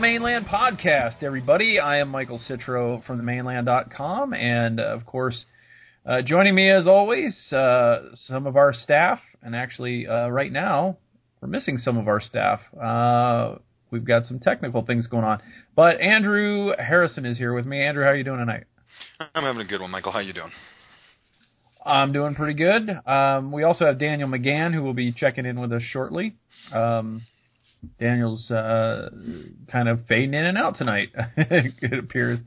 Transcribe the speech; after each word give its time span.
Mane 0.00 0.22
Land 0.22 0.44
Podcast, 0.44 1.22
everybody. 1.22 1.80
I 1.80 2.00
am 2.00 2.10
Michael 2.10 2.38
Citro 2.46 3.02
from 3.06 3.22
themaneland.com, 3.22 4.34
and 4.34 4.78
uh, 4.78 4.82
of 4.82 5.06
course, 5.06 5.46
uh, 6.04 6.20
joining 6.20 6.54
me 6.54 6.70
as 6.70 6.86
always, 6.86 7.34
uh, 7.54 8.10
some 8.26 8.46
of 8.46 8.58
our 8.58 8.74
staff, 8.74 9.18
and 9.42 9.56
actually, 9.56 10.06
uh, 10.06 10.28
right 10.28 10.52
now, 10.52 10.98
we're 11.40 11.48
missing 11.48 11.78
some 11.78 11.96
of 11.96 12.06
our 12.06 12.20
staff. 12.20 12.60
Uh, 12.78 13.54
we've 13.90 14.04
got 14.04 14.26
some 14.26 14.40
technical 14.40 14.84
things 14.84 15.06
going 15.06 15.24
on, 15.24 15.40
but 15.74 16.02
Andrew 16.02 16.72
Harrison 16.78 17.24
is 17.24 17.38
here 17.38 17.54
with 17.54 17.64
me. 17.64 17.82
Andrew, 17.82 18.04
how 18.04 18.10
are 18.10 18.16
you 18.16 18.24
doing 18.24 18.40
tonight? 18.40 18.64
I'm 19.34 19.44
having 19.44 19.62
a 19.62 19.64
good 19.64 19.80
one, 19.80 19.90
Michael. 19.90 20.12
How 20.12 20.18
are 20.18 20.22
you 20.22 20.34
doing? 20.34 20.52
I'm 21.82 22.12
doing 22.12 22.34
pretty 22.34 22.58
good. 22.58 22.90
Um, 23.06 23.52
we 23.52 23.62
also 23.62 23.86
have 23.86 23.98
Daniel 23.98 24.28
McGann, 24.28 24.74
who 24.74 24.82
will 24.82 24.92
be 24.92 25.12
checking 25.12 25.46
in 25.46 25.58
with 25.58 25.72
us 25.72 25.82
shortly. 25.82 26.36
Um, 26.74 27.22
Daniel's 27.98 28.50
uh, 28.50 29.10
kind 29.70 29.88
of 29.88 30.06
fading 30.06 30.34
in 30.34 30.44
and 30.44 30.58
out 30.58 30.76
tonight, 30.76 31.10
it 31.36 31.98
appears, 31.98 32.40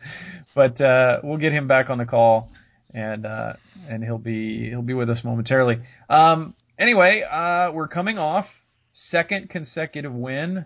but 0.55 0.79
uh, 0.81 1.19
we'll 1.23 1.37
get 1.37 1.51
him 1.51 1.67
back 1.67 1.89
on 1.89 1.97
the 1.97 2.05
call, 2.05 2.49
and 2.93 3.25
uh, 3.25 3.53
and 3.87 4.03
he'll 4.03 4.17
be 4.17 4.69
he'll 4.69 4.81
be 4.81 4.93
with 4.93 5.09
us 5.09 5.19
momentarily. 5.23 5.79
Um, 6.09 6.55
anyway, 6.77 7.23
uh, 7.29 7.71
we're 7.73 7.87
coming 7.87 8.17
off 8.17 8.45
second 8.91 9.49
consecutive 9.49 10.13
win. 10.13 10.65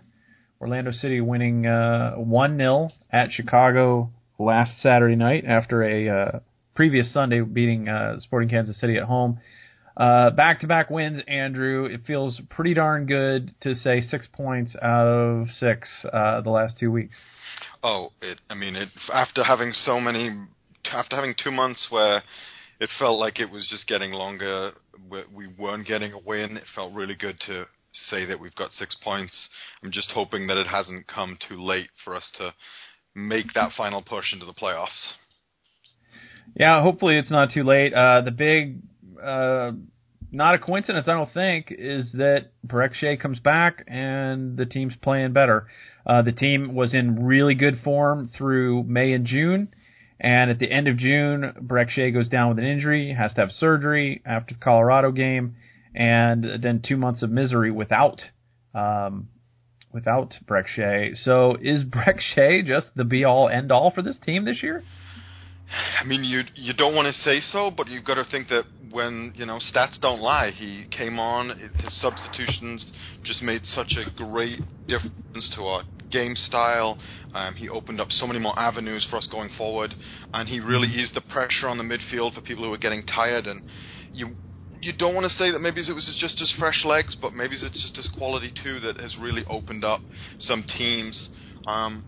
Orlando 0.60 0.92
City 0.92 1.20
winning 1.20 1.66
uh, 1.66 2.14
one 2.14 2.56
0 2.56 2.90
at 3.12 3.30
Chicago 3.32 4.10
last 4.38 4.80
Saturday 4.80 5.16
night 5.16 5.44
after 5.46 5.82
a 5.82 6.08
uh, 6.08 6.38
previous 6.74 7.12
Sunday 7.12 7.40
beating 7.40 7.88
Sporting 8.18 8.48
Kansas 8.48 8.80
City 8.80 8.96
at 8.96 9.04
home. 9.04 9.38
Back 9.96 10.60
to 10.60 10.66
back 10.66 10.90
wins, 10.90 11.22
Andrew. 11.28 11.84
It 11.84 12.02
feels 12.06 12.40
pretty 12.50 12.74
darn 12.74 13.06
good 13.06 13.54
to 13.62 13.74
say 13.74 14.00
six 14.00 14.26
points 14.32 14.76
out 14.82 15.06
of 15.06 15.48
six 15.50 15.88
uh, 16.12 16.40
the 16.40 16.50
last 16.50 16.78
two 16.78 16.90
weeks. 16.90 17.16
Oh, 17.82 18.10
it. 18.20 18.40
I 18.50 18.54
mean, 18.54 18.76
it. 18.76 18.88
After 19.12 19.44
having 19.44 19.72
so 19.72 20.00
many, 20.00 20.30
after 20.90 21.16
having 21.16 21.34
two 21.42 21.52
months 21.52 21.86
where 21.90 22.22
it 22.80 22.90
felt 22.98 23.18
like 23.20 23.38
it 23.38 23.50
was 23.50 23.68
just 23.68 23.86
getting 23.86 24.12
longer, 24.12 24.72
we 25.34 25.46
weren't 25.46 25.86
getting 25.86 26.12
a 26.12 26.18
win. 26.18 26.56
It 26.56 26.64
felt 26.74 26.92
really 26.92 27.14
good 27.14 27.38
to 27.46 27.66
say 27.92 28.24
that 28.24 28.40
we've 28.40 28.54
got 28.56 28.72
six 28.72 28.96
points. 29.04 29.48
I'm 29.82 29.92
just 29.92 30.10
hoping 30.10 30.48
that 30.48 30.56
it 30.56 30.66
hasn't 30.66 31.06
come 31.06 31.38
too 31.48 31.62
late 31.62 31.90
for 32.04 32.16
us 32.16 32.28
to 32.38 32.52
make 33.14 33.52
that 33.54 33.70
final 33.76 34.02
push 34.02 34.32
into 34.32 34.46
the 34.46 34.52
playoffs. 34.54 35.12
Yeah, 36.56 36.82
hopefully 36.82 37.16
it's 37.16 37.30
not 37.30 37.50
too 37.52 37.62
late. 37.62 37.94
Uh, 37.94 38.22
the 38.22 38.32
big 38.32 38.78
uh, 39.22 39.72
not 40.34 40.54
a 40.54 40.58
coincidence, 40.58 41.06
I 41.08 41.12
don't 41.12 41.32
think, 41.32 41.68
is 41.70 42.12
that 42.12 42.50
Brek 42.66 42.94
Shea 42.94 43.16
comes 43.16 43.38
back 43.38 43.84
and 43.86 44.56
the 44.56 44.66
team's 44.66 44.94
playing 45.00 45.32
better. 45.32 45.68
Uh, 46.06 46.22
the 46.22 46.32
team 46.32 46.74
was 46.74 46.92
in 46.92 47.24
really 47.24 47.54
good 47.54 47.80
form 47.82 48.30
through 48.36 48.82
May 48.82 49.12
and 49.12 49.26
June, 49.26 49.74
and 50.20 50.50
at 50.50 50.58
the 50.58 50.70
end 50.70 50.88
of 50.88 50.96
June, 50.96 51.54
Brek 51.60 51.90
Shea 51.90 52.10
goes 52.10 52.28
down 52.28 52.50
with 52.50 52.58
an 52.58 52.64
injury, 52.64 53.14
has 53.14 53.32
to 53.34 53.42
have 53.42 53.52
surgery 53.52 54.22
after 54.26 54.54
the 54.54 54.60
Colorado 54.60 55.12
game, 55.12 55.56
and 55.94 56.44
then 56.62 56.82
two 56.86 56.96
months 56.96 57.22
of 57.22 57.30
misery 57.30 57.70
without 57.70 58.20
um, 58.74 59.28
without 59.92 60.34
Brek 60.44 60.66
Shea. 60.66 61.12
So 61.14 61.56
is 61.60 61.84
Brek 61.84 62.18
Shea 62.34 62.62
just 62.62 62.88
the 62.96 63.04
be 63.04 63.24
all 63.24 63.48
end 63.48 63.70
all 63.70 63.92
for 63.92 64.02
this 64.02 64.16
team 64.24 64.44
this 64.44 64.62
year? 64.62 64.82
I 65.70 66.04
mean, 66.04 66.24
you 66.24 66.42
you 66.54 66.74
don't 66.74 66.94
want 66.94 67.06
to 67.06 67.20
say 67.22 67.40
so, 67.40 67.70
but 67.70 67.88
you've 67.88 68.04
got 68.04 68.14
to 68.14 68.24
think 68.30 68.48
that 68.48 68.64
when 68.90 69.32
you 69.34 69.46
know 69.46 69.58
stats 69.58 70.00
don't 70.00 70.20
lie. 70.20 70.50
He 70.50 70.86
came 70.90 71.18
on, 71.18 71.48
his 71.48 72.00
substitutions 72.00 72.90
just 73.22 73.42
made 73.42 73.64
such 73.66 73.94
a 73.96 74.10
great 74.16 74.60
difference 74.86 75.50
to 75.56 75.62
our 75.62 75.82
game 76.10 76.36
style. 76.36 76.98
Um, 77.34 77.54
he 77.54 77.68
opened 77.68 78.00
up 78.00 78.10
so 78.10 78.26
many 78.26 78.38
more 78.38 78.56
avenues 78.58 79.06
for 79.10 79.16
us 79.16 79.26
going 79.30 79.50
forward, 79.58 79.92
and 80.32 80.48
he 80.48 80.60
really 80.60 80.88
mm-hmm. 80.88 81.00
eased 81.00 81.14
the 81.14 81.22
pressure 81.22 81.68
on 81.68 81.78
the 81.78 81.84
midfield 81.84 82.34
for 82.34 82.40
people 82.40 82.64
who 82.64 82.70
were 82.70 82.78
getting 82.78 83.04
tired. 83.04 83.46
And 83.46 83.62
you 84.12 84.36
you 84.80 84.92
don't 84.92 85.14
want 85.14 85.24
to 85.24 85.32
say 85.36 85.50
that 85.50 85.60
maybe 85.60 85.80
it 85.80 85.94
was 85.94 86.16
just 86.20 86.38
his 86.38 86.54
fresh 86.58 86.84
legs, 86.84 87.16
but 87.20 87.32
maybe 87.32 87.54
it's 87.54 87.82
just 87.82 87.96
his 87.96 88.08
quality 88.16 88.52
too 88.62 88.80
that 88.80 88.98
has 88.98 89.16
really 89.20 89.44
opened 89.48 89.84
up 89.84 90.00
some 90.38 90.62
teams. 90.62 91.30
Um, 91.66 92.04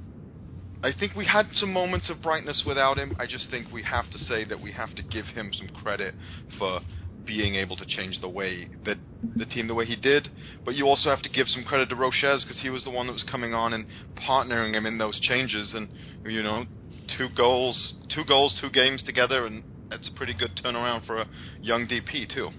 I 0.82 0.92
think 0.98 1.14
we 1.14 1.26
had 1.26 1.46
some 1.52 1.72
moments 1.72 2.10
of 2.10 2.22
brightness 2.22 2.64
without 2.66 2.98
him. 2.98 3.16
I 3.18 3.26
just 3.26 3.50
think 3.50 3.72
we 3.72 3.82
have 3.84 4.10
to 4.10 4.18
say 4.18 4.44
that 4.44 4.60
we 4.60 4.72
have 4.72 4.94
to 4.96 5.02
give 5.02 5.24
him 5.26 5.50
some 5.52 5.68
credit 5.68 6.14
for 6.58 6.80
being 7.26 7.56
able 7.56 7.76
to 7.76 7.86
change 7.86 8.20
the 8.20 8.28
way 8.28 8.68
that 8.84 8.96
the 9.34 9.46
team 9.46 9.66
the 9.66 9.74
way 9.74 9.84
he 9.84 9.96
did. 9.96 10.28
But 10.64 10.74
you 10.74 10.86
also 10.86 11.10
have 11.10 11.22
to 11.22 11.28
give 11.28 11.48
some 11.48 11.64
credit 11.64 11.88
to 11.88 11.96
Rochez 11.96 12.44
because 12.44 12.60
he 12.62 12.70
was 12.70 12.84
the 12.84 12.90
one 12.90 13.06
that 13.08 13.12
was 13.12 13.24
coming 13.28 13.52
on 13.52 13.72
and 13.72 13.86
partnering 14.16 14.74
him 14.74 14.86
in 14.86 14.98
those 14.98 15.18
changes. 15.20 15.74
And 15.74 15.88
you 16.24 16.42
know, 16.42 16.64
two 17.18 17.28
goals, 17.36 17.94
two 18.14 18.24
goals, 18.24 18.56
two 18.60 18.70
games 18.70 19.02
together, 19.02 19.46
and 19.46 19.64
that's 19.90 20.08
a 20.08 20.16
pretty 20.16 20.34
good 20.34 20.60
turnaround 20.62 21.06
for 21.06 21.18
a 21.18 21.26
young 21.60 21.86
DP 21.86 22.32
too. 22.32 22.50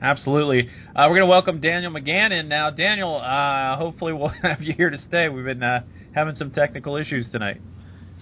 Absolutely. 0.00 0.68
Uh, 0.96 1.06
we're 1.08 1.16
going 1.16 1.20
to 1.20 1.26
welcome 1.26 1.60
Daniel 1.60 1.92
McGann 1.92 2.32
in 2.32 2.48
now. 2.48 2.70
Daniel, 2.70 3.18
uh, 3.18 3.76
hopefully 3.76 4.12
we'll 4.12 4.28
have 4.42 4.60
you 4.60 4.74
here 4.74 4.90
to 4.90 4.98
stay. 4.98 5.28
We've 5.28 5.44
been 5.44 5.62
uh, 5.62 5.84
having 6.14 6.34
some 6.34 6.50
technical 6.50 6.96
issues 6.96 7.30
tonight. 7.30 7.60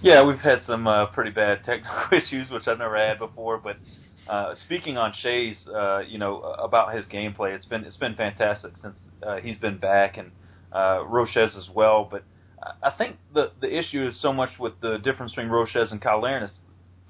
Yeah, 0.01 0.25
we've 0.25 0.39
had 0.39 0.63
some 0.65 0.87
uh, 0.87 1.07
pretty 1.07 1.31
bad 1.31 1.59
technical 1.65 2.17
issues, 2.17 2.49
which 2.49 2.67
I've 2.67 2.79
never 2.79 2.97
had 2.97 3.19
before. 3.19 3.57
But 3.57 3.77
uh, 4.27 4.55
speaking 4.65 4.97
on 4.97 5.13
Shea's, 5.21 5.57
uh, 5.67 5.99
you 5.99 6.17
know, 6.17 6.41
about 6.41 6.95
his 6.95 7.05
gameplay, 7.07 7.55
it's 7.55 7.65
been 7.65 7.83
it's 7.83 7.97
been 7.97 8.15
fantastic 8.15 8.73
since 8.81 8.97
uh, 9.25 9.37
he's 9.37 9.57
been 9.57 9.77
back, 9.77 10.17
and 10.17 10.31
uh, 10.71 11.03
Rochez 11.05 11.55
as 11.57 11.69
well. 11.73 12.07
But 12.09 12.23
I 12.81 12.91
think 12.97 13.17
the 13.33 13.51
the 13.59 13.77
issue 13.77 14.07
is 14.07 14.19
so 14.21 14.33
much 14.33 14.51
with 14.59 14.73
the 14.81 14.97
difference 14.97 15.33
between 15.33 15.51
Rochez 15.51 15.91
and 15.91 16.01
Cyle 16.01 16.21
Larin 16.21 16.49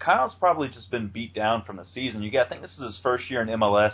Cyle's 0.04 0.34
probably 0.40 0.68
just 0.68 0.90
been 0.90 1.08
beat 1.08 1.34
down 1.34 1.64
from 1.64 1.78
the 1.78 1.86
season. 1.94 2.24
You 2.24 2.32
got, 2.32 2.48
I 2.48 2.50
think 2.50 2.62
this 2.62 2.72
is 2.72 2.96
his 2.96 3.00
first 3.04 3.30
year 3.30 3.42
in 3.42 3.48
MLS. 3.50 3.94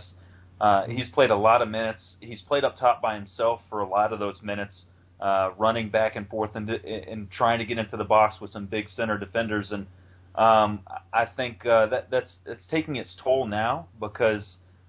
Uh, 0.60 0.86
he's 0.88 1.10
played 1.10 1.30
a 1.30 1.36
lot 1.36 1.62
of 1.62 1.68
minutes. 1.68 2.16
He's 2.20 2.42
played 2.42 2.64
up 2.64 2.80
top 2.80 3.02
by 3.02 3.16
himself 3.16 3.62
for 3.70 3.82
a 3.82 3.88
lot 3.88 4.14
of 4.14 4.20
those 4.20 4.38
minutes 4.42 4.86
uh, 5.20 5.52
running 5.58 5.90
back 5.90 6.16
and 6.16 6.28
forth 6.28 6.52
and, 6.56 6.70
and 6.70 7.30
trying 7.32 7.60
to 7.60 7.66
get 7.66 7.78
into 7.78 7.98
the 7.98 8.04
box 8.04 8.40
with 8.40 8.52
some 8.52 8.66
big 8.66 8.86
center 8.96 9.18
defenders. 9.18 9.72
And 9.72 9.88
um, 10.36 10.82
I 11.14 11.26
think 11.26 11.66
uh, 11.66 11.88
that 11.88 12.10
that's 12.12 12.34
it's 12.46 12.64
taking 12.70 12.96
its 12.96 13.12
toll 13.24 13.48
now 13.48 13.88
because 14.00 14.44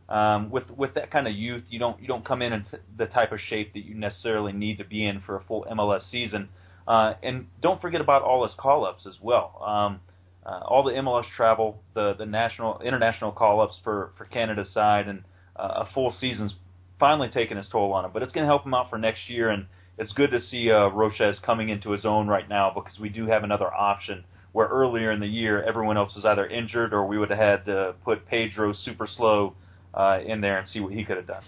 um, 0.09 0.51
with 0.51 0.71
with 0.71 0.95
that 0.95 1.11
kind 1.11 1.27
of 1.27 1.35
youth, 1.35 1.65
you 1.71 1.79
don't 1.79 2.01
you 2.01 2.09
don't 2.09 2.25
come 2.25 2.43
in 2.43 2.53
in 2.53 2.67
the 2.97 3.07
type 3.07 3.33
of 3.33 3.41
shape 3.41 3.73
that 3.75 3.85
you 3.85 3.95
necessarily 3.95 4.53
need 4.53 4.79
to 4.79 4.85
be 4.85 5.07
in 5.07 5.21
for 5.21 5.37
a 5.37 5.45
full 5.45 5.67
MLS 5.71 6.11
season. 6.11 6.49
Uh, 6.87 7.15
and 7.23 7.47
don't 7.61 7.81
forget 7.81 8.01
about 8.01 8.23
all 8.23 8.47
his 8.47 8.55
call 8.57 8.87
ups 8.87 9.07
as 9.07 9.15
well. 9.21 9.63
Um, 9.65 10.01
uh, 10.47 10.61
all 10.65 10.83
the 10.83 10.93
MLS 10.93 11.25
travel, 11.37 11.83
the 11.95 12.15
the 12.19 12.27
national 12.27 12.81
international 12.81 13.33
call 13.33 13.61
ups 13.61 13.77
for 13.85 14.13
for 14.17 14.25
Canada's 14.25 14.73
side, 14.73 15.09
and 15.09 15.25
uh, 15.57 15.85
a 15.87 15.89
full 15.93 16.13
season's 16.13 16.55
finally 16.99 17.29
taking 17.29 17.57
its 17.57 17.69
toll 17.69 17.93
on 17.93 18.05
him. 18.05 18.11
But 18.13 18.23
it's 18.23 18.33
going 18.33 18.45
to 18.45 18.49
help 18.49 18.65
him 18.65 18.75
out 18.75 18.91
for 18.91 18.99
next 18.99 19.29
year 19.29 19.51
and 19.51 19.67
it's 19.99 20.13
good 20.13 20.31
to 20.31 20.41
see 20.41 20.71
uh, 20.71 20.91
Rochez 20.91 21.43
coming 21.43 21.69
into 21.69 21.91
his 21.91 22.05
own 22.05 22.29
right 22.29 22.49
now 22.49 22.71
because 22.75 22.99
we 22.99 23.09
do 23.09 23.27
have 23.27 23.45
another 23.45 23.73
option 23.73 24.25
where 24.53 24.69
earlier 24.69 25.13
in 25.13 25.21
the 25.21 25.27
year 25.27 25.63
everyone 25.63 25.97
else 25.97 26.15
was 26.15 26.25
either 26.25 26.47
injured 26.47 26.93
or 26.93 27.07
we 27.07 27.19
would 27.19 27.31
have 27.31 27.39
had 27.39 27.65
to 27.67 27.95
put 28.05 28.27
Pedro 28.27 28.73
super 28.73 29.07
slow 29.07 29.55
uh, 29.95 30.21
in 30.25 30.41
there 30.41 30.59
and 30.59 30.69
see 30.69 30.81
what 30.81 30.93
he 30.93 31.05
could 31.05 31.17
have 31.17 31.27
done. 31.27 31.43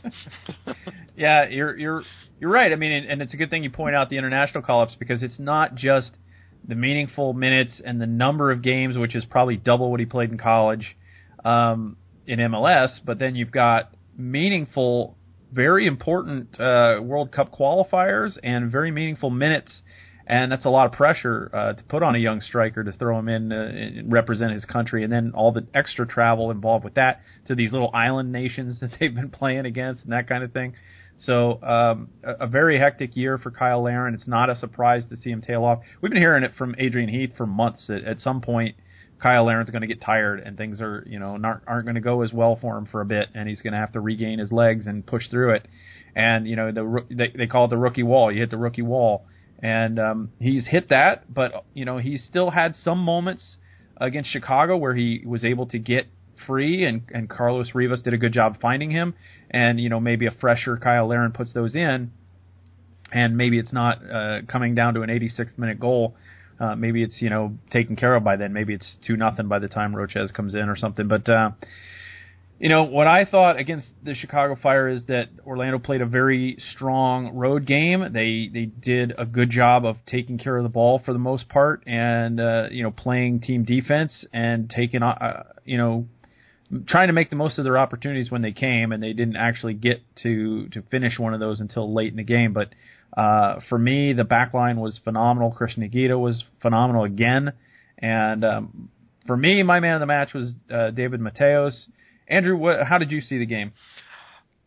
yeah, 1.17 1.49
you're 1.49 1.77
you're 1.77 2.03
you're 2.41 2.51
right. 2.51 2.73
I 2.73 2.77
mean, 2.77 3.07
and 3.09 3.23
it's 3.23 3.35
a 3.35 3.37
good 3.37 3.51
thing 3.51 3.63
you 3.63 3.71
point 3.71 3.95
out 3.95 4.11
the 4.11 4.19
international 4.19 4.63
call-ups 4.63 4.97
because 4.99 5.23
it's 5.23 5.39
not 5.39 5.75
just 5.75 6.11
the 6.67 6.75
meaningful 6.75 7.33
minutes 7.33 7.81
and 7.85 8.01
the 8.01 8.07
number 8.07 8.51
of 8.51 8.63
games, 8.63 8.97
which 8.99 9.15
is 9.15 9.25
probably 9.25 9.57
double 9.57 9.91
what 9.91 10.01
he 10.01 10.07
played 10.07 10.31
in 10.31 10.39
college 10.39 10.97
um, 11.45 11.97
in 12.27 12.39
MLS, 12.39 12.99
but 13.05 13.19
then 13.19 13.35
you've 13.35 13.51
got 13.51 13.95
meaningful 14.17 15.17
very 15.53 15.87
important 15.87 16.59
uh, 16.61 17.01
World 17.03 17.33
Cup 17.33 17.53
qualifiers 17.53 18.39
and 18.43 18.71
very 18.71 18.91
meaningful 18.91 19.31
minutes, 19.31 19.81
and 20.27 20.51
that's 20.51 20.65
a 20.65 20.71
lot 20.71 20.87
of 20.87 20.93
pressure 20.93 21.51
uh, 21.53 21.73
to 21.73 21.85
put 21.85 22.03
on 22.03 22.15
a 22.15 22.19
young 22.19 22.41
striker 22.41 22.85
to 22.85 22.93
throw 22.93 23.19
him 23.19 23.29
in 23.29 23.53
uh, 23.53 23.57
and 23.57 24.13
represent 24.13 24.53
his 24.53 24.65
country, 24.65 25.03
and 25.05 25.13
then 25.13 25.33
all 25.35 25.53
the 25.53 25.67
extra 25.75 26.07
travel 26.07 26.51
involved 26.51 26.85
with 26.85 26.95
that 26.95 27.21
to 27.47 27.55
these 27.55 27.73
little 27.73 27.91
island 27.95 28.33
nations 28.33 28.79
that 28.81 28.91
they've 28.99 29.15
been 29.15 29.31
playing 29.31 29.67
against 29.67 30.05
and 30.05 30.13
that 30.13 30.29
kind 30.29 30.45
of 30.45 30.53
thing. 30.53 30.75
So 31.19 31.63
um, 31.63 32.09
a, 32.25 32.45
a 32.45 32.47
very 32.47 32.79
hectic 32.79 33.17
year 33.17 33.37
for 33.37 33.53
Cyle 33.57 33.83
Larin. 33.83 34.15
It's 34.15 34.27
not 34.27 34.49
a 34.49 34.57
surprise 34.57 35.03
to 35.11 35.17
see 35.17 35.31
him 35.31 35.43
tail 35.43 35.65
off. 35.65 35.81
We've 36.01 36.11
been 36.11 36.23
hearing 36.23 36.45
it 36.45 36.53
from 36.57 36.75
Adrian 36.79 37.11
Heath 37.11 37.33
for 37.37 37.47
months. 37.47 37.91
At, 37.91 38.05
at 38.05 38.21
some 38.21 38.41
point, 38.41 38.77
Cyle 39.23 39.45
Larin's 39.45 39.71
going 39.71 39.83
to 39.83 39.89
get 39.89 40.01
tired 40.01 40.41
and 40.41 40.57
things 40.57 40.81
are 40.81 41.05
you 41.07 41.19
know 41.19 41.37
not, 41.37 41.63
aren't 41.67 41.85
going 41.85 41.95
to 41.97 42.01
go 42.01 42.23
as 42.23 42.33
well 42.33 42.57
for 42.61 42.77
him 42.79 42.87
for 42.87 43.01
a 43.01 43.05
bit, 43.05 43.29
and 43.35 43.49
he's 43.49 43.61
going 43.61 43.73
to 43.73 43.79
have 43.79 43.93
to 43.93 44.01
regain 44.01 44.39
his 44.39 44.51
legs 44.51 44.87
and 44.87 45.05
push 45.07 45.29
through 45.29 45.55
it. 45.55 45.69
And 46.15 46.47
you 46.49 46.57
know 46.57 46.73
the 46.73 47.05
they, 47.11 47.29
they 47.37 47.47
call 47.47 47.67
it 47.67 47.69
the 47.69 47.77
rookie 47.77 48.03
wall. 48.03 48.33
You 48.33 48.41
hit 48.41 48.51
the 48.51 48.57
rookie 48.57 48.83
wall, 48.83 49.27
and 49.63 49.99
um, 49.99 50.33
he's 50.41 50.67
hit 50.67 50.89
that, 50.89 51.33
but 51.33 51.65
you 51.75 51.85
know 51.85 51.99
he's 51.99 52.25
still 52.25 52.51
had 52.51 52.75
some 52.75 52.99
moments 52.99 53.57
against 53.97 54.31
Chicago 54.31 54.77
where 54.77 54.95
he 54.95 55.23
was 55.27 55.45
able 55.45 55.67
to 55.67 55.79
get 55.79 56.07
free, 56.47 56.85
and 56.85 57.03
and 57.13 57.29
Carlos 57.29 57.75
Rivas 57.75 58.03
did 58.03 58.15
a 58.15 58.19
good 58.19 58.33
job 58.33 58.59
finding 58.61 58.91
him, 58.91 59.15
and 59.51 59.79
you 59.81 59.89
know 59.89 60.01
maybe 60.01 60.27
a 60.27 60.31
fresher 60.31 60.79
Cyle 60.83 61.07
Larin 61.07 61.33
puts 61.33 61.53
those 61.53 61.75
in. 61.75 62.11
and 63.13 63.37
maybe 63.37 63.59
it's 63.59 63.73
not 63.73 63.99
uh, 64.11 64.41
coming 64.49 64.75
down 64.75 64.95
to 64.95 65.03
an 65.03 65.11
86th 65.11 65.59
minute 65.59 65.81
goal. 65.81 66.15
Uh, 66.61 66.75
maybe 66.77 67.03
it's 67.03 67.23
you 67.23 67.31
know 67.31 67.57
taken 67.71 67.97
care 67.97 68.15
of 68.15 68.23
by 68.23 68.37
then. 68.37 68.53
Maybe 68.53 68.75
it's 68.75 68.97
two 69.07 69.17
nothing 69.17 69.49
by 69.49 69.59
the 69.59 69.69
time 69.69 69.95
Rochez 69.95 70.33
comes 70.33 70.55
in 70.55 70.69
or 70.69 70.77
something. 70.77 71.09
But 71.09 71.29
uh, 71.29 71.53
you 72.59 72.69
know 72.69 72.85
what 72.85 73.07
I 73.07 73.25
thought 73.25 73.59
against 73.59 73.89
the 74.05 74.15
Chicago 74.15 74.55
Fire 74.63 74.87
is 74.87 75.05
that 75.07 75.31
Orlando 75.47 75.79
played 75.79 76.03
a 76.03 76.07
very 76.07 76.59
strong 76.75 77.35
road 77.35 77.67
game. 77.67 78.13
They 78.13 78.51
they 78.53 78.67
did 78.67 79.15
a 79.17 79.25
good 79.25 79.51
job 79.51 79.87
of 79.87 79.97
taking 80.07 80.37
care 80.37 80.59
of 80.59 80.63
the 80.63 80.69
ball 80.69 81.01
for 81.03 81.15
the 81.15 81.19
most 81.19 81.49
part, 81.49 81.83
and 81.87 82.39
uh, 82.39 82.67
you 82.71 82.83
know 82.83 82.91
playing 82.91 83.41
team 83.41 83.65
defense 83.65 84.27
and 84.35 84.69
taking 84.69 85.03
uh, 85.03 85.45
you 85.65 85.79
know 85.79 86.07
trying 86.87 87.09
to 87.09 87.15
make 87.15 87.31
the 87.31 87.37
most 87.37 87.59
of 87.59 87.65
their 87.65 87.79
opportunities 87.79 88.31
when 88.31 88.43
they 88.43 88.53
came, 88.53 88.93
and 88.93 89.03
they 89.03 89.15
didn't 89.15 89.37
actually 89.37 89.75
get 89.75 90.03
to 90.23 90.69
to 90.69 90.83
finish 90.91 91.19
one 91.19 91.33
of 91.33 91.41
those 91.41 91.61
until 91.61 91.95
late 91.95 92.11
in 92.11 92.17
the 92.17 92.23
game. 92.23 92.53
But 92.53 92.69
uh, 93.17 93.57
for 93.69 93.79
me, 93.79 94.13
the 94.13 94.25
back 94.25 94.55
line 94.55 94.81
was 94.81 95.01
phenomenal. 95.03 95.57
Cristian 95.59 95.91
Higuita 95.91 96.19
was 96.19 96.45
phenomenal 96.63 97.05
again, 97.05 97.53
and 97.99 98.45
um, 98.45 98.89
for 99.27 99.37
me, 99.37 99.63
my 99.63 99.81
man 99.81 99.95
of 99.95 100.01
the 100.01 100.07
match 100.07 100.33
was 100.35 100.53
uh, 100.73 100.91
David 100.91 101.21
Mateos. 101.21 101.73
Andrew, 102.29 102.57
what, 102.57 102.87
how 102.87 102.99
did 102.99 103.11
you 103.11 103.21
see 103.21 103.39
the 103.39 103.47
game? 103.47 103.73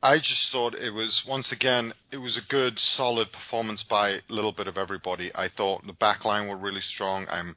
I 0.03 0.17
just 0.17 0.51
thought 0.51 0.73
it 0.73 0.91
was 0.91 1.23
once 1.25 1.49
again 1.53 1.93
it 2.11 2.17
was 2.17 2.35
a 2.35 2.51
good 2.51 2.77
solid 2.77 3.29
performance 3.31 3.85
by 3.89 4.09
a 4.09 4.19
little 4.27 4.51
bit 4.51 4.67
of 4.67 4.77
everybody. 4.77 5.31
I 5.33 5.47
thought 5.55 5.87
the 5.87 5.93
back 5.93 6.25
line 6.25 6.49
were 6.49 6.57
really 6.57 6.81
strong. 6.81 7.25
I'm 7.29 7.55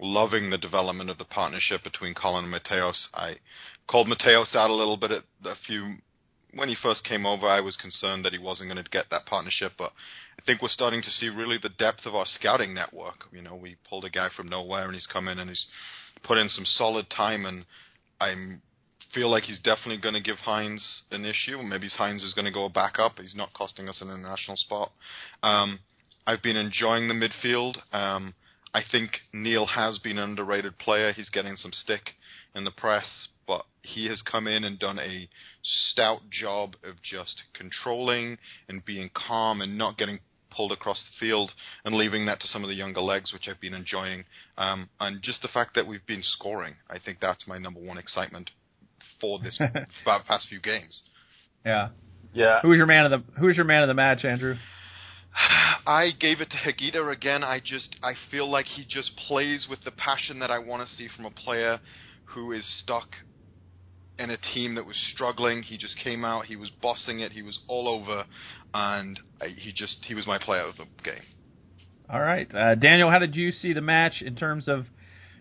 loving 0.00 0.50
the 0.50 0.58
development 0.58 1.08
of 1.08 1.18
the 1.18 1.24
partnership 1.24 1.84
between 1.84 2.14
Collin 2.14 2.46
and 2.46 2.52
Mateos. 2.52 3.06
I 3.14 3.36
called 3.86 4.08
Mateos 4.08 4.56
out 4.56 4.70
a 4.70 4.74
little 4.74 4.96
bit 4.96 5.12
at 5.12 5.22
a 5.44 5.54
few 5.68 5.98
when 6.54 6.68
he 6.68 6.76
first 6.80 7.04
came 7.04 7.26
over. 7.26 7.46
I 7.46 7.60
was 7.60 7.76
concerned 7.76 8.24
that 8.24 8.32
he 8.32 8.38
wasn't 8.38 8.70
going 8.70 8.82
to 8.82 8.90
get 8.90 9.06
that 9.10 9.26
partnership, 9.26 9.72
but 9.78 9.92
I 10.38 10.42
think 10.44 10.62
we're 10.62 10.68
starting 10.68 11.02
to 11.02 11.10
see 11.10 11.28
really 11.28 11.58
the 11.62 11.68
depth 11.68 12.06
of 12.06 12.14
our 12.14 12.26
scouting 12.26 12.74
network. 12.74 13.24
You 13.32 13.42
know, 13.42 13.54
we 13.54 13.76
pulled 13.88 14.04
a 14.04 14.10
guy 14.10 14.28
from 14.36 14.48
nowhere 14.48 14.84
and 14.84 14.94
he's 14.94 15.06
come 15.06 15.28
in 15.28 15.38
and 15.38 15.48
he's 15.48 15.66
put 16.22 16.38
in 16.38 16.48
some 16.48 16.64
solid 16.64 17.06
time 17.10 17.46
and 17.46 17.64
I'm 18.20 18.62
feel 19.14 19.30
like 19.30 19.44
he's 19.44 19.60
definitely 19.60 19.98
going 19.98 20.14
to 20.14 20.20
give 20.20 20.38
Hines 20.38 21.04
an 21.12 21.24
issue. 21.24 21.62
Maybe 21.62 21.88
Hines 21.88 22.24
is 22.24 22.34
going 22.34 22.46
to 22.46 22.50
go 22.50 22.68
back 22.68 22.98
up. 22.98 23.12
He's 23.20 23.36
not 23.36 23.54
costing 23.54 23.88
us 23.88 24.02
an 24.02 24.10
international 24.10 24.56
spot. 24.56 24.90
Um, 25.42 25.78
I've 26.26 26.42
been 26.42 26.56
enjoying 26.56 27.06
the 27.06 27.14
midfield. 27.14 27.76
Um, 27.94 28.34
I 28.74 28.80
think 28.90 29.12
Neal 29.32 29.66
has 29.66 29.98
been 29.98 30.18
an 30.18 30.30
underrated 30.30 30.78
player. 30.78 31.12
He's 31.12 31.30
getting 31.30 31.54
some 31.54 31.70
stick 31.72 32.10
in 32.56 32.64
the 32.64 32.72
press, 32.72 33.28
but 33.46 33.64
he 33.82 34.06
has 34.06 34.20
come 34.22 34.48
in 34.48 34.64
and 34.64 34.78
done 34.78 34.98
a 34.98 35.28
stout 35.64 36.20
job 36.30 36.76
of 36.84 36.96
just 37.02 37.42
controlling 37.54 38.38
and 38.68 38.84
being 38.84 39.10
calm 39.14 39.60
and 39.60 39.78
not 39.78 39.98
getting 39.98 40.20
pulled 40.54 40.72
across 40.72 41.02
the 41.02 41.26
field 41.26 41.50
and 41.84 41.94
leaving 41.94 42.26
that 42.26 42.40
to 42.40 42.46
some 42.46 42.62
of 42.62 42.68
the 42.68 42.74
younger 42.74 43.00
legs, 43.00 43.32
which 43.32 43.48
I've 43.48 43.60
been 43.60 43.74
enjoying. 43.74 44.24
Um, 44.56 44.88
and 45.00 45.22
just 45.22 45.42
the 45.42 45.48
fact 45.48 45.74
that 45.74 45.86
we've 45.86 46.06
been 46.06 46.22
scoring, 46.22 46.74
I 46.88 46.98
think 47.04 47.18
that's 47.20 47.46
my 47.48 47.58
number 47.58 47.80
one 47.80 47.98
excitement 47.98 48.50
for 49.20 49.38
this 49.38 49.60
past 50.04 50.46
few 50.48 50.60
games. 50.60 51.02
Yeah. 51.64 51.88
Yeah. 52.32 52.60
Who 52.62 52.68
was 52.68 52.76
your 52.76 52.86
man 52.86 53.06
of 53.06 53.10
the 53.10 53.40
Who 53.40 53.46
was 53.46 53.56
your 53.56 53.64
man 53.64 53.82
of 53.82 53.88
the 53.88 53.94
match, 53.94 54.24
Andrew? 54.24 54.56
I 55.86 56.10
gave 56.18 56.40
it 56.40 56.50
to 56.50 56.56
Higuita 56.56 57.12
again. 57.12 57.44
I 57.44 57.60
just 57.60 57.96
I 58.02 58.12
feel 58.30 58.50
like 58.50 58.66
he 58.66 58.84
just 58.88 59.16
plays 59.28 59.66
with 59.68 59.82
the 59.84 59.92
passion 59.92 60.40
that 60.40 60.50
I 60.50 60.58
want 60.58 60.86
to 60.86 60.94
see 60.94 61.08
from 61.14 61.26
a 61.26 61.30
player 61.30 61.80
who 62.26 62.52
is 62.52 62.68
stuck 62.82 63.08
in 64.18 64.30
a 64.30 64.36
team 64.36 64.74
that 64.76 64.86
was 64.86 64.96
struggling. 65.12 65.62
He 65.62 65.76
just 65.76 65.96
came 65.98 66.24
out. 66.24 66.46
He 66.46 66.56
was 66.56 66.70
bossing 66.70 67.20
it. 67.20 67.32
He 67.32 67.42
was 67.42 67.58
all 67.68 67.88
over, 67.88 68.24
and 68.72 69.18
I, 69.40 69.46
he 69.48 69.72
just 69.72 69.98
he 70.06 70.14
was 70.14 70.26
my 70.26 70.38
player 70.38 70.62
of 70.62 70.76
the 70.76 70.84
game. 71.02 71.22
All 72.08 72.20
right, 72.20 72.52
uh, 72.54 72.74
Daniel, 72.74 73.10
how 73.10 73.18
did 73.18 73.34
you 73.34 73.50
see 73.50 73.72
the 73.72 73.80
match 73.80 74.20
in 74.20 74.36
terms 74.36 74.68
of 74.68 74.86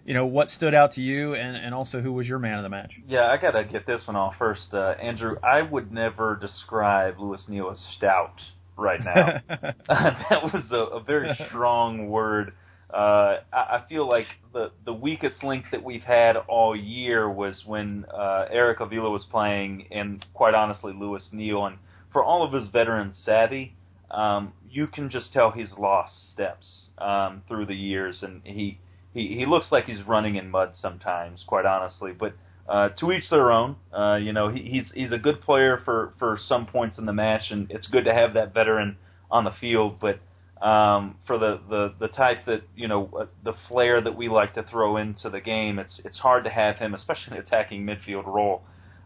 you 0.05 0.13
know 0.13 0.25
what 0.25 0.49
stood 0.49 0.73
out 0.73 0.93
to 0.93 1.01
you, 1.01 1.33
and 1.35 1.55
and 1.55 1.73
also 1.73 2.01
who 2.01 2.13
was 2.13 2.27
your 2.27 2.39
man 2.39 2.57
of 2.57 2.63
the 2.63 2.69
match? 2.69 2.93
Yeah, 3.07 3.27
I 3.27 3.37
gotta 3.37 3.63
get 3.63 3.85
this 3.85 4.01
one 4.05 4.15
off 4.15 4.35
first, 4.39 4.73
uh, 4.73 4.95
Andrew. 5.01 5.35
I 5.43 5.61
would 5.61 5.91
never 5.91 6.35
describe 6.35 7.19
Lewis 7.19 7.41
Neal 7.47 7.69
as 7.69 7.79
stout 7.97 8.39
right 8.77 9.03
now. 9.03 9.41
that 9.87 10.43
was 10.43 10.63
a, 10.71 10.97
a 10.97 11.03
very 11.03 11.37
strong 11.47 12.09
word. 12.09 12.53
Uh, 12.93 13.39
I, 13.51 13.57
I 13.57 13.83
feel 13.89 14.07
like 14.07 14.27
the 14.53 14.71
the 14.85 14.93
weakest 14.93 15.43
link 15.43 15.65
that 15.71 15.83
we've 15.83 16.03
had 16.03 16.37
all 16.37 16.75
year 16.75 17.29
was 17.29 17.63
when 17.65 18.05
uh, 18.13 18.45
Eric 18.51 18.79
Avila 18.81 19.09
was 19.09 19.23
playing, 19.31 19.87
and 19.91 20.25
quite 20.33 20.53
honestly, 20.53 20.93
Lewis 20.93 21.23
Neal. 21.31 21.65
And 21.65 21.77
for 22.11 22.23
all 22.23 22.45
of 22.45 22.53
his 22.53 22.69
veteran 22.71 23.13
savvy, 23.25 23.75
um, 24.11 24.53
you 24.69 24.87
can 24.87 25.09
just 25.09 25.33
tell 25.33 25.51
he's 25.51 25.71
lost 25.77 26.13
steps 26.31 26.89
um, 26.99 27.41
through 27.47 27.65
the 27.65 27.75
years, 27.75 28.21
and 28.21 28.41
he 28.43 28.77
he 29.13 29.35
he 29.39 29.45
looks 29.47 29.71
like 29.71 29.85
he's 29.85 30.03
running 30.07 30.35
in 30.35 30.51
mud 30.51 30.73
sometimes, 30.79 31.43
quite 31.47 31.65
honestly. 31.65 32.11
But 32.11 32.33
uh, 32.67 32.89
to 32.99 33.11
each 33.11 33.29
their 33.29 33.51
own. 33.51 33.75
Uh, 33.91 34.15
you 34.15 34.33
know, 34.33 34.49
he, 34.49 34.61
he's 34.61 34.85
he's 34.93 35.11
a 35.11 35.17
good 35.17 35.41
player 35.41 35.81
for 35.83 36.13
for 36.19 36.39
some 36.47 36.65
points 36.65 36.97
in 36.97 37.05
the 37.05 37.13
match, 37.13 37.49
and 37.49 37.69
it's 37.71 37.87
good 37.87 38.05
to 38.05 38.13
have 38.13 38.35
that 38.35 38.53
veteran 38.53 38.97
on 39.29 39.43
the 39.43 39.51
field. 39.59 39.99
But 39.99 40.19
um, 40.61 41.17
for 41.27 41.37
the, 41.37 41.59
the 41.69 41.93
the 41.99 42.07
type 42.07 42.45
that 42.45 42.61
you 42.75 42.87
know 42.87 43.09
uh, 43.19 43.25
the 43.43 43.53
flair 43.67 44.01
that 44.01 44.15
we 44.15 44.29
like 44.29 44.53
to 44.55 44.63
throw 44.63 44.97
into 44.97 45.29
the 45.29 45.41
game, 45.41 45.79
it's 45.79 45.99
it's 46.05 46.19
hard 46.19 46.43
to 46.45 46.49
have 46.49 46.77
him, 46.77 46.93
especially 46.93 47.37
in 47.37 47.43
attacking 47.43 47.85
midfield 47.85 48.25
role. 48.25 48.61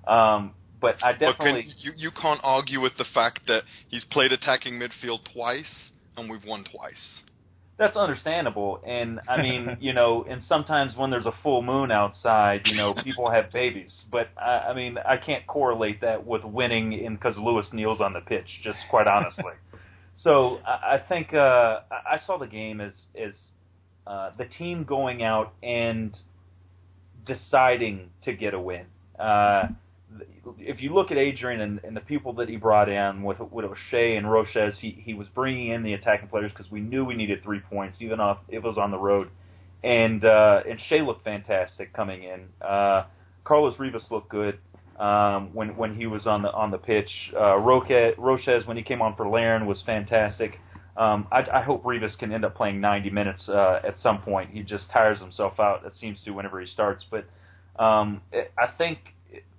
Um, 0.07 0.53
but 0.79 1.03
I 1.03 1.13
definitely 1.13 1.63
can, 1.63 1.73
you 1.77 1.91
you 1.95 2.11
can't 2.11 2.39
argue 2.43 2.81
with 2.81 2.97
the 2.97 3.05
fact 3.13 3.41
that 3.47 3.63
he's 3.87 4.03
played 4.03 4.31
attacking 4.31 4.79
midfield 4.79 5.19
twice 5.33 5.91
and 6.15 6.29
we've 6.29 6.45
won 6.45 6.63
twice 6.63 7.21
that's 7.77 7.95
understandable. 7.95 8.81
And 8.85 9.19
I 9.27 9.41
mean, 9.41 9.77
you 9.79 9.93
know, 9.93 10.25
and 10.29 10.41
sometimes 10.47 10.95
when 10.95 11.11
there's 11.11 11.25
a 11.25 11.33
full 11.43 11.61
moon 11.61 11.91
outside, 11.91 12.61
you 12.65 12.75
know, 12.75 12.95
people 13.03 13.29
have 13.29 13.51
babies. 13.51 13.91
But 14.11 14.29
I, 14.37 14.69
I 14.69 14.73
mean, 14.73 14.97
I 14.97 15.17
can't 15.17 15.45
correlate 15.47 16.01
that 16.01 16.25
with 16.25 16.43
winning 16.43 16.93
in 16.93 17.15
because 17.15 17.37
Lewis 17.37 17.67
Neal's 17.71 18.01
on 18.01 18.13
the 18.13 18.21
pitch. 18.21 18.47
Just 18.63 18.79
quite 18.89 19.07
honestly. 19.07 19.53
So 20.17 20.59
I, 20.65 20.97
think 21.07 21.33
uh, 21.33 21.81
I 21.91 22.19
saw 22.25 22.37
the 22.37 22.47
game 22.47 22.81
as 22.81 22.93
as 23.15 23.33
uh, 24.05 24.31
the 24.37 24.45
team 24.45 24.83
going 24.83 25.21
out 25.21 25.53
and 25.61 26.17
deciding 27.25 28.09
to 28.23 28.33
get 28.33 28.53
a 28.53 28.59
win. 28.59 28.85
Uh, 29.19 29.67
if 30.59 30.81
you 30.81 30.93
look 30.93 31.11
at 31.11 31.17
Adrian 31.17 31.61
and, 31.61 31.81
and 31.83 31.95
the 31.95 32.01
people 32.01 32.33
that 32.33 32.49
he 32.49 32.55
brought 32.55 32.89
in 32.89 33.21
with 33.21 33.39
with 33.51 33.65
O'Shea 33.65 34.15
and 34.15 34.25
Rochez, 34.25 34.77
he 34.79 35.01
he 35.03 35.13
was 35.13 35.27
bringing 35.35 35.69
in 35.69 35.83
the 35.83 35.93
attacking 35.93 36.29
players 36.29 36.51
because 36.51 36.71
we 36.71 36.79
knew 36.79 37.05
we 37.05 37.15
needed 37.15 37.43
three 37.43 37.59
points, 37.59 37.97
even 38.01 38.19
if 38.19 38.37
it 38.49 38.63
was 38.63 38.77
on 38.77 38.91
the 38.91 38.97
road. 38.97 39.29
And 39.83 40.25
uh, 40.25 40.61
and 40.67 40.79
Shea 40.89 41.01
looked 41.01 41.23
fantastic 41.23 41.93
coming 41.93 42.23
in. 42.23 42.47
Uh, 42.65 43.05
Carlos 43.43 43.77
Rivas 43.77 44.03
looked 44.09 44.29
good 44.29 44.59
um, 44.97 45.53
when 45.53 45.75
when 45.75 45.95
he 45.95 46.07
was 46.07 46.25
on 46.27 46.41
the 46.41 46.51
on 46.51 46.71
the 46.71 46.77
pitch. 46.77 47.09
Uh, 47.35 47.57
Roque, 47.57 48.15
Rochez 48.17 48.67
when 48.67 48.77
he 48.77 48.83
came 48.83 49.01
on 49.01 49.15
for 49.15 49.27
Larin 49.27 49.65
was 49.65 49.81
fantastic. 49.85 50.59
Um, 50.97 51.27
I, 51.31 51.59
I 51.59 51.61
hope 51.61 51.85
Rivas 51.85 52.15
can 52.17 52.33
end 52.33 52.43
up 52.43 52.55
playing 52.55 52.81
90 52.81 53.11
minutes 53.11 53.47
uh, 53.47 53.81
at 53.83 53.99
some 53.99 54.19
point. 54.23 54.49
He 54.49 54.63
just 54.63 54.89
tires 54.89 55.19
himself 55.19 55.59
out. 55.59 55.85
It 55.85 55.93
seems 55.99 56.19
to 56.25 56.31
whenever 56.31 56.59
he 56.59 56.65
starts. 56.65 57.05
But 57.09 57.25
um, 57.77 58.21
I 58.33 58.67
think 58.79 58.97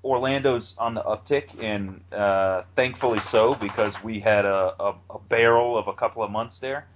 Orlando's 0.05 0.75
on 0.79 0.95
the 0.95 1.03
uptick, 1.03 1.63
and 1.63 2.01
uh, 2.13 2.63
thankfully 2.75 3.21
so 3.31 3.55
because 3.61 3.93
we 4.03 4.19
had 4.19 4.45
a, 4.45 4.75
a, 4.81 4.95
a 5.11 5.19
barrel 5.31 5.79
of 5.79 5.87
a 5.87 5.93
couple 5.93 6.25
of 6.25 6.31
months 6.31 6.57
there. 6.61 6.89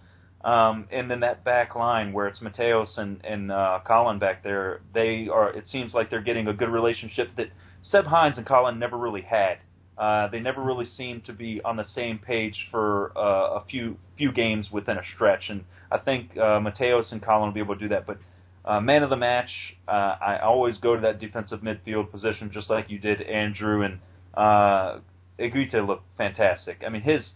Um, 0.44 0.88
and 0.90 1.08
then 1.08 1.20
that 1.20 1.44
back 1.44 1.76
line 1.76 2.12
where 2.12 2.26
it's 2.26 2.40
Mateos 2.40 2.98
and, 2.98 3.24
and 3.24 3.52
uh, 3.52 3.78
Collin 3.86 4.18
back 4.18 4.42
there, 4.42 4.80
they 4.92 5.28
are. 5.32 5.52
It 5.52 5.68
seems 5.68 5.94
like 5.94 6.10
they're 6.10 6.20
getting 6.20 6.48
a 6.48 6.52
good 6.52 6.68
relationship 6.68 7.28
that 7.36 7.46
Seb 7.82 8.04
Hines 8.06 8.38
and 8.38 8.46
Collin 8.46 8.78
never 8.78 8.96
really 8.96 9.22
had. 9.22 9.58
Uh, 9.98 10.28
they 10.28 10.40
never 10.40 10.62
really 10.62 10.86
seemed 10.86 11.24
to 11.26 11.32
be 11.32 11.60
on 11.64 11.76
the 11.76 11.86
same 11.94 12.18
page 12.18 12.68
for 12.70 13.12
uh, 13.16 13.60
a 13.60 13.64
few 13.68 13.96
few 14.16 14.32
games 14.32 14.70
within 14.72 14.96
a 14.96 15.02
stretch, 15.14 15.50
and 15.50 15.64
I 15.90 15.98
think 15.98 16.30
uh, 16.36 16.60
Mateos 16.60 17.12
and 17.12 17.22
Collin 17.22 17.48
will 17.48 17.52
be 17.54 17.60
able 17.60 17.74
to 17.74 17.80
do 17.80 17.88
that. 17.88 18.06
But 18.06 18.18
uh, 18.64 18.80
man 18.80 19.02
of 19.02 19.10
the 19.10 19.16
match, 19.16 19.50
uh, 19.86 19.90
I 20.20 20.38
always 20.42 20.78
go 20.78 20.94
to 20.94 21.02
that 21.02 21.20
defensive 21.20 21.60
midfield 21.60 22.10
position, 22.10 22.50
just 22.52 22.70
like 22.70 22.88
you 22.88 22.98
did, 22.98 23.20
Andrew. 23.20 23.82
And 23.82 23.98
uh, 24.34 25.00
Higuita 25.38 25.86
looked 25.86 26.04
fantastic. 26.16 26.82
I 26.86 26.88
mean, 26.88 27.02
his 27.02 27.32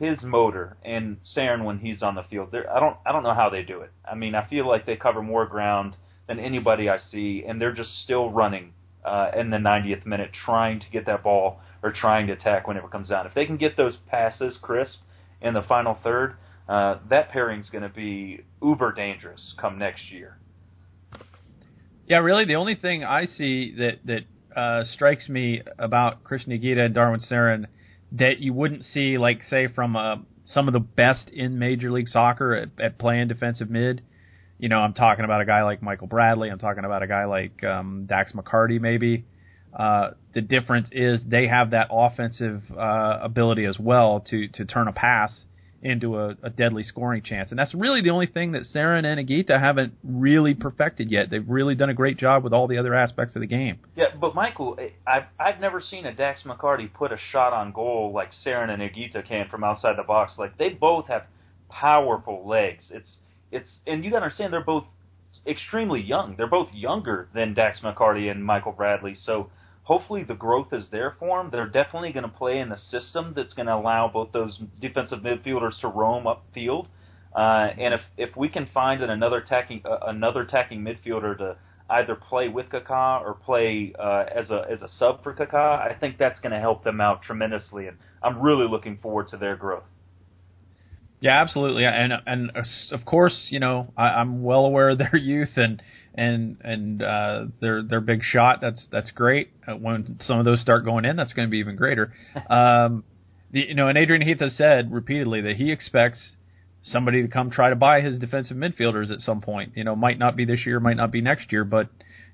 his 0.00 0.22
motor 0.22 0.76
and 0.84 1.18
Cerén 1.36 1.64
when 1.64 1.78
he's 1.78 2.02
on 2.02 2.16
the 2.16 2.24
field, 2.24 2.54
I 2.54 2.80
don't 2.80 2.96
I 3.06 3.12
don't 3.12 3.22
know 3.22 3.34
how 3.34 3.50
they 3.50 3.62
do 3.62 3.82
it. 3.82 3.90
I 4.10 4.16
mean, 4.16 4.34
I 4.34 4.48
feel 4.48 4.66
like 4.66 4.84
they 4.84 4.96
cover 4.96 5.22
more 5.22 5.46
ground 5.46 5.94
than 6.26 6.40
anybody 6.40 6.88
I 6.88 6.98
see, 7.12 7.44
and 7.46 7.60
they're 7.60 7.72
just 7.72 8.02
still 8.02 8.30
running 8.30 8.72
uh, 9.04 9.30
in 9.36 9.50
the 9.50 9.56
90th 9.56 10.06
minute, 10.06 10.30
trying 10.44 10.80
to 10.80 10.86
get 10.92 11.06
that 11.06 11.22
ball 11.22 11.60
or 11.82 11.92
trying 11.92 12.26
to 12.26 12.32
attack 12.32 12.68
whenever 12.68 12.86
it 12.86 12.90
comes 12.90 13.08
down. 13.08 13.26
If 13.26 13.34
they 13.34 13.46
can 13.46 13.56
get 13.56 13.76
those 13.76 13.94
passes 14.08 14.58
crisp 14.60 14.98
in 15.40 15.54
the 15.54 15.62
final 15.62 15.98
third, 16.02 16.34
uh, 16.68 16.98
that 17.08 17.30
pairing's 17.30 17.70
going 17.70 17.82
to 17.82 17.88
be 17.88 18.40
uber 18.62 18.92
dangerous 18.92 19.54
come 19.58 19.78
next 19.78 20.10
year. 20.10 20.36
Yeah, 22.06 22.18
really, 22.18 22.44
the 22.44 22.56
only 22.56 22.74
thing 22.74 23.04
I 23.04 23.24
see 23.24 23.74
that 23.78 23.98
that 24.04 24.58
uh, 24.58 24.84
strikes 24.84 25.28
me 25.28 25.62
about 25.78 26.24
Cristian 26.24 26.48
Higuita 26.48 26.86
and 26.86 26.94
Darwin 26.94 27.20
Cerén 27.20 27.66
that 28.12 28.40
you 28.40 28.52
wouldn't 28.52 28.82
see, 28.84 29.16
like 29.16 29.42
say 29.48 29.68
from 29.68 29.96
a 29.96 30.22
some 30.44 30.66
of 30.66 30.72
the 30.72 30.80
best 30.80 31.28
in 31.30 31.58
Major 31.58 31.90
League 31.90 32.08
Soccer 32.08 32.54
at, 32.54 32.68
at 32.84 32.98
playing 32.98 33.28
defensive 33.28 33.70
mid. 33.70 34.02
You 34.60 34.68
know, 34.68 34.78
I'm 34.78 34.92
talking 34.92 35.24
about 35.24 35.40
a 35.40 35.46
guy 35.46 35.62
like 35.62 35.82
Michael 35.82 36.06
Bradley. 36.06 36.50
I'm 36.50 36.58
talking 36.58 36.84
about 36.84 37.02
a 37.02 37.06
guy 37.06 37.24
like 37.24 37.64
um, 37.64 38.04
Dax 38.06 38.32
McCarty, 38.32 38.80
maybe. 38.80 39.24
Uh, 39.72 40.10
the 40.34 40.40
difference 40.40 40.88
is 40.92 41.20
they 41.26 41.46
have 41.46 41.70
that 41.70 41.88
offensive 41.90 42.62
uh, 42.76 43.20
ability 43.22 43.64
as 43.64 43.78
well 43.78 44.20
to 44.28 44.48
to 44.48 44.64
turn 44.64 44.88
a 44.88 44.92
pass 44.92 45.44
into 45.82 46.18
a, 46.18 46.36
a 46.42 46.50
deadly 46.50 46.82
scoring 46.82 47.22
chance. 47.22 47.50
And 47.50 47.58
that's 47.58 47.74
really 47.74 48.02
the 48.02 48.10
only 48.10 48.26
thing 48.26 48.52
that 48.52 48.64
Cerén 48.74 49.06
and 49.06 49.26
Higuita 49.26 49.58
haven't 49.58 49.94
really 50.04 50.52
perfected 50.52 51.10
yet. 51.10 51.30
They've 51.30 51.48
really 51.48 51.74
done 51.74 51.88
a 51.88 51.94
great 51.94 52.18
job 52.18 52.44
with 52.44 52.52
all 52.52 52.66
the 52.66 52.76
other 52.76 52.94
aspects 52.94 53.34
of 53.34 53.40
the 53.40 53.46
game. 53.46 53.78
Yeah, 53.96 54.14
but 54.20 54.34
Michael, 54.34 54.78
I've 55.06 55.24
I've 55.38 55.60
never 55.60 55.80
seen 55.80 56.04
a 56.04 56.14
Dax 56.14 56.42
McCarty 56.42 56.92
put 56.92 57.12
a 57.12 57.18
shot 57.32 57.52
on 57.52 57.72
goal 57.72 58.12
like 58.14 58.30
Cerén 58.44 58.68
and 58.68 58.82
Higuita 58.82 59.26
can 59.26 59.48
from 59.48 59.64
outside 59.64 59.96
the 59.96 60.02
box. 60.02 60.34
Like 60.36 60.58
they 60.58 60.68
both 60.68 61.06
have 61.06 61.22
powerful 61.70 62.46
legs. 62.46 62.84
It's 62.90 63.16
it's 63.50 63.70
and 63.86 64.04
you 64.04 64.10
got 64.10 64.20
to 64.20 64.24
understand 64.24 64.52
they're 64.52 64.64
both 64.64 64.84
extremely 65.46 66.00
young. 66.00 66.36
They're 66.36 66.46
both 66.46 66.72
younger 66.72 67.28
than 67.34 67.54
Dax 67.54 67.80
McCarty 67.80 68.30
and 68.30 68.44
Michael 68.44 68.72
Bradley. 68.72 69.16
So 69.24 69.50
hopefully 69.82 70.24
the 70.24 70.34
growth 70.34 70.72
is 70.72 70.88
there 70.90 71.16
for 71.18 71.42
them. 71.42 71.50
They're 71.50 71.68
definitely 71.68 72.12
going 72.12 72.30
to 72.30 72.36
play 72.36 72.58
in 72.58 72.72
a 72.72 72.78
system 72.78 73.32
that's 73.34 73.52
going 73.54 73.66
to 73.66 73.74
allow 73.74 74.08
both 74.08 74.32
those 74.32 74.60
defensive 74.80 75.20
midfielders 75.20 75.80
to 75.80 75.88
roam 75.88 76.24
upfield. 76.24 76.86
Uh, 77.34 77.70
and 77.78 77.94
if 77.94 78.00
if 78.16 78.36
we 78.36 78.48
can 78.48 78.66
find 78.74 79.02
an 79.02 79.10
another 79.10 79.38
attacking 79.38 79.82
uh, 79.84 79.98
another 80.06 80.42
attacking 80.42 80.80
midfielder 80.80 81.38
to 81.38 81.56
either 81.88 82.14
play 82.14 82.48
with 82.48 82.66
Kaká 82.66 83.20
or 83.22 83.34
play 83.34 83.92
uh, 83.98 84.24
as 84.34 84.50
a 84.50 84.66
as 84.70 84.82
a 84.82 84.88
sub 84.88 85.22
for 85.22 85.34
Kaká, 85.34 85.78
I 85.78 85.96
think 85.98 86.18
that's 86.18 86.40
going 86.40 86.52
to 86.52 86.58
help 86.58 86.82
them 86.82 87.00
out 87.00 87.22
tremendously. 87.22 87.86
And 87.86 87.96
I'm 88.22 88.40
really 88.40 88.68
looking 88.68 88.98
forward 88.98 89.28
to 89.28 89.36
their 89.36 89.56
growth. 89.56 89.84
Yeah, 91.20 91.40
absolutely, 91.42 91.84
and 91.84 92.14
and 92.26 92.50
uh, 92.56 92.62
of 92.92 93.04
course, 93.04 93.48
you 93.50 93.60
know, 93.60 93.92
I, 93.96 94.04
I'm 94.08 94.42
well 94.42 94.64
aware 94.64 94.90
of 94.90 94.98
their 94.98 95.16
youth 95.16 95.56
and 95.56 95.82
and 96.14 96.56
and 96.62 97.02
uh, 97.02 97.44
their 97.60 97.82
their 97.82 98.00
big 98.00 98.22
shot. 98.22 98.60
That's 98.62 98.86
that's 98.90 99.10
great. 99.10 99.50
Uh, 99.68 99.74
when 99.74 100.18
some 100.24 100.38
of 100.38 100.46
those 100.46 100.60
start 100.60 100.84
going 100.84 101.04
in, 101.04 101.16
that's 101.16 101.34
going 101.34 101.46
to 101.46 101.50
be 101.50 101.58
even 101.58 101.76
greater. 101.76 102.12
Um, 102.50 103.04
the, 103.52 103.60
you 103.60 103.74
know, 103.74 103.88
and 103.88 103.98
Adrian 103.98 104.22
Heath 104.22 104.40
has 104.40 104.56
said 104.56 104.92
repeatedly 104.92 105.40
that 105.42 105.56
he 105.56 105.72
expects 105.72 106.18
somebody 106.82 107.22
to 107.22 107.28
come 107.28 107.50
try 107.50 107.70
to 107.70 107.76
buy 107.76 108.00
his 108.00 108.18
defensive 108.18 108.56
midfielders 108.56 109.10
at 109.10 109.20
some 109.20 109.40
point. 109.40 109.72
You 109.74 109.84
know, 109.84 109.96
might 109.96 110.18
not 110.18 110.36
be 110.36 110.44
this 110.44 110.64
year, 110.64 110.80
might 110.80 110.96
not 110.96 111.10
be 111.10 111.20
next 111.20 111.52
year, 111.52 111.64
but 111.64 111.88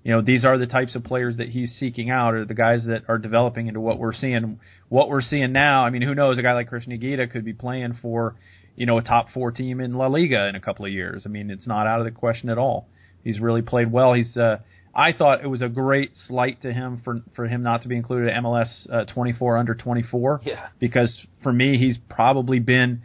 you 0.05 0.12
know, 0.12 0.23
these 0.23 0.45
are 0.45 0.57
the 0.57 0.66
types 0.66 0.95
of 0.95 1.02
players 1.02 1.38
that 1.38 1.49
he's 1.49 1.75
seeking 1.81 2.11
out, 2.11 2.35
or 2.35 2.45
the 2.45 2.55
guys 2.55 2.85
that 2.87 3.02
are 3.09 3.19
developing 3.19 3.66
into 3.66 3.81
what 3.81 3.99
we're 3.99 4.14
seeing. 4.14 4.61
What 4.88 5.09
we're 5.09 5.23
seeing 5.23 5.52
now, 5.52 5.85
I 5.85 5.90
mean, 5.90 6.02
who 6.02 6.14
knows? 6.14 6.38
A 6.38 6.43
guy 6.43 6.52
like 6.52 6.71
Cristian 6.71 6.93
Higuita 6.97 7.31
could 7.31 7.45
be 7.45 7.55
playing 7.55 7.99
for, 8.00 8.37
you 8.76 8.87
know, 8.87 8.99
a 8.99 9.02
top 9.02 9.30
four 9.33 9.50
team 9.50 9.80
in 9.80 9.95
La 9.95 10.06
Liga 10.06 10.47
in 10.49 10.54
a 10.54 10.61
couple 10.61 10.85
of 10.85 10.92
years. 10.92 11.23
I 11.26 11.28
mean, 11.28 11.50
it's 11.50 11.66
not 11.66 11.87
out 11.87 11.99
of 11.99 12.04
the 12.04 12.12
question 12.12 12.49
at 12.49 12.59
all. 12.59 12.88
He's 13.25 13.40
really 13.40 13.62
played 13.62 13.90
well. 13.90 14.12
He's 14.12 14.37
uh, 14.37 14.59
I 14.95 15.12
thought 15.12 15.42
it 15.42 15.49
was 15.49 15.61
a 15.61 15.68
great 15.68 16.12
slight 16.26 16.62
to 16.62 16.73
him 16.73 17.02
for 17.04 17.21
for 17.35 17.47
him 17.47 17.62
not 17.62 17.83
to 17.83 17.88
be 17.88 17.97
included 17.97 18.30
at 18.30 18.42
MLS 18.42 18.90
uh, 18.90 19.04
24 19.04 19.59
under 19.59 19.75
24. 19.75 20.40
Yeah. 20.45 20.68
Because 20.78 21.26
for 21.42 21.52
me, 21.52 21.76
he's 21.76 21.99
probably 22.09 22.61
been, 22.61 23.02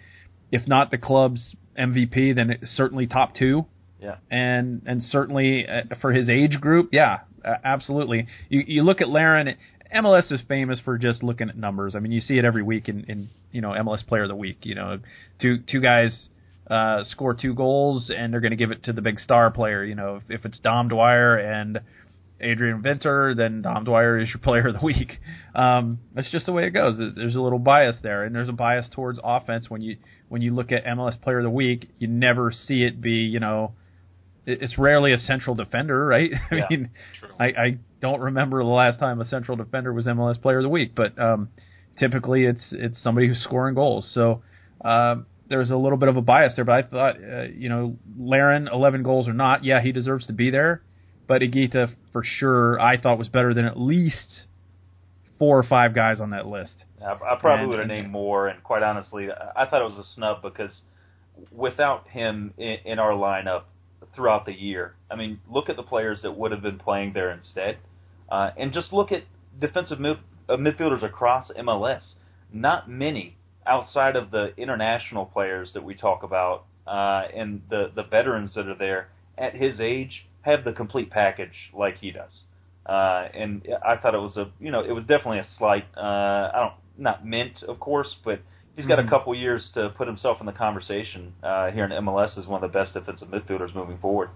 if 0.51 0.67
not 0.67 0.91
the 0.91 0.97
club's 0.97 1.55
MVP, 1.77 2.35
then 2.35 2.59
certainly 2.75 3.07
top 3.07 3.35
two. 3.35 3.65
Yeah. 3.99 4.17
And 4.29 4.83
and 4.85 5.03
certainly 5.03 5.67
uh, 5.67 5.95
for 6.01 6.13
his 6.13 6.29
age 6.29 6.59
group, 6.61 6.89
yeah, 6.91 7.19
absolutely. 7.43 8.27
You 8.49 8.63
you 8.65 8.83
look 8.83 9.01
at 9.01 9.09
Larin. 9.09 9.55
MLS 9.95 10.31
is 10.31 10.41
famous 10.47 10.79
for 10.79 10.97
just 10.97 11.23
looking 11.23 11.49
at 11.49 11.57
numbers. 11.57 11.95
I 11.95 11.99
mean, 11.99 12.11
you 12.11 12.21
see 12.21 12.37
it 12.37 12.45
every 12.45 12.63
week 12.63 12.89
in, 12.89 13.03
in 13.05 13.29
you 13.51 13.61
know 13.61 13.69
MLS 13.69 14.05
Player 14.05 14.23
of 14.23 14.29
the 14.29 14.35
Week. 14.35 14.59
You 14.63 14.75
know, 14.75 14.99
two 15.39 15.59
two 15.69 15.81
guys 15.81 16.29
uh, 16.71 17.03
score 17.03 17.33
two 17.33 17.53
goals 17.53 18.11
and 18.15 18.31
they're 18.31 18.39
going 18.39 18.51
to 18.51 18.57
give 18.57 18.71
it 18.71 18.83
to 18.83 18.93
the 18.93 19.01
big 19.01 19.19
star 19.19 19.51
player. 19.51 19.83
You 19.83 19.95
know, 19.95 20.17
if, 20.17 20.39
if 20.39 20.45
it's 20.45 20.57
Dom 20.59 20.87
Dwyer 20.87 21.35
and 21.35 21.81
Adrian 22.39 22.81
Venter, 22.81 23.35
then 23.35 23.61
Dom 23.61 23.83
Dwyer 23.83 24.19
is 24.19 24.29
your 24.29 24.39
player 24.43 24.69
of 24.69 24.79
the 24.79 24.85
week. 24.85 25.19
Um, 25.53 25.99
that's 26.15 26.31
just 26.31 26.45
the 26.45 26.53
way 26.53 26.65
it 26.65 26.71
goes. 26.71 26.97
There's 26.97 27.35
a 27.35 27.41
little 27.41 27.59
bias 27.59 27.97
there, 28.01 28.23
and 28.23 28.33
there's 28.33 28.49
a 28.49 28.53
bias 28.53 28.89
towards 28.91 29.19
offense 29.23 29.69
when 29.69 29.81
you 29.81 29.97
when 30.29 30.41
you 30.41 30.53
look 30.55 30.71
at 30.71 30.85
MLS 30.85 31.21
Player 31.21 31.39
of 31.39 31.43
the 31.43 31.49
Week. 31.49 31.89
You 31.99 32.07
never 32.07 32.51
see 32.51 32.83
it 32.83 33.01
be, 33.01 33.11
you 33.11 33.39
know, 33.39 33.73
it's 34.45 34.77
rarely 34.77 35.13
a 35.13 35.19
central 35.19 35.55
defender, 35.55 36.05
right? 36.05 36.31
I 36.51 36.55
yeah, 36.55 36.67
mean, 36.69 36.89
I, 37.39 37.45
I 37.45 37.77
don't 38.01 38.19
remember 38.19 38.59
the 38.59 38.69
last 38.69 38.99
time 38.99 39.21
a 39.21 39.25
central 39.25 39.55
defender 39.55 39.93
was 39.93 40.07
MLS 40.07 40.41
Player 40.41 40.57
of 40.57 40.63
the 40.63 40.69
Week, 40.69 40.93
but 40.95 41.17
um, 41.19 41.49
typically 41.97 42.45
it's 42.45 42.69
it's 42.71 43.01
somebody 43.01 43.27
who's 43.27 43.41
scoring 43.41 43.75
goals. 43.75 44.09
So 44.13 44.41
um, 44.83 45.25
there's 45.47 45.69
a 45.69 45.77
little 45.77 45.97
bit 45.97 46.09
of 46.09 46.17
a 46.17 46.21
bias 46.21 46.53
there, 46.55 46.65
but 46.65 46.73
I 46.73 46.81
thought, 46.87 47.15
uh, 47.17 47.43
you 47.43 47.69
know, 47.69 47.97
Larin, 48.17 48.67
11 48.71 49.03
goals 49.03 49.27
or 49.27 49.33
not, 49.33 49.63
yeah, 49.63 49.81
he 49.81 49.91
deserves 49.91 50.25
to 50.27 50.33
be 50.33 50.49
there. 50.49 50.81
But 51.27 51.41
Higuita, 51.41 51.93
for 52.11 52.23
sure, 52.23 52.79
I 52.79 52.99
thought 52.99 53.17
was 53.17 53.29
better 53.29 53.53
than 53.53 53.65
at 53.65 53.79
least 53.79 54.47
four 55.37 55.57
or 55.57 55.63
five 55.63 55.93
guys 55.93 56.19
on 56.19 56.31
that 56.31 56.47
list. 56.47 56.85
I, 57.03 57.13
I 57.13 57.35
probably 57.39 57.67
would 57.67 57.79
have 57.79 57.87
named 57.87 58.09
more, 58.09 58.47
and 58.47 58.63
quite 58.63 58.83
honestly, 58.83 59.27
I 59.55 59.65
thought 59.65 59.81
it 59.81 59.95
was 59.95 60.05
a 60.05 60.13
snub 60.15 60.41
because 60.41 60.81
without 61.51 62.07
him 62.09 62.53
in, 62.57 62.77
in 62.85 62.99
our 62.99 63.13
lineup 63.13 63.63
throughout 64.15 64.45
the 64.45 64.53
year, 64.53 64.95
I 65.09 65.15
mean, 65.15 65.39
look 65.49 65.69
at 65.69 65.75
the 65.75 65.83
players 65.83 66.21
that 66.23 66.31
would 66.31 66.51
have 66.51 66.61
been 66.61 66.79
playing 66.79 67.13
there 67.13 67.31
instead, 67.31 67.77
uh, 68.31 68.51
and 68.57 68.73
just 68.73 68.93
look 68.93 69.11
at 69.11 69.23
defensive 69.59 69.99
mid, 69.99 70.17
uh, 70.49 70.55
midfielders 70.55 71.03
across 71.03 71.51
MLS. 71.59 72.01
Not 72.53 72.89
many 72.89 73.37
outside 73.67 74.15
of 74.15 74.31
the 74.31 74.53
international 74.57 75.25
players 75.25 75.71
that 75.73 75.83
we 75.83 75.93
talk 75.93 76.23
about 76.23 76.65
uh, 76.87 77.23
and 77.35 77.61
the 77.69 77.91
the 77.95 78.03
veterans 78.03 78.53
that 78.55 78.67
are 78.67 78.75
there 78.75 79.09
at 79.37 79.55
his 79.55 79.79
age 79.79 80.25
have 80.41 80.63
the 80.63 80.71
complete 80.71 81.09
package 81.11 81.71
like 81.73 81.97
he 81.97 82.11
does. 82.11 82.31
Uh, 82.85 83.27
and 83.35 83.67
I 83.85 83.95
thought 83.97 84.15
it 84.15 84.21
was 84.21 84.37
a 84.37 84.49
you 84.59 84.71
know 84.71 84.83
it 84.83 84.91
was 84.91 85.03
definitely 85.03 85.39
a 85.39 85.47
slight 85.57 85.85
uh, 85.95 86.01
I 86.01 86.59
don't 86.59 86.73
not 86.97 87.25
meant 87.25 87.63
of 87.63 87.79
course 87.79 88.15
but 88.25 88.41
he's 88.75 88.87
got 88.87 88.97
mm-hmm. 88.97 89.07
a 89.07 89.11
couple 89.11 89.35
years 89.35 89.69
to 89.75 89.89
put 89.89 90.07
himself 90.07 90.37
in 90.39 90.45
the 90.45 90.51
conversation 90.51 91.33
uh, 91.43 91.69
here 91.71 91.85
in 91.85 91.91
MLS 91.91 92.37
as 92.37 92.47
one 92.47 92.63
of 92.63 92.71
the 92.71 92.77
best 92.77 92.93
defensive 92.93 93.27
midfielders 93.27 93.75
moving 93.75 93.99
forward. 93.99 94.29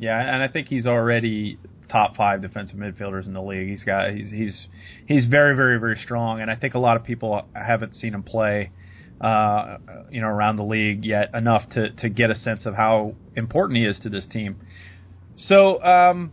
Yeah, 0.00 0.18
and 0.18 0.42
I 0.42 0.48
think 0.48 0.68
he's 0.68 0.86
already 0.86 1.58
top 1.90 2.16
five 2.16 2.40
defensive 2.40 2.76
midfielders 2.76 3.26
in 3.26 3.34
the 3.34 3.42
league. 3.42 3.68
He's 3.68 3.84
got 3.84 4.10
he's 4.12 4.30
he's 4.30 4.66
he's 5.06 5.26
very 5.26 5.54
very 5.54 5.78
very 5.78 6.00
strong, 6.02 6.40
and 6.40 6.50
I 6.50 6.56
think 6.56 6.74
a 6.74 6.78
lot 6.78 6.96
of 6.96 7.04
people 7.04 7.46
haven't 7.54 7.94
seen 7.96 8.14
him 8.14 8.22
play, 8.22 8.70
uh, 9.20 9.76
you 10.10 10.22
know, 10.22 10.28
around 10.28 10.56
the 10.56 10.64
league 10.64 11.04
yet 11.04 11.34
enough 11.34 11.68
to 11.74 11.90
to 11.90 12.08
get 12.08 12.30
a 12.30 12.34
sense 12.34 12.64
of 12.64 12.74
how 12.74 13.14
important 13.36 13.76
he 13.76 13.84
is 13.84 13.98
to 14.00 14.08
this 14.08 14.26
team. 14.26 14.56
So. 15.36 15.82
Um, 15.84 16.32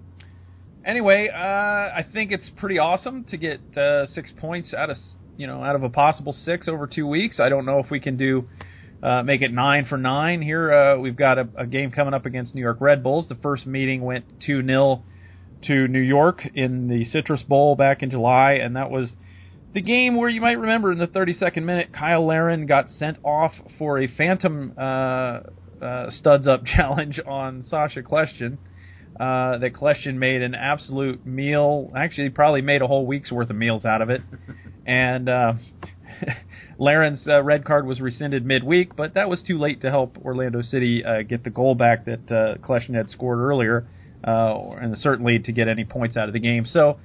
anyway, 0.86 1.28
uh, 1.28 1.38
I 1.38 2.06
think 2.12 2.32
it's 2.32 2.50
pretty 2.56 2.80
awesome 2.80 3.26
to 3.26 3.38
get 3.38 3.60
uh, 3.78 4.06
six 4.08 4.32
points 4.40 4.74
out 4.74 4.90
of 4.90 4.96
you 5.36 5.46
know 5.46 5.62
out 5.62 5.76
of 5.76 5.84
a 5.84 5.90
possible 5.90 6.32
six 6.32 6.70
over 6.70 6.88
two 6.88 7.06
weeks. 7.06 7.42
I 7.42 7.50
don't 7.50 7.66
know 7.66 7.80
if 7.80 7.92
we 7.92 8.00
can 8.00 8.16
do 8.16 8.48
uh, 9.02 9.24
make 9.24 9.42
it 9.42 9.52
nine 9.52 9.86
for 9.86 9.98
nine 9.98 10.42
here. 10.42 10.72
Uh, 10.72 10.98
we've 11.00 11.16
got 11.16 11.38
a, 11.38 11.48
a, 11.56 11.66
game 11.68 11.92
coming 11.92 12.14
up 12.14 12.26
against 12.26 12.56
New 12.56 12.62
York 12.62 12.78
Red 12.80 13.04
Bulls. 13.04 13.28
The 13.28 13.36
first 13.36 13.66
meeting 13.66 14.02
went 14.02 14.26
two 14.46 14.66
0 14.66 15.04
to 15.64 15.88
New 15.88 16.00
York 16.00 16.42
in 16.56 16.88
the 16.88 17.06
Citrus 17.06 17.44
Bowl 17.44 17.76
back 17.76 18.02
in 18.02 18.10
July, 18.10 18.54
and 18.54 18.76
that 18.76 18.90
was 18.90 19.16
the 19.74 19.82
game 19.82 20.16
where 20.16 20.30
you 20.30 20.42
might 20.42 20.58
remember 20.58 20.92
in 20.92 20.98
the 20.98 21.08
32nd 21.08 21.64
minute, 21.64 21.90
Cyle 21.94 22.26
Larin 22.26 22.66
got 22.66 22.90
sent 22.90 23.18
off 23.24 23.52
for 23.78 24.00
a 24.00 24.08
phantom 24.08 24.74
uh, 24.78 24.82
uh, 25.82 26.10
studs 26.10 26.48
up 26.48 26.66
challenge 26.78 27.20
on 27.26 27.64
Sacha 27.64 28.02
Kljestan. 28.02 28.58
Uh, 29.20 29.58
that 29.58 29.74
Kljestan 29.74 30.16
made 30.16 30.44
an 30.44 30.54
absolute 30.54 31.26
meal. 31.26 31.92
Actually, 31.96 32.30
probably 32.30 32.62
made 32.62 32.84
a 32.84 32.88
whole 32.88 33.08
week's 33.08 33.32
worth 33.32 33.50
of 33.50 33.56
meals 33.56 33.84
out 33.84 34.04
of 34.04 34.12
it. 34.12 34.22
and 34.86 35.28
uh, 35.28 35.54
Larin's 36.80 37.28
uh, 37.28 37.42
red 37.42 37.66
card 37.66 37.88
was 37.88 38.00
rescinded 38.00 38.46
midweek, 38.46 38.96
but 38.96 39.16
that 39.16 39.30
was 39.30 39.42
too 39.42 39.58
late 39.58 39.82
to 39.82 39.90
help 39.90 40.18
Orlando 40.24 40.62
City 40.62 41.04
uh, 41.04 41.24
get 41.24 41.44
the 41.44 41.50
goal 41.50 41.76
back 41.76 42.06
that 42.06 42.32
uh, 42.32 42.94
had 42.94 43.10
scored 43.10 43.40
earlier 43.40 43.88
uh, 44.24 44.70
and 44.80 44.98
certainly 44.98 45.40
to 45.40 45.52
get 45.52 45.68
any 45.68 45.86
points 45.86 46.16
out 46.16 46.28
of 46.28 46.34
the 46.34 46.40
game. 46.40 46.66
So 46.66 47.00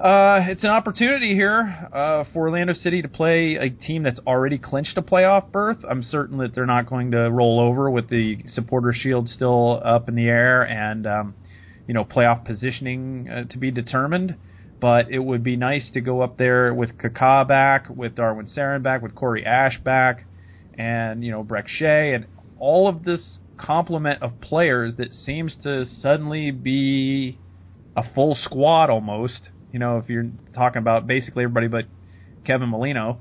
uh, 0.00 0.40
it's 0.42 0.64
an 0.64 0.70
opportunity 0.70 1.34
here 1.34 1.88
uh, 1.92 2.24
for 2.32 2.48
Orlando 2.48 2.72
City 2.72 3.00
to 3.02 3.08
play 3.08 3.56
a 3.56 3.70
team 3.70 4.02
that's 4.02 4.20
already 4.26 4.58
clinched 4.58 4.96
a 4.96 5.02
playoff 5.02 5.52
berth. 5.52 5.78
I'm 5.88 6.02
certain 6.02 6.38
that 6.38 6.54
they're 6.54 6.66
not 6.66 6.86
going 6.86 7.12
to 7.12 7.30
roll 7.30 7.60
over 7.60 7.90
with 7.90 8.08
the 8.08 8.38
supporter 8.46 8.92
shield 8.92 9.28
still 9.28 9.80
up 9.84 10.08
in 10.08 10.16
the 10.16 10.26
air 10.26 10.62
and 10.62 11.06
um, 11.06 11.34
you 11.86 11.94
know 11.94 12.04
playoff 12.04 12.44
positioning 12.44 13.46
to 13.50 13.58
be 13.58 13.70
determined. 13.70 14.36
But 14.80 15.10
it 15.10 15.18
would 15.18 15.42
be 15.42 15.56
nice 15.56 15.90
to 15.94 16.00
go 16.00 16.20
up 16.20 16.38
there 16.38 16.72
with 16.72 16.98
Kaká 16.98 17.46
back, 17.46 17.88
with 17.88 18.14
Darwin 18.14 18.46
Cerén 18.46 18.82
back, 18.82 19.02
with 19.02 19.14
Corey 19.14 19.44
Ashe 19.44 19.78
back, 19.82 20.24
and 20.74 21.24
you 21.24 21.32
know 21.32 21.42
Brek 21.42 21.66
Shea, 21.66 22.14
and 22.14 22.26
all 22.58 22.88
of 22.88 23.04
this 23.04 23.38
complement 23.56 24.22
of 24.22 24.40
players 24.40 24.96
that 24.96 25.12
seems 25.12 25.56
to 25.64 25.84
suddenly 25.84 26.50
be 26.50 27.38
a 27.96 28.02
full 28.14 28.36
squad 28.36 28.88
almost. 28.90 29.50
You 29.72 29.78
know, 29.80 29.98
if 29.98 30.08
you're 30.08 30.30
talking 30.54 30.78
about 30.78 31.06
basically 31.06 31.44
everybody 31.44 31.66
but 31.66 31.84
Kevin 32.44 32.68
Molino, 32.70 33.18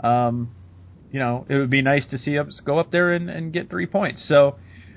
um, 0.00 0.50
you 1.12 1.20
know, 1.20 1.46
it 1.48 1.56
would 1.56 1.70
be 1.70 1.82
nice 1.82 2.06
to 2.10 2.18
see 2.18 2.38
us 2.38 2.60
go 2.64 2.78
up 2.78 2.90
there 2.90 3.12
and, 3.12 3.30
and 3.30 3.52
get 3.52 3.70
three 3.70 3.86
points. 3.86 4.24
So 4.26 4.56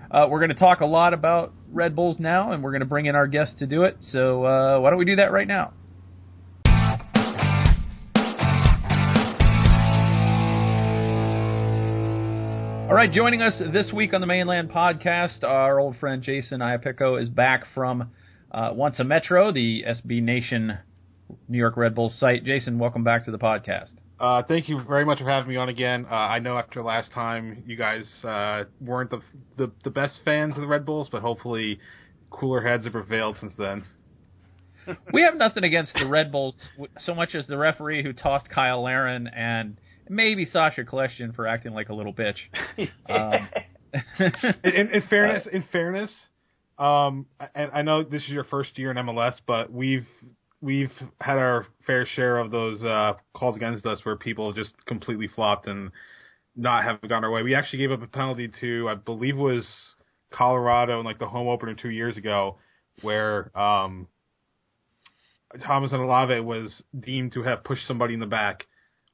uh, 0.09 0.25
we're 0.29 0.39
going 0.39 0.49
to 0.49 0.55
talk 0.55 0.79
a 0.81 0.85
lot 0.85 1.13
about 1.13 1.53
Red 1.71 1.95
Bulls 1.95 2.17
now, 2.19 2.53
and 2.53 2.63
we're 2.63 2.71
going 2.71 2.79
to 2.79 2.87
bring 2.87 3.05
in 3.05 3.15
our 3.15 3.27
guest 3.27 3.59
to 3.59 3.67
do 3.67 3.83
it. 3.83 3.97
So 3.99 4.45
uh, 4.45 4.79
why 4.79 4.89
don't 4.89 4.99
we 4.99 5.05
do 5.05 5.17
that 5.17 5.31
right 5.31 5.47
now? 5.47 5.73
All 12.87 12.93
right, 12.93 13.11
joining 13.11 13.41
us 13.41 13.61
this 13.73 13.91
week 13.91 14.13
on 14.13 14.21
the 14.21 14.27
Mane 14.27 14.47
Land 14.47 14.69
Podcast, 14.69 15.43
our 15.43 15.77
old 15.77 15.97
friend 15.97 16.23
Jason 16.23 16.61
Iapicco 16.61 17.21
is 17.21 17.27
back 17.27 17.65
from 17.75 18.11
uh, 18.49 18.69
Once 18.73 18.97
a 18.99 19.03
Metro, 19.03 19.51
the 19.51 19.83
SB 19.85 20.23
Nation 20.23 20.77
New 21.49 21.57
York 21.57 21.75
Red 21.75 21.95
Bulls 21.95 22.17
site. 22.17 22.45
Jason, 22.45 22.79
welcome 22.79 23.03
back 23.03 23.25
to 23.25 23.31
the 23.31 23.37
podcast. 23.37 23.91
Uh, 24.21 24.41
thank 24.47 24.69
you 24.69 24.81
very 24.87 25.03
much 25.03 25.19
for 25.19 25.29
having 25.29 25.49
me 25.49 25.57
on 25.57 25.67
again. 25.67 26.05
Uh, 26.09 26.15
I 26.15 26.39
know 26.39 26.57
after 26.57 26.81
last 26.81 27.11
time 27.11 27.61
you 27.67 27.75
guys 27.75 28.05
uh, 28.23 28.63
weren't 28.79 29.11
the, 29.11 29.19
the, 29.57 29.69
the 29.83 29.89
best 29.89 30.21
fans 30.23 30.55
of 30.55 30.61
the 30.61 30.67
Red 30.67 30.85
Bulls, 30.85 31.09
but 31.11 31.21
hopefully 31.21 31.79
cooler 32.29 32.61
heads 32.61 32.85
have 32.85 32.93
prevailed 32.93 33.35
since 33.41 33.51
then. 33.57 33.83
we 35.11 35.23
have 35.23 35.35
nothing 35.35 35.65
against 35.65 35.93
the 35.93 36.07
Red 36.07 36.31
Bulls 36.31 36.55
so 36.99 37.13
much 37.13 37.35
as 37.35 37.47
the 37.47 37.57
referee 37.57 38.01
who 38.01 38.13
tossed 38.13 38.47
Cyle 38.55 38.81
Larin 38.81 39.27
and 39.27 39.77
maybe 40.09 40.45
Sacha 40.45 40.83
Kljestan 40.83 41.35
for 41.35 41.47
acting 41.47 41.73
like 41.73 41.89
a 41.89 41.93
little 41.93 42.13
bitch. 42.13 42.37
um, 43.09 43.49
in, 44.19 44.33
in, 44.63 44.89
in, 44.91 45.01
fairness, 45.09 45.47
in 45.51 45.63
fairness, 45.71 46.11
um, 46.77 47.25
and 47.55 47.71
I 47.73 47.81
know 47.81 48.03
this 48.03 48.23
is 48.23 48.29
your 48.29 48.43
first 48.43 48.77
year 48.77 48.91
in 48.91 48.97
MLS, 48.97 49.33
but 49.45 49.71
we've 49.71 50.07
we've 50.61 50.91
had 51.21 51.37
our 51.37 51.65
fair 51.85 52.05
share 52.05 52.37
of 52.37 52.51
those 52.51 52.83
uh, 52.83 53.13
calls 53.35 53.55
against 53.55 53.85
us 53.85 53.99
where 54.03 54.15
people 54.15 54.53
just 54.53 54.73
completely 54.85 55.27
flopped 55.27 55.67
and 55.67 55.91
not 56.55 56.83
have 56.83 56.99
gone 57.07 57.23
our 57.23 57.31
way. 57.31 57.43
We 57.43 57.55
actually 57.55 57.79
gave 57.79 57.91
up 57.91 58.01
a 58.01 58.07
penalty 58.07 58.49
to, 58.61 58.89
I 58.89 58.95
believe, 58.95 59.37
was 59.37 59.67
Colorado 60.31 60.99
in 60.99 61.05
like 61.05 61.19
the 61.19 61.27
home 61.27 61.47
opener 61.47 61.75
two 61.75 61.89
years 61.89 62.17
ago, 62.17 62.57
where 63.01 63.55
um, 63.57 64.07
Thomas 65.63 65.91
Olave 65.93 66.39
was 66.41 66.83
deemed 66.99 67.33
to 67.33 67.43
have 67.43 67.63
pushed 67.63 67.87
somebody 67.87 68.13
in 68.13 68.19
the 68.19 68.25
back 68.25 68.65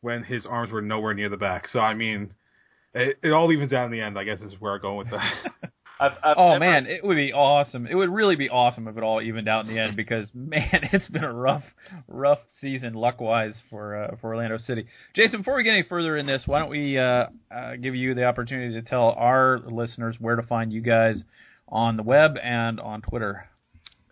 when 0.04 0.24
his 0.24 0.46
arms 0.46 0.72
were 0.72 0.82
nowhere 0.82 1.14
near 1.14 1.30
the 1.30 1.38
back. 1.38 1.68
So 1.72 1.80
I 1.80 1.94
mean, 1.94 2.34
it, 2.94 3.18
it 3.24 3.32
all 3.32 3.52
evens 3.52 3.74
out 3.74 3.86
in 3.86 3.92
the 3.92 4.02
end. 4.02 4.20
I 4.20 4.24
guess 4.24 4.40
is 4.42 4.54
where 4.60 4.74
I'm 4.74 4.82
going 4.82 4.98
with 4.98 5.12
that. 5.12 5.34
I've, 6.00 6.12
I've 6.24 6.38
oh 6.38 6.54
never... 6.54 6.60
man, 6.60 6.86
it 6.88 7.04
would 7.04 7.16
be 7.16 7.32
awesome. 7.32 7.88
It 7.88 7.96
would 7.96 8.10
really 8.10 8.36
be 8.36 8.50
awesome 8.50 8.88
if 8.88 8.98
it 8.98 9.04
all 9.04 9.22
evened 9.22 9.48
out 9.48 9.66
in 9.66 9.74
the 9.74 9.82
end 9.82 9.96
because 9.96 10.30
man, 10.34 10.90
it's 10.92 11.08
been 11.08 11.24
a 11.24 11.34
rough, 11.34 11.64
rough 12.08 12.40
season 12.60 12.94
luck 12.94 13.22
wise 13.22 13.54
for 13.70 14.04
uh, 14.04 14.16
for 14.20 14.36
Orlando 14.36 14.58
City. 14.58 14.86
Jason, 15.16 15.40
before 15.40 15.56
we 15.56 15.64
get 15.64 15.72
any 15.72 15.84
further 15.88 16.18
in 16.18 16.26
this, 16.26 16.44
why 16.46 16.60
don't 16.60 16.70
we 16.70 16.98
uh, 16.98 17.28
uh, 17.52 17.76
give 17.82 17.96
you 17.96 18.14
the 18.14 18.26
opportunity 18.26 18.74
to 18.74 18.82
tell 18.82 19.12
our 19.18 19.60
listeners 19.60 20.18
where 20.20 20.36
to 20.36 20.44
find 20.44 20.74
you 20.74 20.82
guys 20.82 21.22
on 21.70 21.96
the 21.96 22.04
web 22.04 22.38
and 22.42 22.80
on 22.80 23.02
Twitter. 23.02 23.48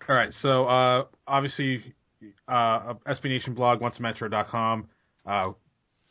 All 0.07 0.15
right, 0.15 0.33
so 0.41 0.65
uh, 0.67 1.05
obviously, 1.27 1.93
uh, 2.47 2.93
SB 3.07 3.25
Nation 3.25 3.53
blog, 3.53 3.81
oncemetro.com. 3.81 4.87
Uh, 5.25 5.51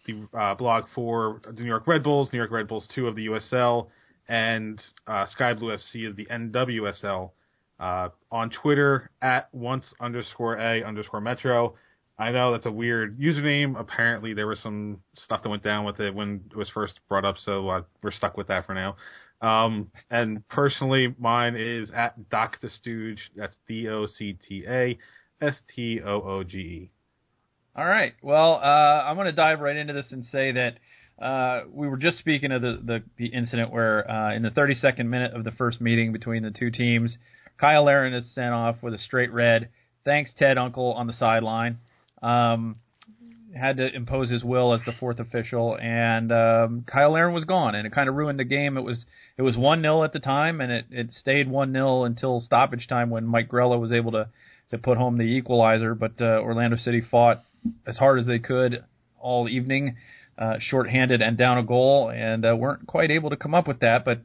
the 0.06 0.26
uh, 0.38 0.54
blog 0.54 0.84
for 0.94 1.40
the 1.44 1.52
New 1.52 1.66
York 1.66 1.86
Red 1.86 2.02
Bulls, 2.02 2.30
New 2.32 2.38
York 2.38 2.50
Red 2.50 2.68
Bulls 2.68 2.88
2 2.94 3.06
of 3.06 3.16
the 3.16 3.26
USL, 3.26 3.88
and 4.28 4.80
uh, 5.06 5.26
Sky 5.26 5.54
Blue 5.54 5.76
FC 5.76 6.08
of 6.08 6.16
the 6.16 6.26
NWSL. 6.26 7.30
Uh, 7.78 8.10
on 8.30 8.50
Twitter 8.50 9.10
at 9.22 9.48
once 9.54 9.86
underscore 10.02 10.58
a 10.58 10.84
underscore 10.84 11.22
metro. 11.22 11.74
I 12.18 12.30
know 12.30 12.52
that's 12.52 12.66
a 12.66 12.70
weird 12.70 13.18
username. 13.18 13.80
Apparently, 13.80 14.34
there 14.34 14.46
was 14.46 14.60
some 14.60 14.98
stuff 15.14 15.42
that 15.42 15.48
went 15.48 15.62
down 15.62 15.86
with 15.86 15.98
it 15.98 16.14
when 16.14 16.42
it 16.50 16.56
was 16.56 16.68
first 16.68 17.00
brought 17.08 17.24
up, 17.24 17.36
so 17.42 17.70
uh, 17.70 17.82
we're 18.02 18.10
stuck 18.10 18.36
with 18.36 18.48
that 18.48 18.66
for 18.66 18.74
now. 18.74 18.96
Um, 19.40 19.90
and 20.10 20.46
personally, 20.48 21.14
mine 21.18 21.56
is 21.56 21.90
at 21.90 22.28
Doc 22.28 22.58
the 22.60 22.68
Stooge. 22.68 23.30
That's 23.34 23.56
D 23.66 23.88
O 23.88 24.04
C 24.04 24.36
T 24.46 24.64
A 24.68 24.98
S 25.40 25.54
T 25.74 26.00
O 26.04 26.20
O 26.20 26.44
G 26.44 26.58
E. 26.58 26.90
All 27.76 27.86
right. 27.86 28.14
Well, 28.20 28.54
uh, 28.54 28.66
I'm 29.04 29.16
going 29.16 29.26
to 29.26 29.32
dive 29.32 29.60
right 29.60 29.76
into 29.76 29.92
this 29.92 30.06
and 30.10 30.24
say 30.24 30.52
that 30.52 30.78
uh, 31.24 31.64
we 31.72 31.86
were 31.86 31.96
just 31.96 32.18
speaking 32.18 32.50
of 32.50 32.62
the 32.62 32.80
the, 32.82 33.02
the 33.16 33.26
incident 33.26 33.70
where 33.70 34.10
uh, 34.10 34.34
in 34.34 34.42
the 34.42 34.50
32nd 34.50 35.06
minute 35.06 35.34
of 35.34 35.44
the 35.44 35.52
first 35.52 35.80
meeting 35.80 36.12
between 36.12 36.42
the 36.42 36.50
two 36.50 36.70
teams, 36.70 37.16
Cyle 37.60 37.84
Larin 37.84 38.14
is 38.14 38.24
sent 38.34 38.52
off 38.52 38.76
with 38.82 38.94
a 38.94 38.98
straight 38.98 39.32
red. 39.32 39.68
Thanks 40.04 40.30
Ted 40.36 40.56
Unkel 40.56 40.94
on 40.96 41.06
the 41.06 41.12
sideline. 41.12 41.78
Um, 42.22 42.76
had 43.54 43.76
to 43.78 43.94
impose 43.94 44.30
his 44.30 44.44
will 44.44 44.72
as 44.72 44.80
the 44.86 44.92
fourth 44.92 45.18
official, 45.18 45.76
and 45.80 46.32
um, 46.32 46.84
Cyle 46.90 47.12
Larin 47.12 47.34
was 47.34 47.44
gone, 47.44 47.74
and 47.74 47.86
it 47.86 47.92
kind 47.92 48.08
of 48.08 48.14
ruined 48.14 48.38
the 48.38 48.44
game. 48.44 48.76
It 48.76 48.82
was 48.82 49.04
it 49.36 49.42
was 49.42 49.56
one 49.56 49.82
0 49.82 50.04
at 50.04 50.12
the 50.12 50.20
time, 50.20 50.60
and 50.60 50.72
it, 50.72 50.86
it 50.90 51.12
stayed 51.12 51.48
one 51.48 51.72
0 51.72 52.04
until 52.04 52.40
stoppage 52.40 52.86
time 52.88 53.10
when 53.10 53.26
Mike 53.26 53.48
Grella 53.48 53.78
was 53.78 53.92
able 53.92 54.12
to 54.12 54.28
to 54.70 54.78
put 54.78 54.98
home 54.98 55.18
the 55.18 55.24
equalizer. 55.24 55.94
But 55.94 56.20
uh, 56.20 56.40
Orlando 56.42 56.76
City 56.76 57.00
fought 57.00 57.44
as 57.86 57.96
hard 57.96 58.18
as 58.18 58.26
they 58.26 58.38
could 58.38 58.84
all 59.18 59.48
evening, 59.48 59.96
uh, 60.38 60.54
shorthanded 60.58 61.20
and 61.20 61.36
down 61.36 61.58
a 61.58 61.62
goal, 61.62 62.10
and 62.10 62.44
uh, 62.44 62.56
weren't 62.56 62.86
quite 62.86 63.10
able 63.10 63.30
to 63.30 63.36
come 63.36 63.54
up 63.54 63.68
with 63.68 63.80
that. 63.80 64.04
But 64.04 64.22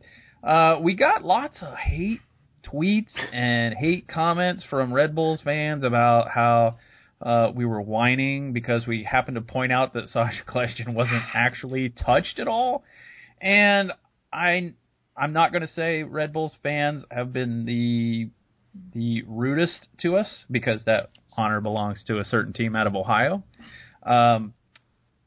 uh, 0.47 0.79
we 0.81 0.95
got 0.95 1.23
lots 1.23 1.57
of 1.61 1.75
hate 1.75 2.21
tweets 2.63 3.13
and 3.33 3.75
hate 3.75 4.07
comments 4.07 4.65
from 4.69 4.93
Red 4.93 5.15
Bulls 5.15 5.41
fans 5.43 5.83
about 5.83 6.29
how 6.29 6.77
uh, 7.21 7.51
we 7.53 7.65
were 7.65 7.81
whining 7.81 8.53
because 8.53 8.87
we 8.87 9.03
happened 9.03 9.35
to 9.35 9.41
point 9.41 9.71
out 9.71 9.93
that 9.93 10.09
Sacha 10.09 10.43
Kljestan 10.47 10.93
wasn't 10.93 11.23
actually 11.33 11.89
touched 11.89 12.39
at 12.39 12.47
all. 12.47 12.83
And 13.41 13.91
I, 14.31 14.73
I'm 15.15 15.33
not 15.33 15.51
going 15.51 15.61
to 15.61 15.73
say 15.73 16.03
Red 16.03 16.33
Bulls 16.33 16.55
fans 16.63 17.03
have 17.11 17.33
been 17.33 17.65
the 17.65 18.29
the 18.93 19.23
rudest 19.25 19.87
to 20.01 20.17
us 20.17 20.43
because 20.51 20.83
that 20.85 21.09
honor 21.37 21.61
belongs 21.61 22.03
to 22.07 22.19
a 22.19 22.25
certain 22.25 22.53
team 22.53 22.75
out 22.75 22.87
of 22.87 22.95
Ohio. 22.95 23.43
Um, 24.03 24.53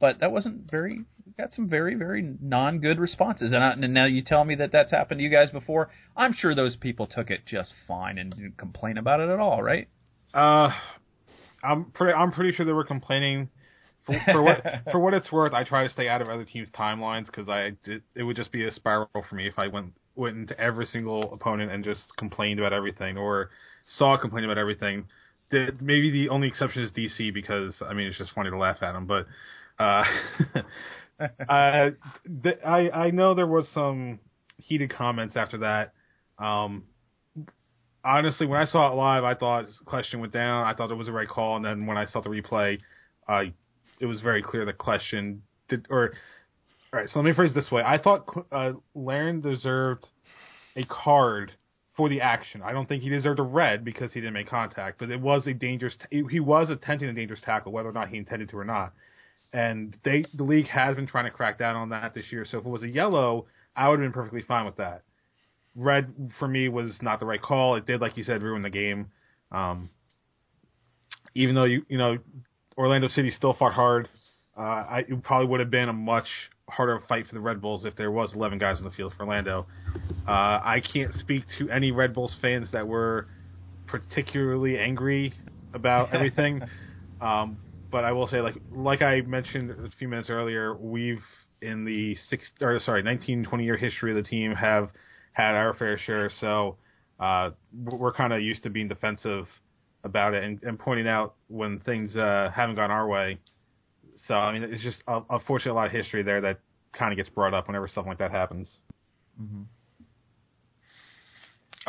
but 0.00 0.20
that 0.20 0.32
wasn't 0.32 0.70
very. 0.70 1.04
Got 1.36 1.52
some 1.52 1.68
very 1.68 1.94
very 1.94 2.36
non 2.40 2.80
good 2.80 2.98
responses, 2.98 3.52
and, 3.52 3.62
I, 3.62 3.70
and 3.70 3.94
now 3.94 4.06
you 4.06 4.22
tell 4.22 4.44
me 4.44 4.56
that 4.56 4.72
that's 4.72 4.90
happened 4.90 5.20
to 5.20 5.22
you 5.22 5.30
guys 5.30 5.50
before. 5.50 5.88
I'm 6.16 6.32
sure 6.32 6.52
those 6.52 6.74
people 6.74 7.06
took 7.06 7.30
it 7.30 7.42
just 7.46 7.72
fine 7.86 8.18
and 8.18 8.32
didn't 8.32 8.56
complain 8.56 8.98
about 8.98 9.20
it 9.20 9.28
at 9.28 9.38
all, 9.38 9.62
right? 9.62 9.86
Uh, 10.34 10.70
I'm 11.62 11.86
pretty. 11.92 12.14
I'm 12.14 12.32
pretty 12.32 12.52
sure 12.52 12.66
they 12.66 12.72
were 12.72 12.84
complaining. 12.84 13.50
For, 14.04 14.18
for 14.32 14.42
what 14.42 14.64
for 14.92 14.98
what 14.98 15.14
it's 15.14 15.30
worth, 15.30 15.52
I 15.52 15.62
try 15.62 15.86
to 15.86 15.92
stay 15.92 16.08
out 16.08 16.20
of 16.20 16.28
other 16.28 16.44
teams' 16.44 16.70
timelines 16.70 17.26
because 17.26 17.48
I 17.48 17.72
it, 17.84 18.02
it 18.16 18.22
would 18.24 18.36
just 18.36 18.50
be 18.50 18.66
a 18.66 18.72
spiral 18.72 19.08
for 19.28 19.34
me 19.36 19.46
if 19.46 19.58
I 19.58 19.68
went 19.68 19.92
went 20.16 20.36
into 20.36 20.58
every 20.60 20.86
single 20.86 21.32
opponent 21.32 21.70
and 21.70 21.84
just 21.84 22.00
complained 22.16 22.58
about 22.58 22.72
everything 22.72 23.16
or 23.16 23.50
saw 23.96 24.16
complain 24.16 24.44
about 24.44 24.58
everything 24.58 25.04
the, 25.50 25.68
maybe 25.80 26.10
the 26.10 26.28
only 26.28 26.48
exception 26.48 26.82
is 26.82 26.90
DC 26.92 27.32
because 27.32 27.74
I 27.80 27.94
mean 27.94 28.06
it's 28.06 28.18
just 28.18 28.32
funny 28.32 28.50
to 28.50 28.58
laugh 28.58 28.82
at 28.82 28.92
them. 28.92 29.06
but 29.06 29.26
uh, 29.78 30.04
uh, 31.48 31.90
the, 32.26 32.58
I 32.66 33.06
I 33.06 33.10
know 33.10 33.34
there 33.34 33.46
was 33.46 33.66
some 33.72 34.20
heated 34.58 34.92
comments 34.92 35.36
after 35.36 35.58
that. 35.58 35.92
Um, 36.38 36.84
honestly, 38.04 38.46
when 38.46 38.60
I 38.60 38.66
saw 38.66 38.92
it 38.92 38.94
live, 38.94 39.24
I 39.24 39.34
thought 39.34 39.66
Kljestan 39.86 40.20
went 40.20 40.32
down. 40.32 40.66
I 40.66 40.74
thought 40.74 40.90
it 40.90 40.94
was 40.94 41.06
the 41.06 41.12
right 41.12 41.28
call, 41.28 41.56
and 41.56 41.64
then 41.64 41.86
when 41.86 41.96
I 41.96 42.06
saw 42.06 42.20
the 42.20 42.28
replay, 42.28 42.78
uh, 43.28 43.44
it 44.00 44.06
was 44.06 44.20
very 44.20 44.42
clear 44.42 44.64
that 44.66 44.78
Kljestan 44.78 45.38
did. 45.68 45.86
Or 45.90 46.12
all 46.92 47.00
right, 47.00 47.08
so 47.08 47.18
let 47.18 47.26
me 47.26 47.34
phrase 47.34 47.54
this 47.54 47.70
way: 47.70 47.82
I 47.82 47.98
thought 47.98 48.26
uh, 48.52 48.72
Larin 48.94 49.40
deserved 49.40 50.06
a 50.76 50.84
card 50.84 51.52
for 51.98 52.08
the 52.08 52.20
action. 52.20 52.62
I 52.62 52.70
don't 52.72 52.88
think 52.88 53.02
he 53.02 53.08
deserved 53.08 53.40
a 53.40 53.42
red 53.42 53.84
because 53.84 54.12
he 54.12 54.20
didn't 54.20 54.34
make 54.34 54.48
contact, 54.48 55.00
but 55.00 55.10
it 55.10 55.20
was 55.20 55.48
a 55.48 55.52
dangerous. 55.52 55.96
T- 56.10 56.22
he 56.30 56.38
was 56.38 56.70
attempting 56.70 57.08
a 57.08 57.12
dangerous 57.12 57.40
tackle, 57.44 57.72
whether 57.72 57.88
or 57.88 57.92
not 57.92 58.08
he 58.08 58.16
intended 58.16 58.48
to 58.50 58.56
or 58.56 58.64
not. 58.64 58.92
And 59.52 59.96
they, 60.04 60.24
the 60.32 60.44
league 60.44 60.68
has 60.68 60.94
been 60.94 61.08
trying 61.08 61.24
to 61.24 61.32
crack 61.32 61.58
down 61.58 61.74
on 61.74 61.88
that 61.88 62.14
this 62.14 62.26
year. 62.30 62.46
So 62.48 62.58
if 62.58 62.64
it 62.64 62.68
was 62.68 62.84
a 62.84 62.88
yellow, 62.88 63.46
I 63.74 63.88
would 63.88 63.98
have 63.98 64.04
been 64.04 64.12
perfectly 64.12 64.42
fine 64.42 64.64
with 64.64 64.76
that. 64.76 65.02
Red 65.74 66.32
for 66.38 66.46
me 66.46 66.68
was 66.68 66.96
not 67.02 67.18
the 67.18 67.26
right 67.26 67.42
call. 67.42 67.74
It 67.74 67.84
did, 67.84 68.00
like 68.00 68.16
you 68.16 68.22
said, 68.22 68.44
ruin 68.44 68.62
the 68.62 68.70
game. 68.70 69.10
Um, 69.50 69.90
even 71.34 71.56
though 71.56 71.64
you 71.64 71.84
you 71.88 71.98
know 71.98 72.18
Orlando 72.76 73.08
City 73.08 73.32
still 73.32 73.54
fought 73.54 73.72
hard, 73.72 74.08
uh, 74.58 74.62
I, 74.62 74.98
it 75.08 75.22
probably 75.22 75.46
would 75.46 75.60
have 75.60 75.70
been 75.70 75.88
a 75.88 75.92
much 75.92 76.26
harder 76.68 77.00
fight 77.08 77.26
for 77.26 77.34
the 77.34 77.40
Red 77.40 77.60
Bulls 77.62 77.84
if 77.84 77.96
there 77.96 78.10
was 78.10 78.34
11 78.34 78.58
guys 78.58 78.78
on 78.78 78.84
the 78.84 78.90
field 78.90 79.12
for 79.16 79.24
Orlando. 79.24 79.66
Uh, 80.26 80.30
I 80.30 80.82
can't 80.92 81.14
speak 81.14 81.44
to 81.58 81.70
any 81.70 81.92
Red 81.92 82.12
Bulls 82.14 82.34
fans 82.42 82.68
that 82.72 82.86
were 82.86 83.28
particularly 83.86 84.78
angry 84.78 85.32
about 85.74 86.12
everything. 86.12 86.62
um, 87.20 87.58
but 87.90 88.04
I 88.04 88.12
will 88.12 88.26
say, 88.26 88.40
like 88.40 88.56
like 88.70 89.00
I 89.00 89.22
mentioned 89.22 89.70
a 89.70 89.90
few 89.98 90.08
minutes 90.08 90.28
earlier, 90.28 90.74
we've 90.74 91.22
in 91.62 91.84
the 91.84 92.16
six 92.28 92.50
or 92.60 92.78
sorry 92.80 93.02
19 93.02 93.44
20 93.44 93.64
year 93.64 93.76
history 93.76 94.10
of 94.10 94.16
the 94.16 94.28
team 94.28 94.54
have 94.54 94.90
had 95.32 95.54
our 95.54 95.72
fair 95.74 95.98
share. 95.98 96.30
So 96.40 96.76
uh, 97.18 97.50
we're 97.72 98.12
kind 98.12 98.32
of 98.32 98.42
used 98.42 98.62
to 98.64 98.70
being 98.70 98.88
defensive 98.88 99.46
about 100.04 100.34
it 100.34 100.44
and, 100.44 100.62
and 100.62 100.78
pointing 100.78 101.08
out 101.08 101.34
when 101.48 101.80
things 101.80 102.16
uh, 102.16 102.50
haven't 102.54 102.76
gone 102.76 102.90
our 102.90 103.08
way. 103.08 103.38
So 104.28 104.34
I 104.34 104.52
mean, 104.52 104.62
it's 104.62 104.82
just 104.82 105.02
unfortunately 105.08 105.70
a 105.70 105.74
lot 105.74 105.86
of 105.86 105.92
history 105.92 106.22
there 106.22 106.42
that 106.42 106.60
kind 106.92 107.12
of 107.12 107.16
gets 107.16 107.30
brought 107.30 107.54
up 107.54 107.66
whenever 107.66 107.88
something 107.88 108.10
like 108.10 108.18
that 108.18 108.30
happens. 108.30 108.70
Mm-hmm. 109.40 109.62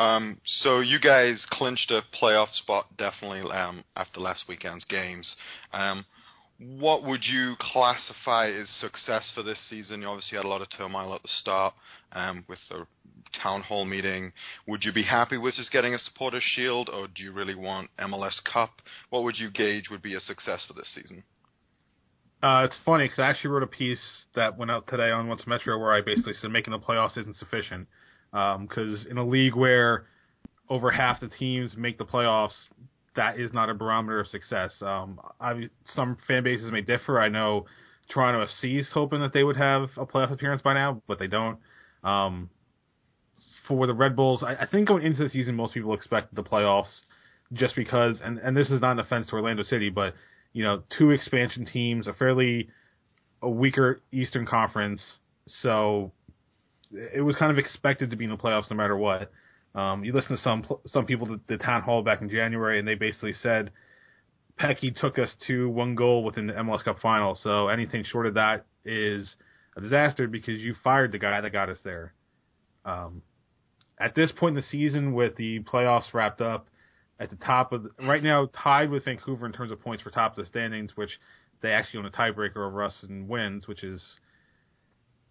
Um, 0.01 0.39
so 0.45 0.79
you 0.79 0.99
guys 0.99 1.45
clinched 1.51 1.91
a 1.91 2.01
playoff 2.21 2.53
spot 2.53 2.85
definitely 2.97 3.41
um, 3.51 3.83
after 3.97 4.21
last 4.21 4.45
weekend's 4.47 4.85
games. 4.85 5.35
Um, 5.73 6.05
what 6.79 7.03
would 7.03 7.25
you 7.25 7.55
classify 7.59 8.49
as 8.49 8.69
success 8.69 9.29
for 9.35 9.43
this 9.43 9.59
season? 9.69 10.01
You 10.01 10.07
obviously 10.07 10.37
had 10.37 10.45
a 10.45 10.49
lot 10.49 10.61
of 10.61 10.69
turmoil 10.77 11.13
at 11.15 11.21
the 11.21 11.29
start 11.41 11.73
um, 12.13 12.45
with 12.47 12.59
the 12.69 12.85
town 13.43 13.63
hall 13.63 13.83
meeting. 13.83 14.31
Would 14.67 14.85
you 14.85 14.93
be 14.93 15.03
happy 15.03 15.37
with 15.37 15.55
just 15.55 15.71
getting 15.71 15.93
a 15.93 15.97
supporters 15.97 16.43
shield, 16.43 16.89
or 16.89 17.07
do 17.13 17.21
you 17.21 17.33
really 17.33 17.55
want 17.55 17.89
MLS 17.99 18.41
Cup? 18.53 18.81
What 19.09 19.23
would 19.23 19.37
you 19.37 19.51
gauge 19.51 19.89
would 19.89 20.01
be 20.01 20.15
a 20.15 20.21
success 20.21 20.65
for 20.65 20.73
this 20.73 20.89
season? 20.95 21.23
Uh, 22.41 22.63
it's 22.65 22.75
funny 22.85 23.05
because 23.05 23.19
I 23.19 23.29
actually 23.29 23.51
wrote 23.51 23.63
a 23.63 23.67
piece 23.67 23.99
that 24.35 24.57
went 24.57 24.71
out 24.71 24.87
today 24.87 25.11
on 25.11 25.27
Once 25.27 25.45
Metro 25.45 25.77
where 25.77 25.93
I 25.93 26.01
basically 26.01 26.33
said 26.33 26.51
making 26.51 26.71
the 26.71 26.79
playoffs 26.79 27.17
isn't 27.17 27.35
sufficient. 27.35 27.87
Because 28.31 29.05
um, 29.05 29.07
in 29.09 29.17
a 29.17 29.25
league 29.25 29.55
where 29.55 30.05
over 30.69 30.91
half 30.91 31.19
the 31.19 31.27
teams 31.27 31.75
make 31.75 31.97
the 31.97 32.05
playoffs, 32.05 32.53
that 33.15 33.39
is 33.39 33.51
not 33.51 33.69
a 33.69 33.73
barometer 33.73 34.19
of 34.21 34.27
success. 34.27 34.71
Um, 34.81 35.19
I, 35.41 35.69
some 35.95 36.17
fan 36.27 36.43
bases 36.43 36.71
may 36.71 36.81
differ. 36.81 37.19
I 37.19 37.27
know 37.27 37.65
Toronto 38.09 38.45
FC 38.45 38.79
is 38.79 38.87
hoping 38.93 39.19
that 39.21 39.33
they 39.33 39.43
would 39.43 39.57
have 39.57 39.89
a 39.97 40.05
playoff 40.05 40.31
appearance 40.31 40.61
by 40.61 40.73
now, 40.73 41.01
but 41.07 41.19
they 41.19 41.27
don't. 41.27 41.57
Um, 42.03 42.49
for 43.67 43.85
the 43.85 43.93
Red 43.93 44.15
Bulls, 44.15 44.43
I, 44.43 44.55
I 44.55 44.65
think 44.65 44.87
going 44.87 45.05
into 45.05 45.23
the 45.23 45.29
season, 45.29 45.55
most 45.55 45.73
people 45.73 45.93
expected 45.93 46.35
the 46.35 46.43
playoffs 46.43 47.01
just 47.51 47.75
because, 47.75 48.19
and, 48.23 48.37
and 48.37 48.55
this 48.55 48.69
is 48.69 48.79
not 48.81 48.93
an 48.93 48.99
offense 48.99 49.27
to 49.27 49.33
Orlando 49.33 49.63
City, 49.63 49.89
but 49.89 50.13
you 50.53 50.63
know, 50.63 50.83
two 50.97 51.11
expansion 51.11 51.65
teams, 51.65 52.07
a 52.07 52.13
fairly 52.13 52.69
a 53.41 53.49
weaker 53.49 54.01
Eastern 54.11 54.45
Conference, 54.45 55.01
so 55.61 56.11
it 56.91 57.21
was 57.21 57.35
kind 57.35 57.51
of 57.51 57.57
expected 57.57 58.09
to 58.09 58.15
be 58.15 58.25
in 58.25 58.31
the 58.31 58.37
playoffs 58.37 58.69
no 58.69 58.75
matter 58.75 58.97
what. 58.97 59.31
Um, 59.75 60.03
you 60.03 60.13
listen 60.13 60.35
to 60.35 60.41
some 60.41 60.65
some 60.87 61.05
people 61.05 61.31
at 61.33 61.39
the 61.47 61.57
town 61.57 61.83
hall 61.83 62.01
back 62.01 62.21
in 62.21 62.29
January, 62.29 62.79
and 62.79 62.87
they 62.87 62.95
basically 62.95 63.33
said 63.33 63.71
Petke 64.59 64.99
took 64.99 65.19
us 65.19 65.33
to 65.47 65.69
one 65.69 65.95
goal 65.95 66.23
within 66.23 66.47
the 66.47 66.53
MLS 66.53 66.83
Cup 66.83 66.99
final. 66.99 67.35
So 67.41 67.67
anything 67.67 68.03
short 68.03 68.25
of 68.25 68.33
that 68.33 68.65
is 68.83 69.35
a 69.77 69.81
disaster 69.81 70.27
because 70.27 70.59
you 70.59 70.75
fired 70.83 71.11
the 71.11 71.19
guy 71.19 71.39
that 71.39 71.53
got 71.53 71.69
us 71.69 71.77
there. 71.83 72.13
Um, 72.83 73.21
at 73.99 74.15
this 74.15 74.31
point 74.31 74.57
in 74.57 74.63
the 74.63 74.67
season, 74.69 75.13
with 75.13 75.35
the 75.35 75.59
playoffs 75.61 76.13
wrapped 76.13 76.41
up, 76.41 76.67
at 77.19 77.29
the 77.29 77.35
top 77.35 77.71
of 77.73 77.83
the, 77.83 77.89
right 78.07 78.23
now 78.23 78.49
tied 78.63 78.89
with 78.89 79.05
Vancouver 79.05 79.45
in 79.45 79.51
terms 79.51 79.71
of 79.71 79.81
points 79.81 80.03
for 80.03 80.09
top 80.09 80.37
of 80.37 80.43
the 80.43 80.49
standings, 80.49 80.95
which 80.95 81.19
they 81.61 81.71
actually 81.71 81.99
own 81.99 82.05
a 82.05 82.11
tiebreaker 82.11 82.57
over 82.57 82.83
us 82.83 82.95
and 83.07 83.27
wins, 83.27 83.67
which 83.67 83.83
is 83.83 84.01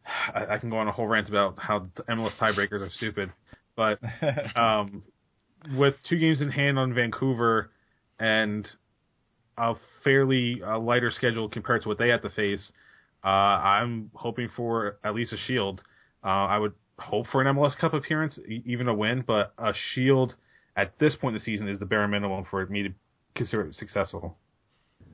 I, 0.07 0.55
I, 0.55 0.59
can 0.59 0.71
go 0.71 0.79
on 0.79 0.89
a 0.89 0.93
whole 0.93 1.07
rant 1.07 1.29
about 1.29 1.59
how 1.59 1.87
MLS 2.09 2.37
tiebreakers 2.39 2.81
are 2.81 2.91
stupid, 2.91 3.33
but 3.77 3.99
um, 4.57 5.03
with 5.75 5.95
two 6.09 6.19
games 6.19 6.41
in 6.41 6.51
hand 6.51 6.79
on 6.79 6.95
Vancouver 6.95 7.71
and 8.19 8.69
a 9.57 9.75
fairly 10.05 10.63
uh, 10.65 10.79
lighter 10.79 11.11
schedule 11.11 11.49
compared 11.49 11.83
to 11.83 11.89
what 11.89 11.99
they 11.99 12.09
have 12.09 12.23
to 12.23 12.31
face, 12.31 12.71
uh, 13.25 13.29
I'm 13.29 14.11
hoping 14.15 14.49
for 14.55 14.99
at 15.03 15.15
least 15.15 15.33
a 15.33 15.37
shield. 15.37 15.83
Uh, 16.25 16.29
I 16.29 16.59
would 16.59 16.75
hope 16.99 17.27
for 17.31 17.41
an 17.41 17.55
MLS 17.57 17.77
Cup 17.77 17.95
appearance, 17.95 18.39
even 18.47 18.89
a 18.89 18.95
win, 18.95 19.25
but 19.27 19.53
a 19.59 19.73
shield 19.93 20.35
at 20.79 20.97
this 21.01 21.15
point 21.17 21.35
in 21.35 21.41
the 21.41 21.45
season 21.45 21.69
is 21.69 21.79
the 21.81 21.85
bare 21.85 22.07
minimum 22.07 22.47
for 22.49 22.65
me 22.67 22.85
to 22.85 22.91
consider 23.35 23.67
it 23.67 23.75
successful. 23.75 24.39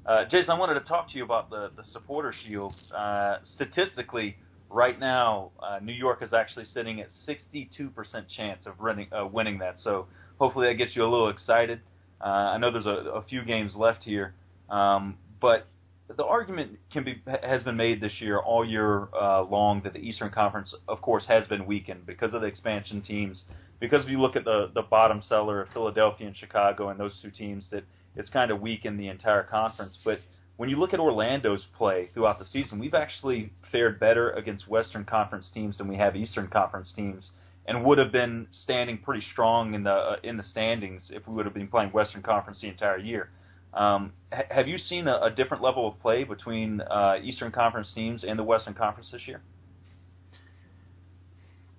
Uh, 0.06 0.24
Jason, 0.30 0.50
I 0.50 0.58
wanted 0.58 0.74
to 0.74 0.80
talk 0.80 1.10
to 1.10 1.16
you 1.16 1.24
about 1.24 1.48
the 1.48 1.70
the 1.74 1.84
supporter 1.90 2.34
shield. 2.46 2.74
Uh, 2.94 3.38
statistically, 3.54 4.36
right 4.68 5.00
now, 5.00 5.50
uh, 5.62 5.78
New 5.82 5.94
York 5.94 6.22
is 6.22 6.34
actually 6.34 6.66
sitting 6.74 7.00
at 7.00 7.08
62% 7.26 7.90
chance 8.36 8.66
of 8.66 8.74
running, 8.78 9.08
uh, 9.12 9.26
winning 9.26 9.58
that. 9.60 9.76
So 9.82 10.06
hopefully 10.38 10.68
that 10.68 10.74
gets 10.74 10.94
you 10.94 11.02
a 11.02 11.08
little 11.08 11.30
excited. 11.30 11.80
Uh, 12.20 12.26
I 12.28 12.58
know 12.58 12.70
there's 12.70 12.86
a, 12.86 13.10
a 13.10 13.22
few 13.22 13.42
games 13.44 13.72
left 13.74 14.04
here, 14.04 14.34
um, 14.68 15.16
but 15.40 15.66
the 16.08 16.24
argument 16.24 16.78
can 16.92 17.04
be 17.04 17.22
has 17.42 17.62
been 17.62 17.76
made 17.76 18.00
this 18.00 18.20
year 18.20 18.38
all 18.38 18.64
year 18.64 19.08
uh, 19.14 19.42
long 19.42 19.80
that 19.84 19.94
the 19.94 20.00
Eastern 20.00 20.30
Conference, 20.30 20.74
of 20.86 21.00
course, 21.00 21.24
has 21.26 21.46
been 21.46 21.64
weakened 21.64 22.04
because 22.06 22.34
of 22.34 22.42
the 22.42 22.46
expansion 22.46 23.00
teams. 23.00 23.42
Because 23.80 24.04
if 24.04 24.10
you 24.10 24.20
look 24.20 24.36
at 24.36 24.44
the 24.44 24.70
the 24.74 24.82
bottom 24.82 25.22
seller 25.28 25.62
of 25.62 25.68
Philadelphia 25.70 26.26
and 26.26 26.36
Chicago 26.36 26.90
and 26.90 27.00
those 27.00 27.18
two 27.22 27.30
teams, 27.30 27.68
that 27.70 27.84
it's 28.16 28.28
kind 28.30 28.50
of 28.50 28.60
weakened 28.60 29.00
the 29.00 29.08
entire 29.08 29.42
conference. 29.42 29.96
But 30.04 30.20
when 30.56 30.68
you 30.68 30.76
look 30.76 30.92
at 30.92 31.00
Orlando's 31.00 31.66
play 31.76 32.10
throughout 32.12 32.38
the 32.38 32.44
season, 32.44 32.78
we've 32.78 32.94
actually 32.94 33.50
fared 33.72 33.98
better 33.98 34.30
against 34.32 34.68
Western 34.68 35.04
Conference 35.04 35.46
teams 35.52 35.78
than 35.78 35.88
we 35.88 35.96
have 35.96 36.14
Eastern 36.14 36.48
Conference 36.48 36.92
teams, 36.94 37.30
and 37.66 37.82
would 37.84 37.98
have 37.98 38.12
been 38.12 38.46
standing 38.62 38.98
pretty 38.98 39.24
strong 39.32 39.74
in 39.74 39.84
the 39.84 39.90
uh, 39.90 40.16
in 40.22 40.36
the 40.36 40.44
standings 40.44 41.02
if 41.08 41.26
we 41.26 41.34
would 41.34 41.46
have 41.46 41.54
been 41.54 41.68
playing 41.68 41.90
Western 41.90 42.22
Conference 42.22 42.60
the 42.60 42.68
entire 42.68 42.98
year. 42.98 43.30
Um, 43.74 44.12
ha- 44.32 44.44
have 44.50 44.68
you 44.68 44.78
seen 44.78 45.08
a, 45.08 45.18
a, 45.22 45.30
different 45.30 45.62
level 45.62 45.88
of 45.88 46.00
play 46.00 46.22
between 46.22 46.80
uh, 46.80 47.16
Eastern 47.22 47.50
Conference 47.50 47.88
teams 47.94 48.22
and 48.22 48.38
the 48.38 48.44
Western 48.44 48.74
Conference 48.74 49.10
this 49.10 49.22
year? 49.26 49.42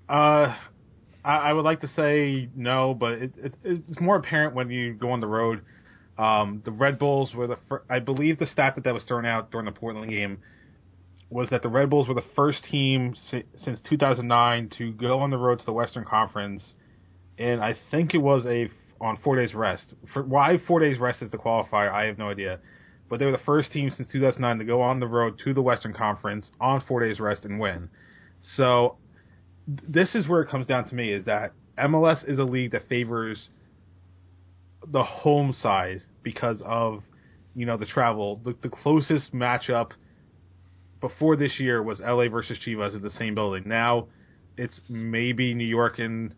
Uh, 0.10 0.56
I, 1.24 1.36
I 1.38 1.54
would 1.54 1.64
like 1.64 1.82
to 1.82 1.88
say 1.96 2.50
no, 2.54 2.94
but 2.94 3.14
it, 3.14 3.34
it, 3.38 3.56
it's 3.64 4.00
more 4.02 4.18
apparent 4.18 4.56
when 4.56 4.70
you 4.70 4.94
go 4.94 5.12
on 5.12 5.22
the 5.22 5.28
road. 5.28 5.62
Um, 6.18 6.62
the 6.66 6.72
Red 6.72 7.00
Bulls 7.00 7.34
were 7.34 7.48
the 7.48 7.58
fir- 7.70 7.84
I 7.90 8.00
believe 8.00 8.40
the 8.40 8.46
stat 8.46 8.76
that, 8.76 8.84
that 8.84 8.94
was 8.94 9.04
thrown 9.04 9.26
out 9.26 9.52
during 9.52 9.66
the 9.66 9.72
Portland 9.72 10.12
game 10.12 10.40
was 11.30 11.50
that 11.50 11.64
the 11.64 11.70
Red 11.70 11.90
Bulls 11.90 12.08
were 12.08 12.14
the 12.14 12.24
first 12.36 12.64
team 12.70 13.16
si- 13.32 13.46
since 13.64 13.80
2009 13.90 14.72
to 14.78 14.92
go 14.94 15.20
on 15.20 15.30
the 15.30 15.38
road 15.38 15.60
to 15.60 15.66
the 15.66 15.74
Western 15.74 16.06
Conference, 16.06 16.62
and 17.38 17.62
I 17.62 17.76
think 17.90 18.14
it 18.14 18.20
was 18.20 18.46
a 18.46 18.70
on 19.02 19.18
four 19.24 19.36
days 19.36 19.54
rest. 19.54 19.94
For 20.14 20.24
why 20.24 20.58
four 20.68 20.80
days 20.80 21.00
rest 21.00 21.22
is 21.22 21.32
the 21.32 21.38
qualifier, 21.38 21.92
I 21.92 22.06
have 22.06 22.18
no 22.18 22.30
idea. 22.30 22.60
But 23.10 23.20
they 23.20 23.26
were 23.26 23.32
the 23.32 23.44
first 23.46 23.72
team 23.72 23.92
since 23.92 24.08
2009 24.12 24.60
to 24.60 24.66
go 24.66 24.82
on 24.82 25.00
the 25.00 25.08
road 25.08 25.40
to 25.44 25.54
the 25.54 25.62
Western 25.62 25.94
Conference 25.94 26.50
on 26.60 26.82
four 26.88 27.06
days 27.06 27.20
rest 27.20 27.46
and 27.46 27.60
win. 27.60 27.90
So 28.56 28.98
this 29.68 30.16
is 30.16 30.28
where 30.28 30.42
it 30.42 30.50
comes 30.50 30.68
down 30.68 30.88
to 30.90 30.96
me 30.96 31.12
is 31.12 31.26
that 31.26 31.52
MLS 31.78 32.28
is 32.28 32.40
a 32.40 32.44
league 32.44 32.72
that 32.72 32.88
favors 32.88 33.50
the 34.88 35.04
home 35.04 35.54
side 35.54 36.02
because 36.24 36.62
of 36.66 37.04
you 37.56 37.66
know 37.66 37.78
the 37.78 37.86
travel. 37.86 38.42
The, 38.44 38.56
the 38.62 38.70
closest 38.70 39.34
matchup 39.34 39.92
before 41.02 41.36
this 41.36 41.60
year 41.60 41.82
was 41.82 42.00
LA 42.00 42.28
versus 42.30 42.58
Chivas 42.66 42.96
in 42.96 43.02
the 43.02 43.12
same 43.12 43.36
building. 43.36 43.64
Now 43.66 44.08
it's 44.58 44.80
maybe 44.88 45.54
New 45.54 45.68
York 45.68 46.00
and 46.00 46.34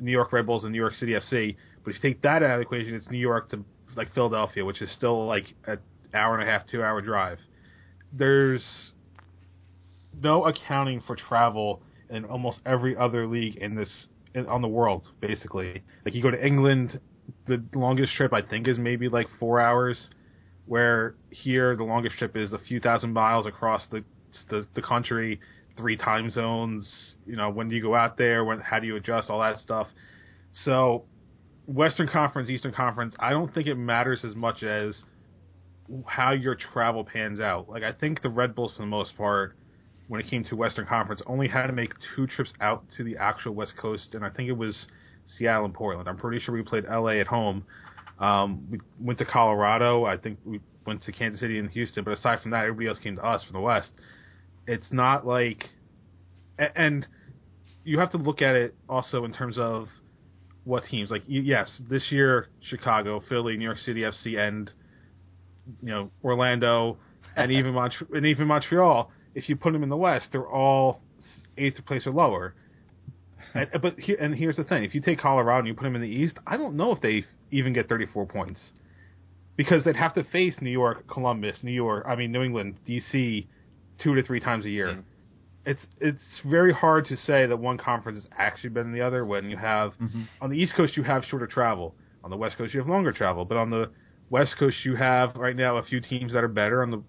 New 0.00 0.10
York 0.12 0.32
Red 0.32 0.46
Bulls 0.46 0.64
and 0.64 0.72
New 0.72 0.78
York 0.78 0.94
City 0.94 1.12
FC. 1.12 1.56
But 1.84 1.94
if 1.94 2.02
you 2.02 2.10
take 2.10 2.22
that 2.22 2.42
out 2.42 2.50
of 2.50 2.58
the 2.58 2.62
equation, 2.62 2.94
it's 2.94 3.10
New 3.10 3.18
York 3.18 3.50
to 3.50 3.64
like 3.96 4.14
Philadelphia, 4.14 4.64
which 4.64 4.82
is 4.82 4.90
still 4.92 5.26
like 5.26 5.54
an 5.66 5.78
hour 6.14 6.38
and 6.38 6.48
a 6.48 6.50
half, 6.50 6.66
two 6.66 6.82
hour 6.82 7.00
drive. 7.00 7.38
There's 8.12 8.62
no 10.22 10.44
accounting 10.44 11.02
for 11.06 11.16
travel 11.16 11.82
in 12.10 12.24
almost 12.24 12.60
every 12.64 12.96
other 12.96 13.26
league 13.26 13.56
in 13.56 13.74
this 13.74 13.90
in, 14.34 14.46
on 14.46 14.62
the 14.62 14.68
world, 14.68 15.06
basically. 15.20 15.82
Like 16.04 16.14
you 16.14 16.22
go 16.22 16.30
to 16.30 16.46
England, 16.46 17.00
the 17.46 17.62
longest 17.74 18.14
trip 18.14 18.32
I 18.32 18.42
think 18.42 18.68
is 18.68 18.78
maybe 18.78 19.08
like 19.08 19.26
four 19.38 19.60
hours, 19.60 20.08
where 20.66 21.14
here 21.30 21.76
the 21.76 21.84
longest 21.84 22.16
trip 22.18 22.36
is 22.36 22.52
a 22.52 22.58
few 22.58 22.80
thousand 22.80 23.12
miles 23.12 23.46
across 23.46 23.86
the 23.90 24.04
the, 24.50 24.66
the 24.74 24.82
country 24.82 25.40
three 25.76 25.96
time 25.96 26.30
zones. 26.30 26.88
You 27.26 27.36
know, 27.36 27.50
when 27.50 27.68
do 27.68 27.76
you 27.76 27.82
go 27.82 27.94
out 27.94 28.18
there? 28.18 28.44
When 28.44 28.60
how 28.60 28.78
do 28.80 28.86
you 28.86 28.96
adjust? 28.96 29.30
All 29.30 29.40
that 29.40 29.58
stuff. 29.58 29.88
So, 30.64 31.04
Western 31.68 32.08
Conference, 32.08 32.50
Eastern 32.50 32.72
Conference, 32.72 33.14
I 33.18 33.30
don't 33.30 33.52
think 33.52 33.66
it 33.66 33.76
matters 33.76 34.24
as 34.24 34.34
much 34.34 34.62
as 34.62 34.96
how 36.06 36.32
your 36.32 36.54
travel 36.54 37.04
pans 37.04 37.40
out. 37.40 37.68
Like 37.68 37.82
I 37.82 37.92
think 37.92 38.22
the 38.22 38.30
Red 38.30 38.54
Bulls, 38.54 38.72
for 38.76 38.82
the 38.82 38.86
most 38.86 39.16
part, 39.16 39.56
when 40.08 40.20
it 40.20 40.28
came 40.28 40.42
to 40.44 40.56
Western 40.56 40.86
Conference, 40.86 41.20
only 41.26 41.48
had 41.48 41.66
to 41.66 41.72
make 41.72 41.92
two 42.16 42.26
trips 42.26 42.52
out 42.60 42.84
to 42.96 43.04
the 43.04 43.16
actual 43.16 43.54
West 43.54 43.74
Coast, 43.76 44.14
and 44.14 44.24
I 44.24 44.30
think 44.30 44.48
it 44.48 44.56
was 44.56 44.86
Seattle 45.36 45.66
and 45.66 45.74
Portland. 45.74 46.08
I'm 46.08 46.16
pretty 46.16 46.40
sure 46.40 46.54
we 46.54 46.62
played 46.62 46.84
LA 46.84 47.20
at 47.20 47.26
home. 47.26 47.64
Um, 48.18 48.66
we 48.70 48.80
went 48.98 49.18
to 49.18 49.24
Colorado. 49.24 50.04
I 50.04 50.16
think 50.16 50.38
we 50.44 50.60
went 50.86 51.02
to 51.02 51.12
Kansas 51.12 51.40
City 51.40 51.58
and 51.58 51.70
Houston. 51.70 52.02
But 52.02 52.14
aside 52.14 52.40
from 52.40 52.50
that, 52.52 52.62
everybody 52.62 52.88
else 52.88 52.98
came 52.98 53.16
to 53.16 53.24
us 53.24 53.44
from 53.44 53.52
the 53.52 53.60
West 53.60 53.90
it's 54.68 54.92
not 54.92 55.26
like, 55.26 55.70
and 56.58 57.06
you 57.84 57.98
have 57.98 58.12
to 58.12 58.18
look 58.18 58.42
at 58.42 58.54
it 58.54 58.74
also 58.88 59.24
in 59.24 59.32
terms 59.32 59.56
of 59.58 59.88
what 60.68 60.84
teams. 60.84 61.10
Like 61.10 61.22
yes, 61.26 61.70
this 61.88 62.12
year 62.12 62.48
Chicago, 62.60 63.22
Philly, 63.28 63.56
New 63.56 63.64
York 63.64 63.78
City 63.78 64.02
FC, 64.02 64.38
and 64.38 64.70
you 65.82 65.88
know 65.88 66.10
Orlando, 66.22 66.98
and 67.36 67.50
even 67.50 67.72
Mont- 67.74 67.94
and 68.14 68.26
even 68.26 68.46
Montreal. 68.46 69.10
If 69.34 69.48
you 69.48 69.56
put 69.56 69.72
them 69.72 69.82
in 69.82 69.88
the 69.88 69.96
West, 69.96 70.28
they're 70.32 70.46
all 70.46 71.00
eighth 71.56 71.84
place 71.86 72.06
or 72.06 72.12
lower. 72.12 72.54
and, 73.54 73.68
but 73.82 73.98
here, 73.98 74.16
and 74.20 74.34
here's 74.34 74.56
the 74.56 74.64
thing: 74.64 74.84
if 74.84 74.94
you 74.94 75.00
take 75.00 75.18
Colorado 75.18 75.60
and 75.60 75.68
you 75.68 75.74
put 75.74 75.84
them 75.84 75.96
in 75.96 76.02
the 76.02 76.08
East, 76.08 76.34
I 76.46 76.56
don't 76.56 76.76
know 76.76 76.92
if 76.92 77.00
they 77.00 77.24
even 77.50 77.72
get 77.72 77.88
34 77.88 78.26
points 78.26 78.60
because 79.56 79.84
they'd 79.84 79.96
have 79.96 80.14
to 80.14 80.22
face 80.24 80.56
New 80.60 80.70
York, 80.70 81.08
Columbus, 81.08 81.58
New 81.62 81.72
York, 81.72 82.04
I 82.06 82.14
mean 82.14 82.30
New 82.30 82.42
England, 82.42 82.76
DC, 82.86 83.46
two 83.98 84.14
to 84.14 84.22
three 84.22 84.40
times 84.40 84.66
a 84.66 84.70
year. 84.70 84.88
Mm. 84.88 85.02
It's 85.68 85.86
it's 86.00 86.22
very 86.46 86.72
hard 86.72 87.04
to 87.06 87.16
say 87.16 87.46
that 87.46 87.56
one 87.58 87.78
conference 87.78 88.18
is 88.18 88.26
actually 88.36 88.70
better 88.70 88.84
than 88.84 88.92
the 88.94 89.02
other 89.02 89.24
when 89.24 89.50
you 89.50 89.56
have 89.56 89.92
Mm-hmm. 90.00 90.22
on 90.40 90.50
the 90.50 90.56
East 90.56 90.74
Coast 90.76 90.96
you 90.96 91.02
have 91.02 91.24
shorter 91.24 91.46
travel, 91.46 91.94
on 92.24 92.30
the 92.30 92.36
West 92.36 92.56
Coast 92.56 92.72
you 92.74 92.80
have 92.80 92.88
longer 92.88 93.12
travel, 93.12 93.44
but 93.44 93.56
on 93.58 93.70
the 93.70 93.90
West 94.30 94.54
Coast 94.58 94.76
you 94.84 94.96
have 94.96 95.36
right 95.36 95.56
now 95.56 95.76
a 95.76 95.82
few 95.82 96.00
teams 96.00 96.32
that 96.32 96.42
are 96.44 96.48
better 96.48 96.82
on 96.82 96.90
the 96.90 97.02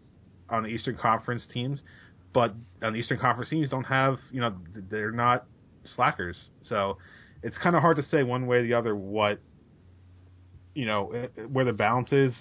on 0.50 0.64
the 0.64 0.70
Eastern 0.70 0.98
Conference 0.98 1.46
teams, 1.54 1.82
but 2.34 2.54
on 2.84 2.94
the 2.94 3.00
Eastern 3.00 3.20
Conference 3.20 3.50
teams 3.50 3.70
don't 3.70 3.86
have 3.86 4.18
you 4.32 4.42
know 4.42 4.54
they're 4.90 5.12
not 5.12 5.46
slackers, 5.96 6.38
so 6.62 6.98
it's 7.44 7.58
kind 7.58 7.76
of 7.76 7.82
hard 7.82 7.96
to 7.98 8.04
say 8.04 8.24
one 8.24 8.46
way 8.48 8.58
or 8.58 8.64
the 8.64 8.74
other 8.74 8.96
what 8.96 9.40
you 10.76 10.86
know 10.86 11.12
eh, 11.12 11.28
where 11.44 11.66
the 11.66 11.74
balance 11.74 12.12
is. 12.12 12.34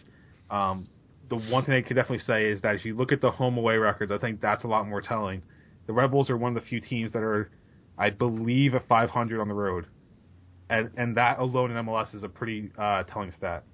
Um, 0.50 0.88
the 1.28 1.36
one 1.36 1.64
thing 1.64 1.74
I 1.74 1.82
could 1.82 1.94
definitely 1.94 2.24
say 2.26 2.46
is 2.50 2.60
that 2.62 2.74
if 2.74 2.84
you 2.84 2.96
look 2.96 3.12
at 3.12 3.20
the 3.20 3.30
home 3.30 3.58
away 3.58 3.76
records, 3.76 4.10
I 4.10 4.18
think 4.18 4.40
that's 4.40 4.64
a 4.64 4.66
lot 4.66 4.88
more 4.88 5.00
telling. 5.02 5.42
The 5.88 5.94
Red 5.94 6.10
Bulls 6.10 6.28
are 6.28 6.36
one 6.36 6.54
of 6.54 6.62
the 6.62 6.68
few 6.68 6.82
teams 6.82 7.12
that 7.12 7.22
are, 7.22 7.50
I 7.96 8.10
believe, 8.10 8.74
a 8.74 8.80
500 8.80 9.40
on 9.40 9.48
the 9.48 9.54
road, 9.54 9.86
and 10.68 10.90
and 10.98 11.16
that 11.16 11.38
alone 11.38 11.70
in 11.70 11.84
MLS 11.84 12.14
is 12.14 12.22
a 12.22 12.28
pretty 12.28 12.70
uh, 12.78 13.04
telling 13.04 13.32
stat. 13.32 13.64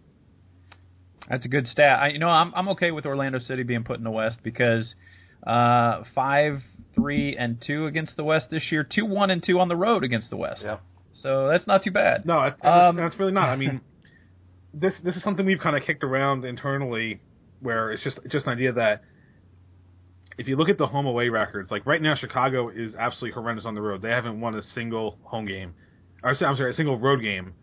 That's 1.28 1.44
a 1.44 1.48
good 1.48 1.66
stat. 1.66 1.98
I, 1.98 2.08
you 2.10 2.20
know, 2.20 2.28
I'm 2.28 2.54
I'm 2.54 2.68
okay 2.68 2.92
with 2.92 3.04
Orlando 3.04 3.40
City 3.40 3.64
being 3.64 3.82
put 3.82 3.98
in 3.98 4.04
the 4.04 4.12
West 4.12 4.38
because 4.44 4.94
uh, 5.44 6.04
five, 6.14 6.60
three, 6.94 7.36
and 7.36 7.60
two 7.60 7.86
against 7.86 8.16
the 8.16 8.22
West 8.22 8.46
this 8.48 8.62
year. 8.70 8.84
Two, 8.88 9.06
one, 9.06 9.30
and 9.30 9.42
two 9.44 9.58
on 9.58 9.66
the 9.66 9.76
road 9.76 10.04
against 10.04 10.30
the 10.30 10.36
West. 10.36 10.62
Yeah. 10.64 10.78
So 11.14 11.48
that's 11.48 11.66
not 11.66 11.82
too 11.82 11.90
bad. 11.90 12.24
No, 12.26 12.42
that's, 12.42 12.60
Um, 12.62 12.94
that's 12.94 13.18
really 13.18 13.32
not. 13.32 13.48
I 13.48 13.56
mean, 13.56 13.80
this 14.72 14.94
this 15.02 15.16
is 15.16 15.24
something 15.24 15.44
we've 15.44 15.58
kind 15.58 15.76
of 15.76 15.82
kicked 15.82 16.04
around 16.04 16.44
internally, 16.44 17.20
where 17.58 17.90
it's 17.90 18.04
just 18.04 18.20
just 18.30 18.46
an 18.46 18.52
idea 18.52 18.72
that 18.74 19.02
if 20.36 20.48
you 20.48 20.56
look 20.56 20.68
at 20.68 20.78
the 20.78 20.86
home 20.86 21.06
away 21.06 21.28
records, 21.28 21.70
like 21.70 21.86
right 21.86 22.02
now, 22.02 22.14
Chicago 22.14 22.68
is 22.68 22.94
absolutely 22.94 23.34
horrendous 23.34 23.64
on 23.64 23.74
the 23.74 23.80
road. 23.80 24.02
They 24.02 24.10
haven't 24.10 24.40
won 24.40 24.56
a 24.56 24.62
single 24.74 25.18
home 25.22 25.46
game, 25.46 25.74
or 26.22 26.30
I'm 26.30 26.56
sorry, 26.56 26.70
a 26.70 26.74
single 26.74 26.98
road 26.98 27.22
game. 27.22 27.54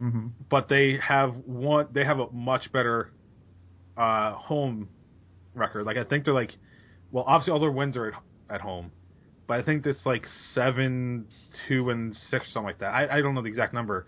Mm-hmm. 0.00 0.28
But 0.50 0.68
they 0.68 0.98
have 1.02 1.34
one. 1.46 1.88
They 1.92 2.04
have 2.04 2.18
a 2.18 2.30
much 2.30 2.70
better 2.72 3.10
uh, 3.96 4.32
home 4.34 4.88
record. 5.54 5.86
Like 5.86 5.96
I 5.96 6.04
think 6.04 6.24
they're 6.24 6.34
like, 6.34 6.54
well, 7.10 7.24
obviously 7.26 7.52
all 7.52 7.60
their 7.60 7.70
wins 7.70 7.96
are 7.96 8.08
at, 8.08 8.14
at 8.56 8.60
home, 8.60 8.92
but 9.46 9.58
I 9.58 9.62
think 9.62 9.86
it's 9.86 10.04
like 10.04 10.26
seven, 10.54 11.26
two, 11.68 11.90
and 11.90 12.16
six 12.30 12.46
or 12.46 12.50
something 12.52 12.66
like 12.66 12.78
that. 12.78 12.88
I, 12.88 13.18
I 13.18 13.20
don't 13.22 13.34
know 13.34 13.42
the 13.42 13.48
exact 13.48 13.74
number, 13.74 14.06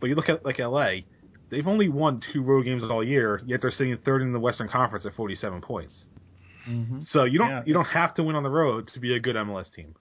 but 0.00 0.08
you 0.08 0.14
look 0.14 0.28
at 0.28 0.44
like 0.44 0.58
LA, 0.58 1.00
they've 1.50 1.66
only 1.66 1.88
won 1.88 2.22
two 2.32 2.42
road 2.42 2.64
games 2.64 2.82
all 2.84 3.04
year, 3.04 3.40
yet 3.46 3.60
they're 3.62 3.70
sitting 3.70 3.96
third 4.04 4.22
in 4.22 4.32
the 4.32 4.40
Western 4.40 4.68
Conference 4.68 5.06
at 5.06 5.14
47 5.14 5.60
points. 5.60 5.92
Mm-hmm. 6.68 7.00
So 7.10 7.24
you 7.24 7.38
don't 7.38 7.48
Yeah. 7.48 7.62
you 7.66 7.74
don't 7.74 7.84
have 7.86 8.14
to 8.14 8.22
win 8.22 8.36
on 8.36 8.42
the 8.42 8.50
road 8.50 8.88
to 8.94 9.00
be 9.00 9.14
a 9.14 9.20
good 9.20 9.36
MLS 9.36 9.72
team. 9.72 9.94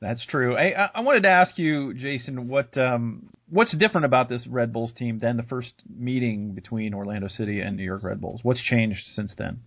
That's 0.00 0.24
true. 0.26 0.56
I, 0.56 0.90
I 0.94 1.00
wanted 1.00 1.22
to 1.22 1.30
ask 1.30 1.56
you, 1.58 1.94
Jason, 1.94 2.48
what 2.48 2.76
um, 2.76 3.30
what's 3.48 3.74
different 3.76 4.04
about 4.04 4.28
this 4.28 4.46
Red 4.46 4.72
Bulls 4.72 4.92
team 4.92 5.18
than 5.18 5.36
the 5.38 5.42
first 5.42 5.72
meeting 5.88 6.52
between 6.52 6.92
Orlando 6.92 7.28
City 7.28 7.60
and 7.60 7.76
New 7.76 7.84
York 7.84 8.02
Red 8.02 8.20
Bulls? 8.20 8.40
What's 8.42 8.62
changed 8.62 9.02
since 9.14 9.32
then? 9.38 9.60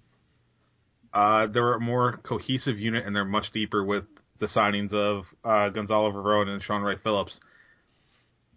Uh, 1.11 1.47
they're 1.47 1.73
a 1.73 1.79
more 1.79 2.19
cohesive 2.23 2.77
unit 2.77 3.05
and 3.05 3.15
they're 3.15 3.25
much 3.25 3.51
deeper 3.51 3.83
with 3.83 4.03
the 4.39 4.45
signings 4.47 4.93
of 4.93 5.23
uh, 5.43 5.69
Gonzalo 5.69 6.41
and 6.43 6.61
Shaun 6.61 6.81
Wright-Phillips. 6.83 7.39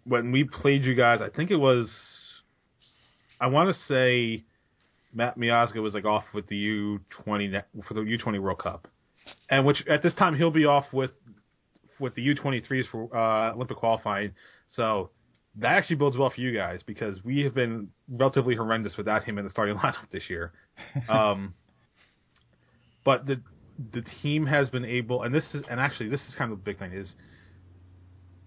When 0.05 0.31
we 0.31 0.43
played 0.43 0.83
you 0.83 0.93
guys, 0.93 1.19
I 1.21 1.29
think 1.29 1.49
it 1.49 1.55
was, 1.55 1.91
I 3.41 3.47
want 3.47 3.75
to 3.75 3.81
say, 3.87 4.43
Matt 5.13 5.37
Miazga 5.37 5.81
was 5.81 5.93
like 5.93 6.05
off 6.05 6.23
with 6.33 6.47
the 6.47 6.55
U 6.55 6.99
twenty 7.09 7.51
for 7.87 7.93
the 7.93 8.01
U 8.01 8.17
twenty 8.17 8.39
World 8.39 8.59
Cup, 8.59 8.87
and 9.49 9.65
which 9.65 9.85
at 9.87 10.01
this 10.03 10.13
time 10.15 10.35
he'll 10.35 10.51
be 10.51 10.65
off 10.65 10.85
with 10.91 11.11
with 11.99 12.15
the 12.15 12.21
U 12.21 12.35
twenty 12.35 12.61
threes 12.61 12.85
for 12.91 13.15
uh, 13.15 13.53
Olympic 13.53 13.77
qualifying. 13.77 14.33
So 14.75 15.11
that 15.57 15.73
actually 15.73 15.97
builds 15.97 16.17
well 16.17 16.31
for 16.31 16.41
you 16.41 16.55
guys 16.55 16.81
because 16.85 17.23
we 17.23 17.41
have 17.41 17.53
been 17.53 17.89
relatively 18.09 18.55
horrendous 18.55 18.97
without 18.97 19.23
him 19.23 19.37
in 19.37 19.43
the 19.43 19.51
starting 19.51 19.75
lineup 19.83 20.09
this 20.11 20.29
year. 20.29 20.51
Um, 21.09 21.53
but 23.05 23.25
the 23.25 23.41
the 23.91 24.03
team 24.21 24.45
has 24.45 24.69
been 24.69 24.85
able, 24.85 25.23
and 25.23 25.33
this 25.33 25.43
is, 25.53 25.63
and 25.69 25.79
actually 25.79 26.09
this 26.09 26.21
is 26.21 26.35
kind 26.37 26.51
of 26.51 26.59
the 26.59 26.63
big 26.63 26.79
thing 26.79 26.93
is, 26.93 27.11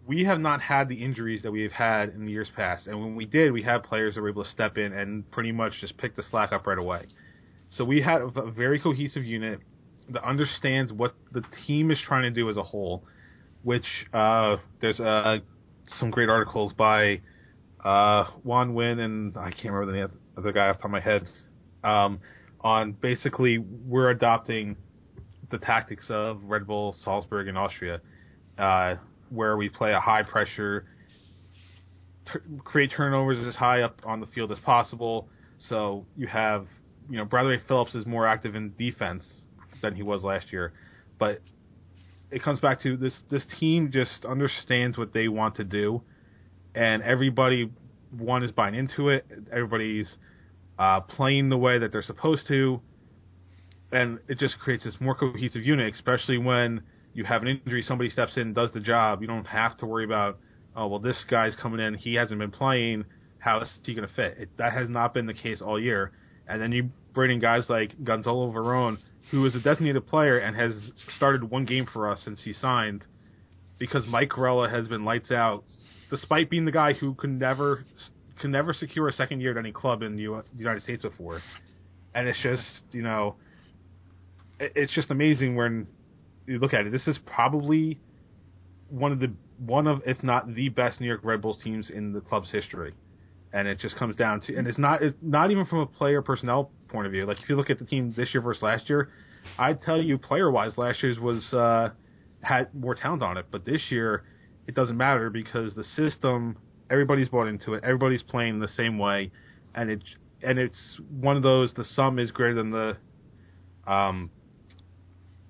we 0.07 0.25
have 0.25 0.41
not 0.41 0.61
had 0.61 0.89
the 0.89 0.95
injuries 0.95 1.43
that 1.43 1.51
we 1.51 1.63
have 1.63 1.73
had 1.73 2.11
in 2.11 2.27
the 2.27 2.33
years 2.33 2.49
past, 2.55 2.87
and 2.87 2.99
when 3.01 3.17
we 3.17 3.25
did, 3.25 3.53
we 3.53 3.63
had 3.63 3.83
players 3.83 4.15
that 4.15 4.21
were 4.21 4.29
able 4.29 4.45
to 4.45 4.51
step 4.51 4.79
in 4.79 4.93
and 4.93 5.29
pretty 5.31 5.53
much 5.53 5.73
just 5.81 5.97
pick 5.97 6.17
the 6.17 6.23
slack 6.23 6.53
up 6.53 6.67
right 6.67 6.79
away. 6.79 7.07
So 7.71 7.85
we 7.85 8.01
had 8.01 8.23
a 8.23 8.51
very 8.51 8.79
cohesive 8.81 9.25
unit 9.25 9.61
that 10.11 10.25
understands 10.25 10.93
what 10.93 11.15
the 11.33 11.43
team 11.67 11.91
is 11.91 11.99
trying 12.07 12.23
to 12.23 12.31
do 12.31 12.49
as 12.49 12.57
a 12.57 12.63
whole. 12.63 13.05
Which 13.65 13.87
uh, 14.15 14.59
there's 14.81 15.01
uh, 15.01 15.39
some 15.99 16.11
great 16.13 16.29
articles 16.29 16.73
by 16.73 17.21
uh, 17.85 18.27
Juan 18.45 18.75
Win 18.75 19.01
and 19.01 19.37
I 19.37 19.51
can't 19.51 19.75
remember 19.75 19.93
the 19.93 20.11
other 20.39 20.53
guy 20.53 20.69
off 20.69 20.77
the 20.77 20.83
top 20.83 20.85
of 20.85 20.91
my 20.93 21.01
head 21.01 21.27
um, 21.83 22.21
on 22.61 22.93
basically 22.93 23.59
we're 23.59 24.11
adopting 24.11 24.77
the 25.51 25.59
tactics 25.59 26.07
of 26.11 26.43
Red 26.45 26.67
Bull 26.67 26.97
Salzburg 27.05 27.49
in 27.49 27.57
Austria, 27.57 28.01
uh, 28.59 28.97
where 29.31 29.57
we 29.57 29.69
play 29.69 29.93
a 29.93 30.01
high 30.01 30.23
pressure, 30.23 30.87
t- 32.33 32.39
create 32.65 32.93
turnovers 32.97 33.47
as 33.47 33.55
high 33.55 33.83
up 33.83 34.01
on 34.05 34.21
the 34.21 34.27
field 34.27 34.53
as 34.53 34.59
possible. 34.61 35.29
So 35.69 36.07
you 36.17 36.27
have, 36.27 36.67
you 37.09 37.17
know, 37.17 37.25
Bradley 37.25 37.59
Phillips 37.67 37.95
is 37.95 38.07
more 38.07 38.27
active 38.27 38.55
in 38.55 38.75
defense 38.77 39.25
than 39.83 39.95
he 39.95 40.03
was 40.03 40.23
last 40.23 40.53
year, 40.53 40.73
but 41.19 41.41
it 42.31 42.43
comes 42.43 42.61
back 42.61 42.83
to 42.83 42.97
this 42.97 43.15
this 43.31 43.47
team 43.61 43.91
just 43.93 44.25
understands 44.25 44.99
what 44.99 45.13
they 45.13 45.29
want 45.29 45.57
to 45.57 45.65
do, 45.65 46.03
and 46.75 47.03
everybody 47.03 47.71
one 48.11 48.43
is 48.43 48.53
buying 48.53 48.75
into 48.75 49.09
it. 49.09 49.27
Everybody's 49.53 50.09
uh, 50.79 51.01
playing 51.01 51.49
the 51.49 51.57
way 51.57 51.79
that 51.79 51.93
they're 51.93 52.03
supposed 52.03 52.47
to, 52.49 52.81
and 53.93 54.19
it 54.29 54.39
just 54.39 54.59
creates 54.59 54.85
this 54.85 54.97
more 55.01 55.15
cohesive 55.15 55.65
unit. 55.65 55.95
Especially 55.95 56.39
when 56.39 56.83
you 57.17 57.25
have 57.25 57.43
an 57.43 57.49
injury, 57.49 57.83
somebody 57.83 58.11
steps 58.11 58.37
in, 58.37 58.53
does 58.53 58.71
the 58.73 58.81
job. 58.81 59.23
You 59.23 59.27
don't 59.27 59.47
have 59.47 59.77
to 59.79 59.87
worry 59.87 60.05
about 60.05 60.39
oh 60.77 60.87
well, 60.87 61.01
this 61.01 61.17
guy's 61.29 61.57
coming 61.57 61.81
in, 61.81 61.95
he 61.95 62.15
hasn't 62.15 62.39
been 62.39 62.51
playing. 62.51 63.05
How 63.39 63.61
is 63.61 63.69
he 63.83 63.95
going 63.95 64.07
to 64.07 64.15
fit? 64.15 64.37
It, 64.39 64.51
that 64.59 64.73
has 64.73 64.89
not 64.89 65.15
been 65.15 65.27
the 65.27 65.35
case 65.35 65.63
all 65.63 65.81
year. 65.81 66.13
And 66.47 66.61
then 66.61 66.71
you 66.73 66.91
bring 67.15 67.31
in 67.31 67.41
guys 67.41 67.65
like 67.69 67.93
Gonzalo 68.05 68.53
Verón, 68.53 68.99
who 69.31 69.47
is 69.47 69.55
a 69.55 69.61
designated 69.61 70.07
player 70.07 70.39
and 70.39 70.55
has 70.55 70.73
started 71.17 71.45
one 71.45 71.65
game 71.65 71.87
for 71.93 72.11
us 72.11 72.21
since 72.25 72.43
he 72.45 72.53
signed, 72.53 73.05
because 73.79 74.07
Mike 74.07 74.31
Grella 74.31 74.71
has 74.71 74.87
been 74.87 75.05
lights 75.05 75.31
out, 75.31 75.65
despite 76.11 76.51
being 76.51 76.67
the 76.67 76.73
guy 76.73 76.93
who 76.93 77.15
could 77.15 77.31
never 77.31 77.85
could 78.41 78.51
never 78.51 78.75
secure 78.75 79.09
a 79.09 79.13
second 79.13 79.41
year 79.41 79.53
at 79.53 79.57
any 79.57 79.73
club 79.73 80.03
in 80.03 80.15
the 80.15 80.43
United 80.55 80.83
States 80.83 81.03
before. 81.03 81.41
And 82.15 82.29
it's 82.29 82.43
just 82.43 82.65
you 82.93 83.03
know, 83.03 83.37
it's 84.61 84.95
just 84.95 85.11
amazing 85.11 85.57
when 85.57 85.87
you 86.47 86.59
look 86.59 86.75
at 86.75 86.87
it. 86.87 86.93
This 86.93 87.07
is 87.07 87.19
probably 87.27 88.01
one 88.89 89.13
of 89.13 89.21
the 89.21 89.33
one 89.59 89.87
of 89.87 90.03
if 90.07 90.23
not 90.23 90.55
the 90.55 90.69
best 90.69 91.01
New 91.01 91.07
York 91.07 91.21
Red 91.25 91.43
Bulls 91.43 91.61
teams 91.63 91.91
in 91.91 92.13
the 92.13 92.21
club's 92.21 92.51
history. 92.51 92.95
And 93.53 93.67
it 93.69 93.79
just 93.79 93.97
comes 93.97 94.17
down 94.17 94.41
to, 94.43 94.57
and 94.57 94.67
it's 94.67 94.79
not 94.79 95.03
it's 95.03 95.17
not 95.23 95.51
even 95.51 95.67
from 95.67 95.79
a 95.79 95.87
player 95.87 96.21
personnel 96.21 96.71
point 96.89 97.07
of 97.07 97.13
view. 97.13 97.25
Like 97.25 97.41
if 97.43 97.49
you 97.49 97.57
look 97.57 97.71
at 97.71 97.79
the 97.79 97.85
team 97.85 98.13
this 98.17 98.35
year 98.35 98.41
versus 98.43 98.63
last 98.63 98.89
year, 98.89 99.11
I'd 99.59 99.81
tell 99.83 100.01
you 100.01 100.19
player 100.19 100.51
wise, 100.51 100.77
last 100.77 101.03
year's 101.03 101.19
was 101.19 101.53
uh, 101.53 101.91
had 102.43 102.75
more 102.75 102.95
talent 102.95 103.23
on 103.23 103.37
it, 103.39 103.47
but 103.51 103.65
this 103.65 103.81
year 103.91 104.25
it 104.67 104.75
doesn't 104.75 104.97
matter 104.97 105.31
because 105.31 105.75
the 105.75 105.85
system, 105.97 106.57
everybody's 106.91 107.29
bought 107.29 107.47
into 107.47 107.75
it, 107.75 107.85
everybody's 107.85 108.23
playing 108.23 108.59
the 108.59 108.69
same 108.69 108.99
way, 108.99 109.31
and 109.75 109.91
it 109.91 110.03
and 110.43 110.59
it's 110.59 111.01
one 111.21 111.37
of 111.37 111.43
those 111.43 111.73
the 111.75 111.85
sum 111.85 112.19
is 112.19 112.31
greater 112.31 112.55
than 112.55 112.71
the 112.71 112.97
um 113.87 114.31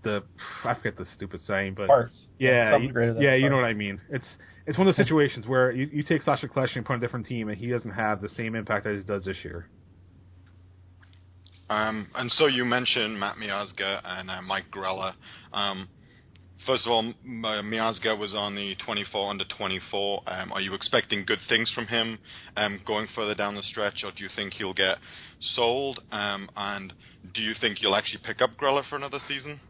the 0.06 0.22
I 0.64 0.74
forget 0.74 0.96
the 0.96 1.06
stupid 1.14 1.40
saying, 1.46 1.74
but 1.74 1.88
Parts. 1.88 2.26
yeah, 2.38 2.70
Something 2.72 2.88
you- 2.88 2.92
greater 2.94 3.12
than 3.14 3.22
yeah, 3.22 3.34
you 3.34 3.50
know 3.50 3.56
what 3.56 3.64
I 3.66 3.74
mean. 3.74 4.00
It's 4.08 4.26
it's 4.66 4.78
one 4.78 4.88
of 4.88 4.96
those 4.96 5.04
situations 5.04 5.46
where 5.46 5.70
you, 5.70 5.88
you 5.92 6.02
take 6.02 6.22
Sasha 6.22 6.48
Klesch 6.48 6.74
and 6.76 6.84
put 6.84 6.94
on 6.94 6.98
a 6.98 7.00
different 7.02 7.26
team, 7.26 7.48
and 7.48 7.58
he 7.58 7.68
doesn't 7.68 7.90
have 7.92 8.20
the 8.20 8.28
same 8.30 8.54
impact 8.54 8.86
as 8.86 9.02
he 9.02 9.06
does 9.06 9.24
this 9.24 9.36
year. 9.44 9.68
Um, 11.68 12.08
and 12.14 12.30
so 12.32 12.46
you 12.46 12.64
mentioned 12.64 13.18
Matt 13.18 13.36
Miazga 13.36 14.00
and 14.04 14.30
uh, 14.30 14.40
Mike 14.42 14.66
Grella. 14.72 15.14
Um, 15.52 15.88
first 16.64 16.86
of 16.86 16.92
all, 16.92 17.00
M- 17.00 17.44
uh, 17.44 17.60
Miazga 17.62 18.16
was 18.16 18.34
on 18.36 18.54
the 18.54 18.76
24 18.84 19.30
under 19.30 19.44
24. 19.44 20.22
Um, 20.28 20.52
are 20.52 20.60
you 20.60 20.74
expecting 20.74 21.24
good 21.26 21.40
things 21.48 21.70
from 21.74 21.86
him 21.88 22.18
um, 22.56 22.80
going 22.86 23.08
further 23.16 23.34
down 23.34 23.56
the 23.56 23.62
stretch, 23.62 24.02
or 24.04 24.12
do 24.16 24.22
you 24.22 24.30
think 24.36 24.52
he'll 24.54 24.74
get 24.74 24.98
sold? 25.40 26.00
Um, 26.12 26.48
and 26.56 26.92
do 27.34 27.42
you 27.42 27.52
think 27.60 27.82
you'll 27.82 27.96
actually 27.96 28.20
pick 28.24 28.40
up 28.40 28.50
Grella 28.60 28.82
for 28.88 28.94
another 28.96 29.18
season? 29.26 29.60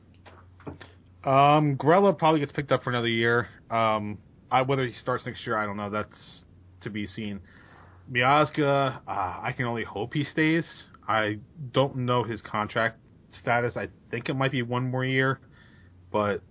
Um, 1.24 1.76
Grella 1.76 2.16
probably 2.16 2.40
gets 2.40 2.52
picked 2.52 2.72
up 2.72 2.85
for 2.85 2.90
another 2.90 3.09
year. 3.09 3.48
Um, 3.70 4.18
I, 4.50 4.62
whether 4.62 4.87
he 4.87 4.92
starts 4.92 5.26
next 5.26 5.44
year, 5.46 5.57
I 5.57 5.66
don't 5.66 5.76
know. 5.76 5.90
That's 5.90 6.42
to 6.83 6.90
be 6.90 7.07
seen. 7.07 7.40
Miazga, 8.11 9.00
uh, 9.07 9.11
I 9.11 9.52
can 9.57 9.66
only 9.66 9.85
hope 9.85 10.14
he 10.14 10.22
stays. 10.22 10.64
I 11.09 11.38
don't 11.72 11.96
know 11.96 12.22
his 12.22 12.40
contract 12.42 12.98
status. 13.40 13.76
I 13.76 13.88
think 14.11 14.29
it 14.29 14.35
might 14.35 14.52
be 14.52 14.62
one 14.62 14.90
more 14.90 15.05
year, 15.05 15.40
but 16.12 16.42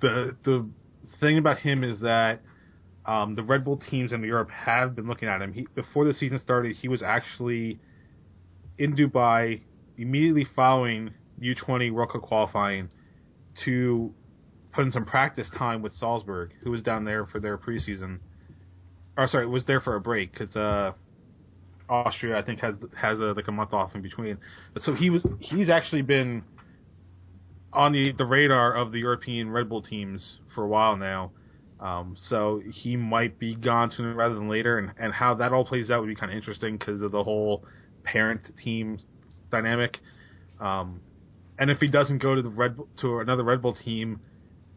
the 0.00 0.36
the 0.44 0.68
thing 1.20 1.38
about 1.38 1.58
him 1.58 1.84
is 1.84 2.00
that 2.00 2.40
um, 3.06 3.34
the 3.34 3.42
Red 3.42 3.64
Bull 3.64 3.80
teams 3.90 4.12
in 4.12 4.22
Europe 4.22 4.50
have 4.50 4.94
been 4.94 5.06
looking 5.08 5.28
at 5.28 5.40
him. 5.40 5.52
He, 5.52 5.66
before 5.74 6.04
the 6.04 6.14
season 6.14 6.38
started, 6.40 6.76
he 6.76 6.88
was 6.88 7.02
actually 7.02 7.78
in 8.78 8.96
Dubai 8.96 9.62
immediately 9.96 10.46
following 10.56 11.10
U20 11.42 11.92
World 11.92 12.12
Cup 12.12 12.22
qualifying 12.22 12.88
to 13.64 14.12
put 14.72 14.84
in 14.84 14.92
some 14.92 15.04
practice 15.04 15.48
time 15.58 15.82
with 15.82 15.92
Salzburg, 15.94 16.52
who 16.62 16.70
was 16.70 16.82
down 16.82 17.04
there 17.04 17.26
for 17.26 17.40
their 17.40 17.58
preseason. 17.58 18.18
Or 19.16 19.28
sorry, 19.28 19.46
was 19.46 19.64
there 19.66 19.80
for 19.80 19.96
a 19.96 20.00
break 20.00 20.32
because 20.32 20.54
uh, 20.56 20.92
Austria 21.88 22.38
I 22.38 22.42
think 22.42 22.60
has 22.60 22.74
has 22.96 23.20
a, 23.20 23.34
like 23.36 23.48
a 23.48 23.52
month 23.52 23.72
off 23.72 23.94
in 23.94 24.02
between. 24.02 24.38
But 24.72 24.82
so 24.82 24.94
he 24.94 25.10
was 25.10 25.22
he's 25.40 25.68
actually 25.68 26.02
been 26.02 26.42
on 27.72 27.92
the 27.92 28.12
the 28.12 28.24
radar 28.24 28.74
of 28.74 28.92
the 28.92 28.98
European 28.98 29.50
Red 29.50 29.68
Bull 29.68 29.82
teams 29.82 30.38
for 30.54 30.64
a 30.64 30.68
while 30.68 30.96
now. 30.96 31.32
Um, 31.78 32.16
so 32.30 32.62
he 32.72 32.96
might 32.96 33.40
be 33.40 33.56
gone 33.56 33.90
sooner 33.90 34.14
rather 34.14 34.36
than 34.36 34.48
later, 34.48 34.78
and, 34.78 34.92
and 34.98 35.12
how 35.12 35.34
that 35.34 35.52
all 35.52 35.64
plays 35.64 35.90
out 35.90 36.00
would 36.00 36.06
be 36.06 36.14
kind 36.14 36.30
of 36.30 36.36
interesting 36.36 36.78
because 36.78 37.00
of 37.02 37.10
the 37.10 37.22
whole 37.22 37.64
parent 38.04 38.56
team 38.62 38.98
dynamic. 39.50 39.98
Um, 40.60 41.00
and 41.58 41.70
if 41.70 41.78
he 41.78 41.88
doesn't 41.88 42.18
go 42.18 42.34
to 42.34 42.42
the 42.42 42.48
Red 42.48 42.76
Bull, 42.76 42.88
to 43.00 43.18
another 43.18 43.42
Red 43.42 43.62
Bull 43.62 43.74
team, 43.74 44.20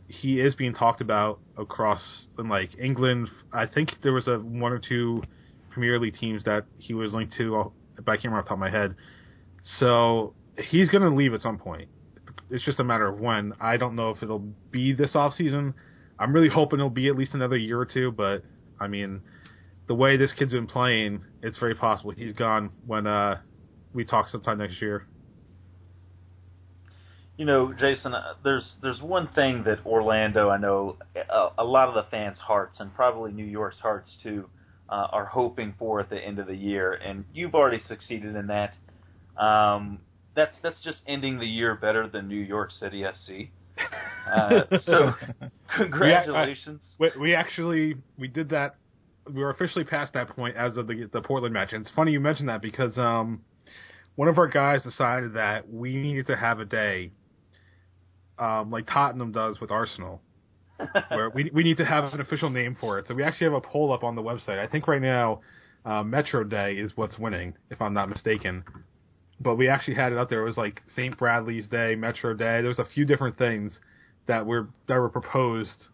he 0.08 0.40
is 0.40 0.56
being 0.56 0.74
talked 0.74 1.02
about 1.02 1.40
across 1.58 2.02
in 2.38 2.48
like 2.50 2.72
England. 2.78 3.30
I 3.52 3.66
think 3.66 3.94
there 4.04 4.14
was 4.14 4.28
a 4.28 4.38
one 4.38 4.72
or 4.72 4.80
two 4.80 5.24
Premier 5.72 6.00
League 6.00 6.18
teams 6.18 6.44
that 6.46 6.66
he 6.78 6.94
was 6.94 7.14
linked 7.14 7.36
to, 7.38 7.74
but 7.96 8.12
I 8.12 8.16
can't 8.16 8.26
remember 8.26 8.40
off 8.40 8.46
the 8.46 8.50
top 8.50 8.56
of 8.56 8.60
my 8.60 8.70
head. 8.70 8.96
So 9.80 10.34
he's 10.58 10.90
going 10.90 11.02
to 11.04 11.10
leave 11.10 11.34
at 11.34 11.42
some 11.42 11.58
point. 11.58 11.90
It's 12.50 12.64
just 12.64 12.80
a 12.80 12.84
matter 12.84 13.08
of 13.08 13.20
when. 13.20 13.54
I 13.60 13.78
don't 13.78 13.96
know 13.96 14.12
if 14.12 14.22
it'll 14.22 14.48
be 14.72 14.94
this 14.94 15.16
off 15.16 15.34
season. 15.34 15.74
I'm 16.20 16.34
really 16.34 16.50
hoping 16.50 16.80
it'll 16.80 16.90
be 16.90 17.10
at 17.10 17.18
least 17.18 17.34
another 17.34 17.58
year 17.58 17.80
or 17.80 17.86
two, 17.86 18.12
but 18.12 18.44
I 18.80 18.88
mean, 18.88 19.22
the 19.88 19.96
way 19.96 20.18
this 20.18 20.32
kid's 20.34 20.52
been 20.52 20.68
playing, 20.68 21.24
it's 21.42 21.58
very 21.58 21.76
possible 21.76 22.12
he's 22.12 22.34
gone 22.34 22.70
when 22.86 23.08
uh, 23.08 23.40
we 23.94 24.06
talk 24.06 24.30
sometime 24.30 24.60
next 24.60 24.82
year. 24.82 25.08
You 27.38 27.46
know, 27.46 27.74
Jason, 27.74 28.14
uh, 28.14 28.34
there's 28.44 28.76
there's 28.82 29.02
one 29.02 29.28
thing 29.36 29.64
that 29.66 29.86
Orlando, 29.86 30.50
I 30.50 30.58
know, 30.58 30.98
a, 31.16 31.50
a 31.58 31.64
lot 31.66 31.90
of 31.90 31.96
the 31.96 32.10
fans' 32.10 32.38
hearts 32.38 32.80
and 32.80 32.94
probably 32.96 33.32
New 33.32 33.46
York's 33.46 33.80
hearts 33.80 34.10
too, 34.24 34.50
uh, 34.90 35.08
are 35.12 35.26
hoping 35.26 35.74
for 35.78 36.00
at 36.00 36.10
the 36.10 36.18
end 36.18 36.40
of 36.40 36.48
the 36.48 36.56
year, 36.56 36.94
and 36.94 37.26
you've 37.34 37.54
already 37.54 37.80
succeeded 37.80 38.36
in 38.36 38.48
that. 38.48 38.76
Um, 39.42 40.00
that's 40.36 40.56
that's 40.64 40.82
just 40.84 41.00
ending 41.08 41.40
the 41.40 41.46
year 41.46 41.76
better 41.76 42.08
than 42.08 42.28
New 42.28 42.40
York 42.40 42.72
City 42.72 43.04
FC. 43.04 43.50
Uh, 44.32 44.78
so, 44.86 45.14
congratulations. 45.76 46.82
We, 47.00 47.12
we 47.20 47.36
actually 47.36 47.96
we 48.18 48.28
did 48.28 48.50
that. 48.50 48.76
We 49.28 49.42
were 49.42 49.50
officially 49.50 49.86
past 49.86 50.14
that 50.14 50.30
point 50.30 50.56
as 50.56 50.78
of 50.78 50.88
the 50.88 51.10
the 51.12 51.22
Portland 51.22 51.54
match. 51.54 51.74
And 51.74 51.86
it's 51.86 51.96
funny 51.96 52.12
you 52.12 52.20
mentioned 52.20 52.50
that 52.50 52.62
because 52.62 52.98
um, 52.98 53.42
one 54.16 54.28
of 54.28 54.38
our 54.38 54.48
guys 54.48 54.84
decided 54.84 55.34
that 55.34 55.70
we 55.70 55.96
needed 55.96 56.28
to 56.28 56.36
have 56.36 56.60
a 56.60 56.66
day 56.66 57.12
um, 58.40 58.72
like 58.72 58.88
Tottenham 58.88 59.32
does 59.32 59.60
with 59.60 59.72
Arsenal, 59.72 60.22
where 61.10 61.30
we 61.30 61.50
we 61.54 61.64
need 61.64 61.78
to 61.78 61.86
have 61.86 62.06
an 62.14 62.22
official 62.22 62.50
name 62.50 62.76
for 62.80 63.00
it. 63.00 63.08
So 63.08 63.14
we 63.14 63.24
actually 63.24 63.46
have 63.46 63.54
a 63.54 63.62
poll 63.62 63.94
up 63.94 64.04
on 64.04 64.16
the 64.16 64.22
website. 64.22 64.60
I 64.60 64.68
think 64.68 64.88
right 64.88 65.02
now, 65.02 65.42
uh, 65.86 66.04
Metro 66.04 66.44
Day 66.44 66.76
is 66.76 66.92
what's 66.96 67.18
winning, 67.18 67.54
if 67.70 67.82
I'm 67.82 67.94
not 67.94 68.10
mistaken. 68.10 68.64
But 69.40 69.56
we 69.56 69.68
actually 69.68 69.96
had 69.96 70.14
it 70.14 70.18
up 70.18 70.30
there. 70.30 70.42
It 70.42 70.46
was 70.46 70.58
like 70.58 70.82
St. 70.96 71.18
Bradley's 71.18 71.68
Day, 71.68 71.96
Metro 71.96 72.34
Day. 72.34 72.62
There 72.62 72.70
was 72.70 72.80
a 72.80 72.86
few 72.86 73.06
different 73.06 73.38
things 73.38 73.78
that 74.28 74.46
were 74.46 74.70
that 74.88 74.96
were 74.96 75.10
proposed. 75.10 75.88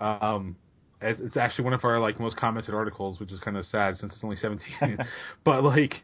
Um, 0.00 0.56
it's, 1.00 1.20
it's 1.20 1.36
actually 1.36 1.64
one 1.64 1.74
of 1.74 1.84
our 1.84 2.00
like 2.00 2.18
most 2.18 2.36
commented 2.36 2.74
articles, 2.74 3.20
which 3.20 3.30
is 3.30 3.40
kind 3.40 3.56
of 3.56 3.64
sad 3.66 3.96
since 3.98 4.12
it's 4.14 4.24
only 4.24 4.36
17. 4.36 4.98
but 5.44 5.62
like, 5.62 5.94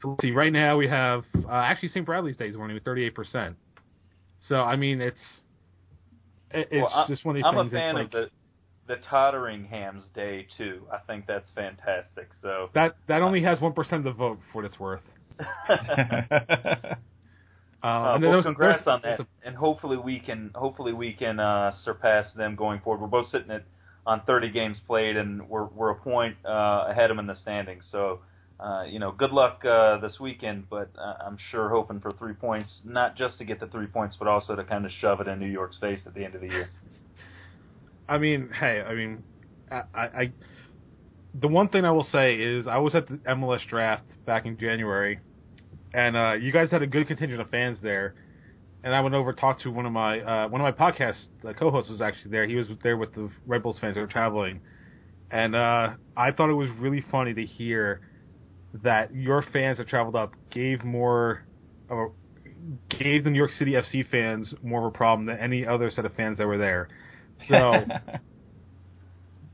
so 0.00 0.10
let's 0.10 0.22
see. 0.22 0.30
Right 0.30 0.52
now 0.52 0.76
we 0.76 0.88
have 0.88 1.24
uh, 1.44 1.52
actually 1.52 1.90
St. 1.90 2.04
Bradley's 2.06 2.36
Day 2.36 2.48
is 2.48 2.56
winning 2.56 2.74
with 2.74 2.84
38 2.84 3.14
percent. 3.14 3.56
So 4.48 4.56
I 4.56 4.76
mean, 4.76 5.00
it's 5.00 5.20
it's 6.50 6.70
well, 6.72 7.04
just 7.08 7.24
one 7.24 7.36
of 7.36 7.38
these 7.38 7.46
I'm 7.46 7.54
things. 7.54 7.74
I'm 7.74 7.78
a 7.78 7.80
fan 7.80 7.94
like, 7.94 8.06
of 8.06 8.10
the 8.12 8.30
the 8.86 8.96
Totteringham's 8.96 10.04
Day 10.14 10.46
too. 10.56 10.82
I 10.92 10.98
think 11.06 11.26
that's 11.26 11.46
fantastic. 11.54 12.30
So 12.40 12.70
that 12.74 12.96
that 13.06 13.22
only 13.22 13.42
has 13.42 13.60
one 13.60 13.72
percent 13.72 14.06
of 14.06 14.16
the 14.16 14.18
vote 14.18 14.38
for 14.52 14.62
what 14.62 14.64
it's 14.64 14.80
worth. 14.80 15.02
Uh, 17.80 17.86
uh, 17.86 18.18
well, 18.20 18.42
congrats 18.42 18.86
on 18.88 19.00
that, 19.04 19.20
and 19.44 19.54
hopefully 19.54 19.96
we 19.96 20.18
can 20.18 20.50
hopefully 20.54 20.92
we 20.92 21.12
can 21.12 21.38
uh, 21.38 21.72
surpass 21.84 22.26
them 22.34 22.56
going 22.56 22.80
forward. 22.80 23.00
We're 23.00 23.06
both 23.06 23.28
sitting 23.28 23.52
at 23.52 23.62
on 24.04 24.22
30 24.26 24.50
games 24.50 24.78
played, 24.86 25.16
and 25.16 25.48
we're 25.48 25.66
we're 25.66 25.90
a 25.90 25.94
point 25.94 26.36
uh, 26.44 26.86
ahead 26.88 27.10
of 27.10 27.16
them 27.16 27.20
in 27.20 27.26
the 27.32 27.40
standings. 27.40 27.84
So 27.92 28.20
uh, 28.60 28.84
you 28.88 28.98
know, 28.98 29.12
good 29.12 29.30
luck 29.30 29.64
uh, 29.64 29.98
this 29.98 30.18
weekend, 30.18 30.68
but 30.68 30.90
uh, 30.98 31.14
I'm 31.24 31.38
sure 31.50 31.68
hoping 31.68 32.00
for 32.00 32.10
three 32.12 32.32
points, 32.32 32.80
not 32.84 33.16
just 33.16 33.38
to 33.38 33.44
get 33.44 33.60
the 33.60 33.68
three 33.68 33.86
points, 33.86 34.16
but 34.18 34.26
also 34.26 34.56
to 34.56 34.64
kind 34.64 34.84
of 34.84 34.90
shove 35.00 35.20
it 35.20 35.28
in 35.28 35.38
New 35.38 35.46
York's 35.46 35.78
face 35.78 36.00
at 36.06 36.14
the 36.14 36.24
end 36.24 36.34
of 36.34 36.40
the 36.40 36.48
year. 36.48 36.68
I 38.08 38.18
mean, 38.18 38.50
hey, 38.58 38.82
I 38.82 38.94
mean, 38.94 39.22
I, 39.70 39.82
I 39.94 40.32
the 41.34 41.46
one 41.46 41.68
thing 41.68 41.84
I 41.84 41.92
will 41.92 42.08
say 42.10 42.34
is 42.34 42.66
I 42.66 42.78
was 42.78 42.94
at 42.94 43.06
the 43.06 43.18
MLS 43.18 43.66
draft 43.68 44.04
back 44.26 44.44
in 44.44 44.58
January, 44.58 45.20
and 45.94 46.16
uh, 46.16 46.32
you 46.32 46.50
guys 46.50 46.70
had 46.70 46.82
a 46.82 46.86
good 46.86 47.06
contingent 47.06 47.40
of 47.40 47.50
fans 47.50 47.78
there. 47.82 48.14
And 48.82 48.94
I 48.94 49.00
went 49.00 49.14
over 49.14 49.32
to 49.32 49.40
talk 49.40 49.60
to 49.60 49.70
one 49.70 49.86
of 49.86 49.92
my 49.92 50.20
uh, 50.20 50.48
one 50.48 50.60
of 50.60 50.64
my 50.64 50.90
podcast 50.90 51.18
uh, 51.46 51.52
co-hosts 51.52 51.90
was 51.90 52.00
actually 52.00 52.30
there. 52.30 52.46
He 52.46 52.54
was 52.56 52.66
there 52.82 52.96
with 52.96 53.12
the 53.14 53.28
Red 53.46 53.62
Bulls 53.62 53.78
fans 53.80 53.94
that 53.94 54.00
were 54.00 54.06
traveling, 54.06 54.60
and 55.30 55.54
uh, 55.54 55.90
I 56.16 56.32
thought 56.32 56.48
it 56.48 56.54
was 56.54 56.70
really 56.78 57.04
funny 57.10 57.34
to 57.34 57.44
hear 57.44 58.00
that 58.82 59.14
your 59.14 59.42
fans 59.52 59.78
that 59.78 59.88
traveled 59.88 60.16
up 60.16 60.32
gave 60.50 60.84
more 60.84 61.44
of 61.88 61.98
a, 61.98 62.06
gave 62.96 63.24
the 63.24 63.30
New 63.30 63.38
York 63.38 63.52
City 63.52 63.72
FC 63.72 64.08
fans 64.08 64.52
more 64.62 64.80
of 64.80 64.94
a 64.94 64.96
problem 64.96 65.26
than 65.26 65.38
any 65.38 65.66
other 65.66 65.90
set 65.90 66.04
of 66.04 66.12
fans 66.14 66.38
that 66.38 66.46
were 66.46 66.58
there. 66.58 66.88
So, 67.48 67.84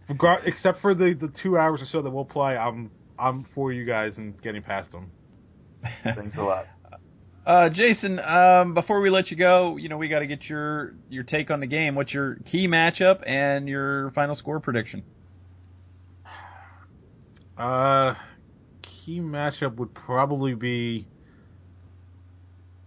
except 0.44 0.81
for 0.81 0.94
the 0.94 1.14
the 1.18 1.33
two 1.42 1.59
hours 1.59 1.81
or 1.83 1.87
so 1.87 2.03
that 2.03 2.11
we'll 2.11 2.24
play, 2.24 2.57
I'm 2.57 2.90
I'm 3.18 3.46
for 3.55 3.72
you 3.72 3.85
guys 3.85 4.14
and 4.16 4.40
getting 4.42 4.62
past 4.62 4.90
them. 4.92 5.11
Thanks 6.03 6.37
a 6.37 6.42
lot. 6.42 6.66
Uh, 7.46 7.68
Jason, 7.68 8.18
um, 8.20 8.72
before 8.72 9.03
we 9.03 9.11
let 9.11 9.31
you 9.31 9.37
go, 9.37 9.77
you 9.77 9.90
know 9.90 9.98
we 9.98 10.09
got 10.09 10.20
to 10.20 10.27
get 10.27 10.44
your 10.44 10.94
your 11.11 11.24
take 11.24 11.50
on 11.50 11.61
the 11.61 11.66
game. 11.66 11.94
What's 11.94 12.11
your 12.11 12.37
key 12.50 12.66
matchup 12.66 13.22
and 13.29 13.68
your 13.68 14.12
final 14.12 14.35
score 14.35 14.61
prediction? 14.61 15.03
Uh, 17.59 18.14
key 19.05 19.21
matchup 19.21 19.77
would 19.77 19.95
probably 19.95 20.55
be. 20.55 21.07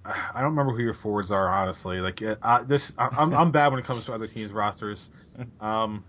I 0.05 0.39
don't 0.39 0.51
remember 0.51 0.73
who 0.73 0.81
your 0.81 0.95
forwards 1.03 1.31
are, 1.31 1.49
honestly. 1.49 1.97
Like 1.97 2.21
uh, 2.41 2.63
this, 2.63 2.81
I'm 2.97 3.33
I'm 3.33 3.51
bad 3.51 3.67
when 3.67 3.79
it 3.79 3.85
comes 3.85 4.05
to 4.05 4.13
other 4.13 4.27
teams' 4.27 4.51
rosters. 4.51 4.99
Um, 5.59 6.05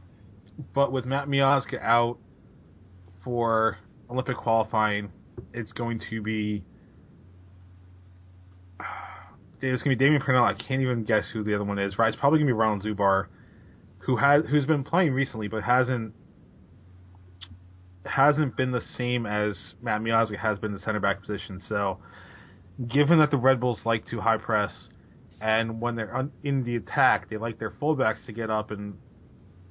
but 0.75 0.93
with 0.93 1.05
Matt 1.05 1.27
Miazga 1.29 1.83
out 1.83 2.19
for 3.25 3.79
Olympic 4.09 4.37
qualifying, 4.37 5.11
it's 5.53 5.73
going 5.73 6.01
to 6.11 6.23
be. 6.23 6.65
It's 9.61 9.83
going 9.83 9.97
to 9.97 9.99
be 9.99 10.05
Damien 10.05 10.23
Perrinelle. 10.23 10.45
I 10.45 10.55
can't 10.55 10.83
even 10.83 11.03
guess 11.03 11.25
who 11.33 11.43
the 11.43 11.57
other 11.57 11.65
one 11.65 11.81
is. 11.81 11.99
Right, 11.99 12.09
it's 12.09 12.17
probably 12.17 12.39
going 12.39 12.47
to 12.47 12.55
be 12.55 12.57
Ronald 12.57 12.85
Zubar, 12.85 13.27
who 13.99 14.17
has 14.17 14.45
who's 14.49 14.65
been 14.67 14.85
playing 14.85 15.13
recently, 15.13 15.49
but 15.49 15.65
hasn't 15.65 16.15
hasn't 18.09 18.57
been 18.57 18.73
the 18.73 18.83
same 18.97 19.27
as 19.27 19.57
Matt 19.81 20.01
Miazga 20.01 20.39
has 20.39 20.59
been 20.59 20.73
the 20.73 20.81
center 20.81 21.01
back 21.01 21.21
position. 21.21 21.61
So, 21.69 21.99
given 22.87 23.19
that 23.19 23.31
the 23.31 23.37
Red 23.37 23.61
Bulls 23.61 23.81
like 23.85 24.07
to 24.07 24.21
high 24.21 24.39
press, 24.39 24.73
and 25.41 25.81
when 25.81 25.97
they're 25.97 26.29
in 26.43 26.65
the 26.65 26.77
attack, 26.77 27.31
they 27.31 27.37
like 27.37 27.59
their 27.59 27.71
fullbacks 27.71 28.25
to 28.27 28.33
get 28.33 28.51
up 28.51 28.71
and 28.71 28.95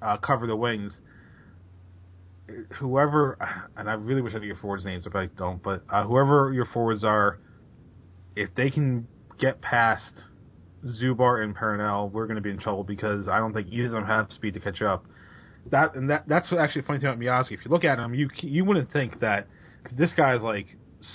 uh, 0.01 0.17
cover 0.17 0.47
the 0.47 0.55
wings. 0.55 0.93
Whoever, 2.79 3.37
and 3.75 3.89
I 3.89 3.93
really 3.93 4.21
wish 4.21 4.33
I 4.33 4.39
could 4.39 4.47
get 4.47 4.59
forwards' 4.59 4.85
names, 4.85 5.05
if 5.05 5.15
I 5.15 5.25
don't, 5.25 5.61
but 5.61 5.83
uh, 5.91 6.03
whoever 6.03 6.53
your 6.53 6.65
forwards 6.65 7.03
are, 7.03 7.39
if 8.35 8.49
they 8.55 8.69
can 8.69 9.07
get 9.37 9.61
past 9.61 10.11
Zubar 10.85 11.43
and 11.43 11.55
Perrinelle, 11.55 12.11
we're 12.11 12.27
going 12.27 12.35
to 12.35 12.41
be 12.41 12.51
in 12.51 12.59
trouble 12.59 12.83
because 12.83 13.27
I 13.27 13.39
don't 13.39 13.53
think 13.53 13.67
either 13.69 13.87
of 13.87 13.91
them 13.91 14.05
have 14.05 14.31
speed 14.31 14.53
to 14.53 14.59
catch 14.61 14.81
up 14.81 15.05
that 15.71 15.95
and 15.95 16.09
that 16.09 16.27
that's 16.27 16.51
what 16.51 16.59
actually 16.59 16.83
funny 16.83 16.99
thing 16.99 17.09
about 17.09 17.19
Miazga. 17.19 17.53
If 17.53 17.65
you 17.65 17.71
look 17.71 17.83
at 17.83 17.99
him, 17.99 18.13
you 18.13 18.29
you 18.41 18.65
wouldn't 18.65 18.91
think 18.91 19.19
that 19.19 19.47
cause 19.83 19.97
this 19.97 20.13
guy's 20.13 20.41
like 20.41 20.67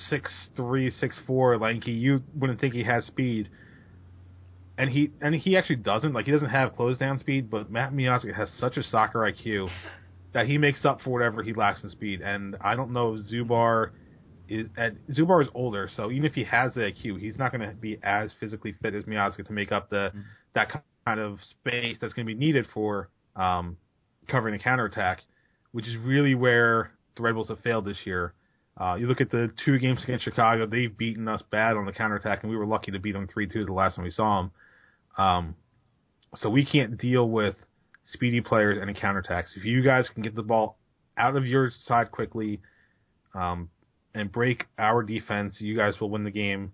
six 0.09 0.32
three, 0.57 0.90
six 0.90 1.16
four, 1.26 1.59
lanky. 1.59 1.92
You 1.92 2.22
wouldn't 2.34 2.61
think 2.61 2.74
he 2.74 2.84
has 2.84 3.05
speed, 3.05 3.48
and 4.78 4.90
he 4.90 5.11
and 5.20 5.34
he 5.34 5.57
actually 5.57 5.76
doesn't. 5.76 6.12
Like 6.12 6.26
he 6.26 6.32
doesn't 6.32 6.50
have 6.50 6.76
close 6.76 6.98
down 6.98 7.18
speed, 7.18 7.50
but 7.50 7.70
Matt 7.70 7.92
Miazga 7.92 8.34
has 8.34 8.48
such 8.59 8.76
a 8.76 8.82
soccer 8.82 9.20
IQ 9.20 9.68
that 10.32 10.46
he 10.46 10.59
makes 10.59 10.84
up 10.84 11.00
for 11.03 11.11
whatever 11.11 11.42
he 11.42 11.53
lacks 11.53 11.82
in 11.82 11.90
speed. 11.90 12.20
And 12.22 12.57
I 12.61 12.74
don't 12.74 12.92
know 12.92 13.14
if 13.14 13.20
Zubar 13.30 13.90
is 14.48 14.66
at 14.76 14.94
Zubar 15.09 15.42
is 15.42 15.48
older, 15.55 15.88
so 15.94 16.11
even 16.11 16.24
if 16.24 16.34
he 16.34 16.44
has 16.44 16.74
the 16.74 16.80
IQ, 16.80 17.20
he's 17.20 17.36
not 17.36 17.53
going 17.53 17.68
to 17.68 17.74
be 17.74 17.98
as 18.03 18.32
physically 18.40 18.74
fit 18.82 18.94
as 18.94 19.05
Miazga 19.05 19.46
to 19.46 19.53
make 19.53 19.72
up 19.72 19.90
the 19.90 20.11
mm-hmm. 20.11 20.20
that 20.55 20.70
kind 20.70 20.82
kind 21.07 21.20
of 21.20 21.38
space 21.42 21.96
that's 22.00 22.12
going 22.12 22.26
to 22.26 22.32
be 22.32 22.38
needed 22.38 22.66
for 22.72 23.09
um, 23.36 23.76
covering 24.28 24.56
the 24.56 24.62
counterattack, 24.62 25.22
which 25.72 25.86
is 25.88 25.96
really 25.96 26.34
where 26.34 26.92
the 27.16 27.22
Red 27.22 27.34
Bulls 27.34 27.48
have 27.48 27.60
failed 27.60 27.84
this 27.84 27.98
year. 28.04 28.34
Uh, 28.80 28.96
you 28.98 29.06
look 29.06 29.20
at 29.20 29.30
the 29.30 29.50
two 29.64 29.78
games 29.78 30.02
against 30.02 30.24
Chicago; 30.24 30.66
they've 30.66 30.96
beaten 30.96 31.28
us 31.28 31.42
bad 31.50 31.76
on 31.76 31.84
the 31.84 31.92
counterattack, 31.92 32.42
and 32.42 32.50
we 32.50 32.56
were 32.56 32.66
lucky 32.66 32.90
to 32.90 32.98
beat 32.98 33.12
them 33.12 33.28
three 33.28 33.46
two 33.46 33.64
the 33.64 33.72
last 33.72 33.96
time 33.96 34.04
we 34.04 34.10
saw 34.10 34.42
them. 34.42 34.50
Um, 35.18 35.54
so 36.36 36.48
we 36.48 36.64
can't 36.64 36.96
deal 36.96 37.28
with 37.28 37.56
speedy 38.06 38.40
players 38.40 38.78
and 38.80 38.96
counterattacks. 38.96 39.56
If 39.56 39.64
you 39.64 39.82
guys 39.82 40.08
can 40.12 40.22
get 40.22 40.34
the 40.34 40.42
ball 40.42 40.78
out 41.18 41.36
of 41.36 41.46
your 41.46 41.70
side 41.84 42.10
quickly, 42.10 42.60
um, 43.34 43.68
and 44.14 44.32
break 44.32 44.64
our 44.78 45.02
defense, 45.02 45.56
you 45.60 45.76
guys 45.76 46.00
will 46.00 46.10
win 46.10 46.24
the 46.24 46.30
game. 46.30 46.72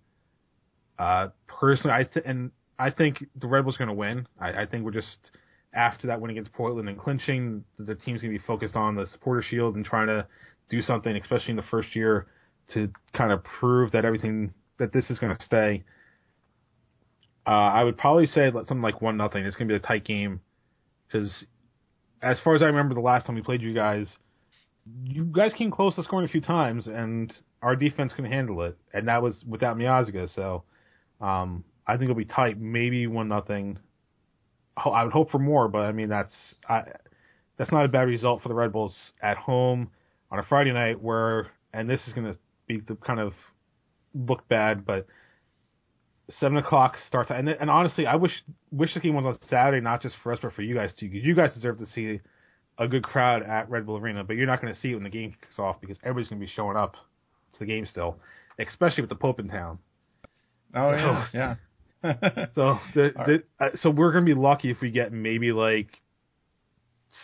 Uh, 0.99 1.29
personally, 1.47 1.95
I 1.95 2.05
th- 2.05 2.25
and 2.27 2.51
I 2.79 2.91
think 2.91 3.25
the 3.41 3.47
Red 3.47 3.63
Bulls 3.63 3.77
are 3.77 3.79
going 3.79 3.89
to 3.89 3.95
win. 3.95 4.27
I, 4.41 4.63
I 4.63 4.67
think 4.67 4.85
we're 4.85 4.93
just 4.93 5.31
after 5.75 6.07
that 6.07 6.21
win 6.21 6.31
against 6.31 6.53
Portland 6.53 6.89
and 6.89 6.99
clinching, 6.99 7.65
the 7.79 7.95
team's 7.95 8.23
going 8.23 8.33
to 8.33 8.39
be 8.39 8.45
focused 8.47 8.77
on 8.77 8.95
the 8.95 9.07
supporter 9.07 9.43
shield 9.43 9.77
and 9.77 9.85
trying 9.85 10.07
to 10.07 10.27
do 10.71 10.83
something, 10.83 11.15
especially 11.17 11.51
in 11.51 11.57
the 11.57 11.63
first 11.71 11.95
year, 11.95 12.27
to 12.75 12.89
kind 13.13 13.33
of 13.33 13.43
prove 13.45 13.93
that 13.93 14.05
everything 14.05 14.53
that 14.79 14.93
this 14.93 15.11
is 15.11 15.19
going 15.19 15.35
to 15.35 15.43
stay. 15.43 15.85
Uh, 17.47 17.51
I 17.51 17.85
would 17.85 17.97
probably 17.97 18.27
say 18.27 18.51
something 18.53 18.83
like 18.83 19.01
one 19.01 19.17
nothing. 19.17 19.45
It's 19.45 19.57
going 19.57 19.69
to 19.69 19.73
be 19.73 19.77
a 19.77 19.87
tight 19.87 20.05
game 20.05 20.41
because, 21.07 21.33
as 22.23 22.39
far 22.41 22.55
as 22.55 22.63
I 22.63 22.67
remember, 22.67 22.95
the 22.95 23.01
last 23.01 23.27
time 23.27 23.37
we 23.37 23.43
played 23.43 23.63
you 23.63 23.75
guys, 23.75 24.07
you 25.05 25.25
guys 25.25 25.53
came 25.55 25.71
close 25.71 25.95
to 25.97 26.03
scoring 26.03 26.27
a 26.27 26.31
few 26.31 26.43
times, 26.43 26.87
and 26.87 27.33
our 27.63 27.75
defense 27.75 28.13
couldn't 28.15 28.31
handle 28.31 28.63
it, 28.63 28.77
and 28.93 29.09
that 29.09 29.23
was 29.23 29.43
without 29.47 29.77
Miazga. 29.77 30.35
So, 30.35 30.65
um, 31.21 31.65
I 31.87 31.93
think 31.93 32.05
it'll 32.05 32.17
be 32.17 32.27
tight, 32.27 32.61
maybe 32.61 33.07
one 33.07 33.29
nothing. 33.29 33.79
I 34.85 35.05
would 35.05 35.13
hope 35.13 35.31
for 35.31 35.39
more, 35.39 35.69
but 35.69 35.81
I 35.81 35.93
mean 35.93 36.09
that's 36.09 36.35
I, 36.69 36.83
that's 37.57 37.73
not 37.73 37.85
a 37.85 37.89
bad 37.89 38.03
result 38.09 38.43
for 38.43 38.49
the 38.49 38.55
Red 38.55 38.73
Bulls 38.73 38.97
at 39.23 39.37
home 39.37 39.91
on 40.31 40.39
a 40.39 40.43
Friday 40.43 40.73
night. 40.73 41.03
Where 41.03 41.49
and 41.73 41.89
this 41.89 42.07
is 42.07 42.13
going 42.13 42.33
to 42.33 42.39
be 42.67 42.81
the 42.81 42.97
kind 42.97 43.21
of 43.21 43.33
look 44.15 44.49
bad, 44.49 44.85
but 44.85 45.07
seven 46.31 46.59
o'clock 46.59 46.97
start 47.09 47.29
time. 47.29 47.49
And, 47.49 47.49
and 47.61 47.71
honestly, 47.71 48.07
I 48.07 48.17
wish 48.17 48.33
wish 48.71 48.95
the 48.95 49.01
game 49.01 49.15
was 49.15 49.27
on 49.27 49.39
Saturday, 49.49 49.83
not 49.83 50.03
just 50.03 50.17
for 50.23 50.33
us, 50.33 50.39
but 50.41 50.53
for 50.53 50.63
you 50.63 50.75
guys 50.75 50.95
too, 50.95 51.09
because 51.09 51.25
you 51.25 51.35
guys 51.35 51.55
deserve 51.55 51.79
to 51.79 51.87
see 51.87 52.21
a 52.79 52.87
good 52.87 53.03
crowd 53.03 53.43
at 53.43 53.69
Red 53.69 53.87
Bull 53.87 53.97
Arena, 53.97 54.23
but 54.23 54.37
you're 54.37 54.47
not 54.47 54.61
going 54.61 54.73
to 54.73 54.79
see 54.79 54.93
it 54.93 54.95
when 54.95 55.03
the 55.03 55.11
game 55.11 55.35
kicks 55.41 55.59
off 55.59 55.81
because 55.81 55.99
everybody's 56.03 56.29
going 56.29 56.41
to 56.41 56.47
be 56.47 56.53
showing 56.53 56.77
up 56.77 56.95
to 57.53 57.59
the 57.59 57.67
game 57.67 57.87
still, 57.87 58.19
especially 58.59 59.03
with 59.03 59.09
the 59.09 59.17
Pope 59.17 59.41
in 59.41 59.49
town. 59.49 59.79
Oh 60.75 60.93
so, 60.93 60.97
yeah, 60.97 61.27
yeah. 61.35 61.55
so 62.55 62.79
the, 62.95 63.13
the 63.27 63.43
uh, 63.59 63.71
so 63.77 63.91
we're 63.91 64.13
going 64.13 64.25
to 64.25 64.35
be 64.35 64.39
lucky 64.39 64.71
if 64.71 64.81
we 64.81 64.91
get 64.91 65.13
maybe 65.13 65.53
like 65.53 65.89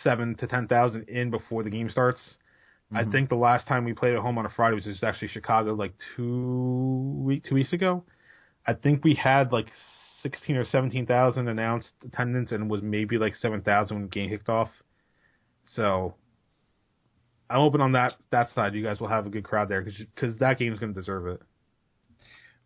seven 0.03 0.35
to 0.35 0.47
ten 0.47 0.67
thousand 0.67 1.07
in 1.09 1.31
before 1.31 1.63
the 1.63 1.69
game 1.69 1.89
starts. 1.89 2.19
Mm-hmm. 2.93 2.97
I 2.97 3.11
think 3.11 3.29
the 3.29 3.35
last 3.35 3.67
time 3.67 3.85
we 3.85 3.93
played 3.93 4.13
at 4.13 4.21
home 4.21 4.37
on 4.37 4.45
a 4.45 4.49
Friday 4.49 4.75
was 4.75 5.03
actually 5.03 5.29
Chicago, 5.29 5.73
like 5.73 5.93
two 6.15 7.13
week 7.17 7.43
two 7.43 7.55
weeks 7.55 7.73
ago. 7.73 8.03
I 8.67 8.73
think 8.73 9.03
we 9.03 9.15
had 9.15 9.51
like 9.51 9.67
sixteen 10.21 10.57
or 10.57 10.65
seventeen 10.65 11.05
thousand 11.05 11.47
announced 11.47 11.91
attendance, 12.05 12.51
and 12.51 12.69
was 12.69 12.81
maybe 12.81 13.17
like 13.17 13.35
seven 13.35 13.61
thousand 13.61 13.95
when 13.95 14.03
the 14.03 14.09
game 14.09 14.29
kicked 14.29 14.49
off. 14.49 14.69
So 15.73 16.15
I'm 17.49 17.59
hoping 17.59 17.81
on 17.81 17.93
that 17.93 18.15
that 18.31 18.49
side 18.53 18.73
you 18.75 18.83
guys 18.83 18.99
will 18.99 19.07
have 19.07 19.25
a 19.25 19.29
good 19.29 19.43
crowd 19.43 19.69
there 19.69 19.81
because 19.81 19.99
because 19.99 20.37
that 20.39 20.59
game 20.59 20.73
is 20.73 20.79
going 20.79 20.93
to 20.93 20.99
deserve 20.99 21.27
it. 21.27 21.41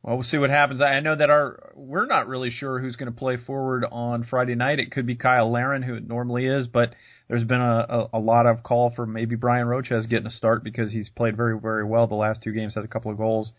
Well, 0.01 0.15
we'll 0.15 0.23
see 0.23 0.37
what 0.37 0.49
happens. 0.49 0.81
I 0.81 1.01
know 1.01 1.15
that 1.15 1.29
our 1.29 1.71
we're 1.75 2.05
not 2.05 2.27
really 2.27 2.51
sure 2.51 2.79
who's 2.79 2.95
going 2.95 3.11
to 3.11 3.17
play 3.17 3.35
forward 3.37 3.85
on 3.91 4.23
Friday 4.23 4.55
night. 4.55 4.79
It 4.79 4.91
could 4.91 5.05
be 5.05 5.17
Cyle 5.21 5.51
Larin, 5.51 5.81
who 5.83 5.95
it 5.95 6.07
normally 6.07 6.45
is, 6.45 6.67
but 6.67 6.95
there's 7.27 7.43
been 7.43 7.61
a, 7.61 7.85
a, 7.89 8.09
a 8.13 8.19
lot 8.19 8.45
of 8.45 8.63
call 8.63 8.91
for 8.95 9.05
maybe 9.05 9.35
Bryan 9.35 9.67
Rochez 9.67 10.09
getting 10.09 10.27
a 10.27 10.31
start 10.31 10.63
because 10.63 10.91
he's 10.91 11.09
played 11.09 11.35
very 11.35 11.59
very 11.59 11.83
well 11.83 12.07
the 12.07 12.15
last 12.15 12.41
two 12.41 12.53
games, 12.53 12.75
had 12.75 12.85
a 12.85 12.87
couple 12.87 13.11
of 13.11 13.17
goals, 13.17 13.51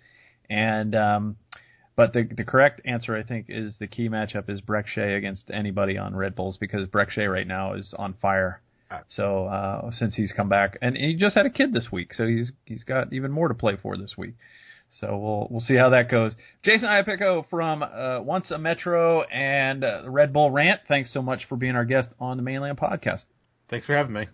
and 0.48 0.94
um, 0.94 1.36
but 1.94 2.14
the 2.14 2.22
the 2.22 2.44
correct 2.44 2.80
answer 2.86 3.14
I 3.14 3.22
think 3.22 3.46
is 3.50 3.74
the 3.78 3.86
key 3.86 4.08
matchup 4.08 4.48
is 4.48 4.62
Brek 4.62 4.86
Shea 4.86 5.14
against 5.14 5.50
anybody 5.52 5.98
on 5.98 6.16
Red 6.16 6.34
Bulls 6.34 6.56
because 6.56 6.86
Brek 6.86 7.10
Shea 7.10 7.26
right 7.26 7.46
now 7.46 7.74
is 7.74 7.94
on 7.98 8.14
fire. 8.14 8.62
So 9.08 9.44
uh, 9.44 9.90
since 9.92 10.16
he's 10.16 10.32
come 10.32 10.48
back, 10.48 10.78
and 10.82 10.96
he 10.96 11.14
just 11.14 11.36
had 11.36 11.46
a 11.46 11.50
kid 11.50 11.72
this 11.74 11.92
week, 11.92 12.14
so 12.14 12.26
he's 12.26 12.50
he's 12.64 12.82
got 12.82 13.12
even 13.12 13.30
more 13.30 13.48
to 13.48 13.54
play 13.54 13.76
for 13.80 13.96
this 13.98 14.14
week. 14.16 14.34
So 14.98 15.16
we'll 15.16 15.48
we'll 15.50 15.60
see 15.60 15.76
how 15.76 15.90
that 15.90 16.10
goes. 16.10 16.34
Jason 16.64 16.88
Iapicco 16.88 17.48
from 17.48 17.82
uh, 17.82 18.20
Once 18.22 18.50
a 18.50 18.58
Metro 18.58 19.22
and 19.22 19.84
uh, 19.84 20.02
Red 20.06 20.32
Bull 20.32 20.50
Rant. 20.50 20.80
Thanks 20.88 21.12
so 21.12 21.22
much 21.22 21.46
for 21.48 21.56
being 21.56 21.76
our 21.76 21.84
guest 21.84 22.10
on 22.18 22.36
the 22.36 22.42
Mane 22.42 22.60
Land 22.60 22.78
Podcast. 22.78 23.22
Thanks 23.68 23.86
for 23.86 23.96
having 23.96 24.12
me. 24.12 24.26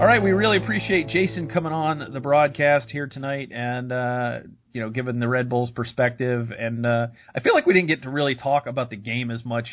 All 0.00 0.06
right, 0.06 0.22
we 0.22 0.30
really 0.32 0.56
appreciate 0.56 1.08
Jason 1.08 1.46
coming 1.46 1.72
on 1.72 2.12
the 2.14 2.20
broadcast 2.20 2.88
here 2.90 3.06
tonight, 3.06 3.50
and 3.52 3.92
uh, 3.92 4.38
you 4.72 4.80
know, 4.80 4.88
giving 4.88 5.20
the 5.20 5.28
Red 5.28 5.50
Bulls 5.50 5.70
perspective. 5.70 6.50
And 6.58 6.86
uh, 6.86 7.08
I 7.34 7.40
feel 7.40 7.52
like 7.52 7.66
we 7.66 7.74
didn't 7.74 7.88
get 7.88 8.04
to 8.04 8.10
really 8.10 8.34
talk 8.34 8.66
about 8.66 8.88
the 8.88 8.96
game 8.96 9.30
as 9.30 9.44
much 9.44 9.68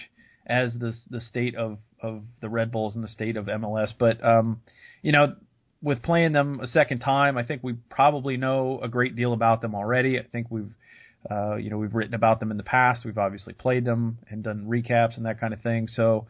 as 0.45 0.73
the 0.73 0.93
the 1.09 1.21
state 1.21 1.55
of 1.55 1.77
of 2.01 2.23
the 2.41 2.49
Red 2.49 2.71
Bulls 2.71 2.95
and 2.95 3.03
the 3.03 3.07
state 3.07 3.37
of 3.37 3.45
MLS. 3.45 3.93
But 3.97 4.23
um, 4.23 4.61
you 5.01 5.11
know, 5.11 5.35
with 5.81 6.01
playing 6.03 6.33
them 6.33 6.59
a 6.59 6.67
second 6.67 6.99
time, 6.99 7.37
I 7.37 7.43
think 7.43 7.63
we 7.63 7.73
probably 7.89 8.37
know 8.37 8.79
a 8.81 8.87
great 8.87 9.15
deal 9.15 9.33
about 9.33 9.61
them 9.61 9.75
already. 9.75 10.19
I 10.19 10.23
think 10.23 10.47
we've 10.49 10.73
uh, 11.29 11.55
you 11.55 11.69
know 11.69 11.77
we've 11.77 11.95
written 11.95 12.13
about 12.13 12.39
them 12.39 12.51
in 12.51 12.57
the 12.57 12.63
past. 12.63 13.05
We've 13.05 13.17
obviously 13.17 13.53
played 13.53 13.85
them 13.85 14.19
and 14.29 14.43
done 14.43 14.65
recaps 14.67 15.17
and 15.17 15.25
that 15.25 15.39
kind 15.39 15.53
of 15.53 15.61
thing. 15.61 15.87
So 15.87 16.27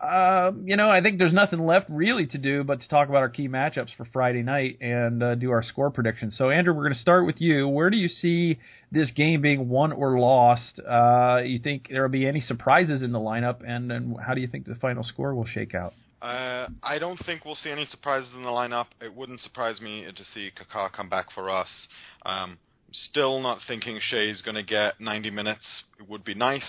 uh, 0.00 0.52
you 0.64 0.76
know, 0.76 0.88
I 0.88 1.00
think 1.00 1.18
there's 1.18 1.32
nothing 1.32 1.66
left 1.66 1.90
really 1.90 2.26
to 2.26 2.38
do 2.38 2.62
but 2.62 2.80
to 2.80 2.88
talk 2.88 3.08
about 3.08 3.18
our 3.18 3.28
key 3.28 3.48
matchups 3.48 3.94
for 3.96 4.04
Friday 4.12 4.42
night 4.42 4.78
and 4.80 5.22
uh, 5.22 5.34
do 5.34 5.50
our 5.50 5.62
score 5.62 5.90
predictions. 5.90 6.36
So, 6.38 6.50
Andrew, 6.50 6.72
we're 6.72 6.84
going 6.84 6.94
to 6.94 7.00
start 7.00 7.26
with 7.26 7.40
you. 7.40 7.66
Where 7.66 7.90
do 7.90 7.96
you 7.96 8.08
see 8.08 8.58
this 8.92 9.10
game 9.10 9.42
being 9.42 9.68
won 9.68 9.92
or 9.92 10.18
lost? 10.20 10.78
Uh, 10.78 11.40
you 11.44 11.58
think 11.58 11.88
there 11.90 12.02
will 12.02 12.10
be 12.10 12.26
any 12.28 12.40
surprises 12.40 13.02
in 13.02 13.10
the 13.10 13.18
lineup, 13.18 13.56
and, 13.66 13.90
and 13.90 14.16
how 14.24 14.34
do 14.34 14.40
you 14.40 14.46
think 14.46 14.66
the 14.66 14.76
final 14.76 15.02
score 15.02 15.34
will 15.34 15.46
shake 15.46 15.74
out? 15.74 15.94
Uh, 16.22 16.68
I 16.82 16.98
don't 16.98 17.18
think 17.26 17.44
we'll 17.44 17.56
see 17.56 17.70
any 17.70 17.84
surprises 17.84 18.30
in 18.34 18.42
the 18.42 18.48
lineup. 18.48 18.86
It 19.00 19.14
wouldn't 19.14 19.40
surprise 19.40 19.80
me 19.80 20.04
to 20.04 20.24
see 20.24 20.50
Kaká 20.56 20.92
come 20.92 21.08
back 21.08 21.26
for 21.34 21.50
us. 21.50 21.68
Um, 22.24 22.58
still 22.92 23.40
not 23.40 23.58
thinking 23.66 23.98
Shea's 24.00 24.42
going 24.42 24.54
to 24.56 24.62
get 24.62 25.00
90 25.00 25.30
minutes. 25.30 25.64
It 25.98 26.08
would 26.08 26.24
be 26.24 26.34
nice. 26.34 26.62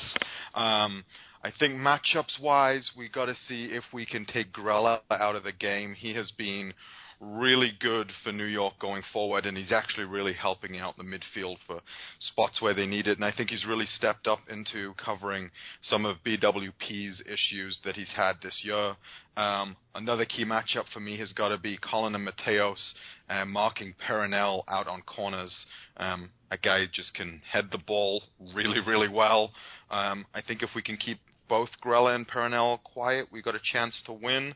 Um, 0.54 1.04
I 1.42 1.52
think 1.58 1.76
matchups 1.76 2.40
wise, 2.42 2.92
we 2.98 3.08
got 3.08 3.26
to 3.26 3.36
see 3.48 3.66
if 3.66 3.84
we 3.94 4.06
can 4.06 4.26
take 4.26 4.52
Grella 4.52 5.00
out 5.10 5.36
of 5.36 5.44
the 5.44 5.54
game. 5.54 5.94
He 5.94 6.14
has 6.14 6.32
been 6.32 6.74
really 7.22 7.72
good 7.80 8.12
for 8.24 8.32
New 8.32 8.46
York 8.46 8.74
going 8.80 9.04
forward, 9.12 9.46
and 9.46 9.58
he's 9.58 9.72
actually 9.72 10.06
really 10.06 10.34
helping 10.34 10.78
out 10.78 10.96
the 10.98 11.04
midfield 11.04 11.58
for 11.68 11.82
spots 12.20 12.62
where 12.62 12.74
they 12.74 12.86
need 12.86 13.08
it. 13.08 13.18
And 13.18 13.26
I 13.26 13.32
think 13.32 13.50
he's 13.50 13.66
really 13.66 13.86
stepped 13.86 14.28
up 14.28 14.40
into 14.50 14.94
covering 14.94 15.50
some 15.82 16.06
of 16.06 16.18
BWP's 16.26 17.22
issues 17.26 17.80
that 17.84 17.96
he's 17.96 18.12
had 18.16 18.34
this 18.42 18.62
year. 18.64 18.96
Um, 19.36 19.76
another 19.96 20.26
key 20.26 20.46
matchup 20.46 20.86
for 20.94 21.00
me 21.00 21.18
has 21.20 21.34
got 21.34 21.50
to 21.50 21.58
be 21.58 21.78
Collin 21.78 22.16
and 22.16 22.28
Mateos 22.28 22.94
uh, 23.30 23.46
marking 23.46 23.96
Perrinelle 24.08 24.64
out 24.68 24.88
on 24.88 25.02
corners. 25.04 25.56
Um, 25.98 26.32
a 26.52 26.58
guy 26.58 26.86
just 26.92 27.14
can 27.14 27.42
head 27.50 27.70
the 27.72 27.78
ball 27.78 28.24
really, 28.54 28.80
really 28.80 29.10
well. 29.10 29.52
Um, 29.92 30.26
I 30.34 30.42
think 30.42 30.64
if 30.64 30.70
we 30.76 30.82
can 30.82 30.98
keep 30.98 31.20
both 31.50 31.70
Grella 31.84 32.16
and 32.16 32.28
Perrinelle 32.28 32.82
quiet, 32.84 33.28
we 33.32 33.42
got 33.42 33.56
a 33.56 33.60
chance 33.62 34.02
to 34.06 34.14
win. 34.14 34.54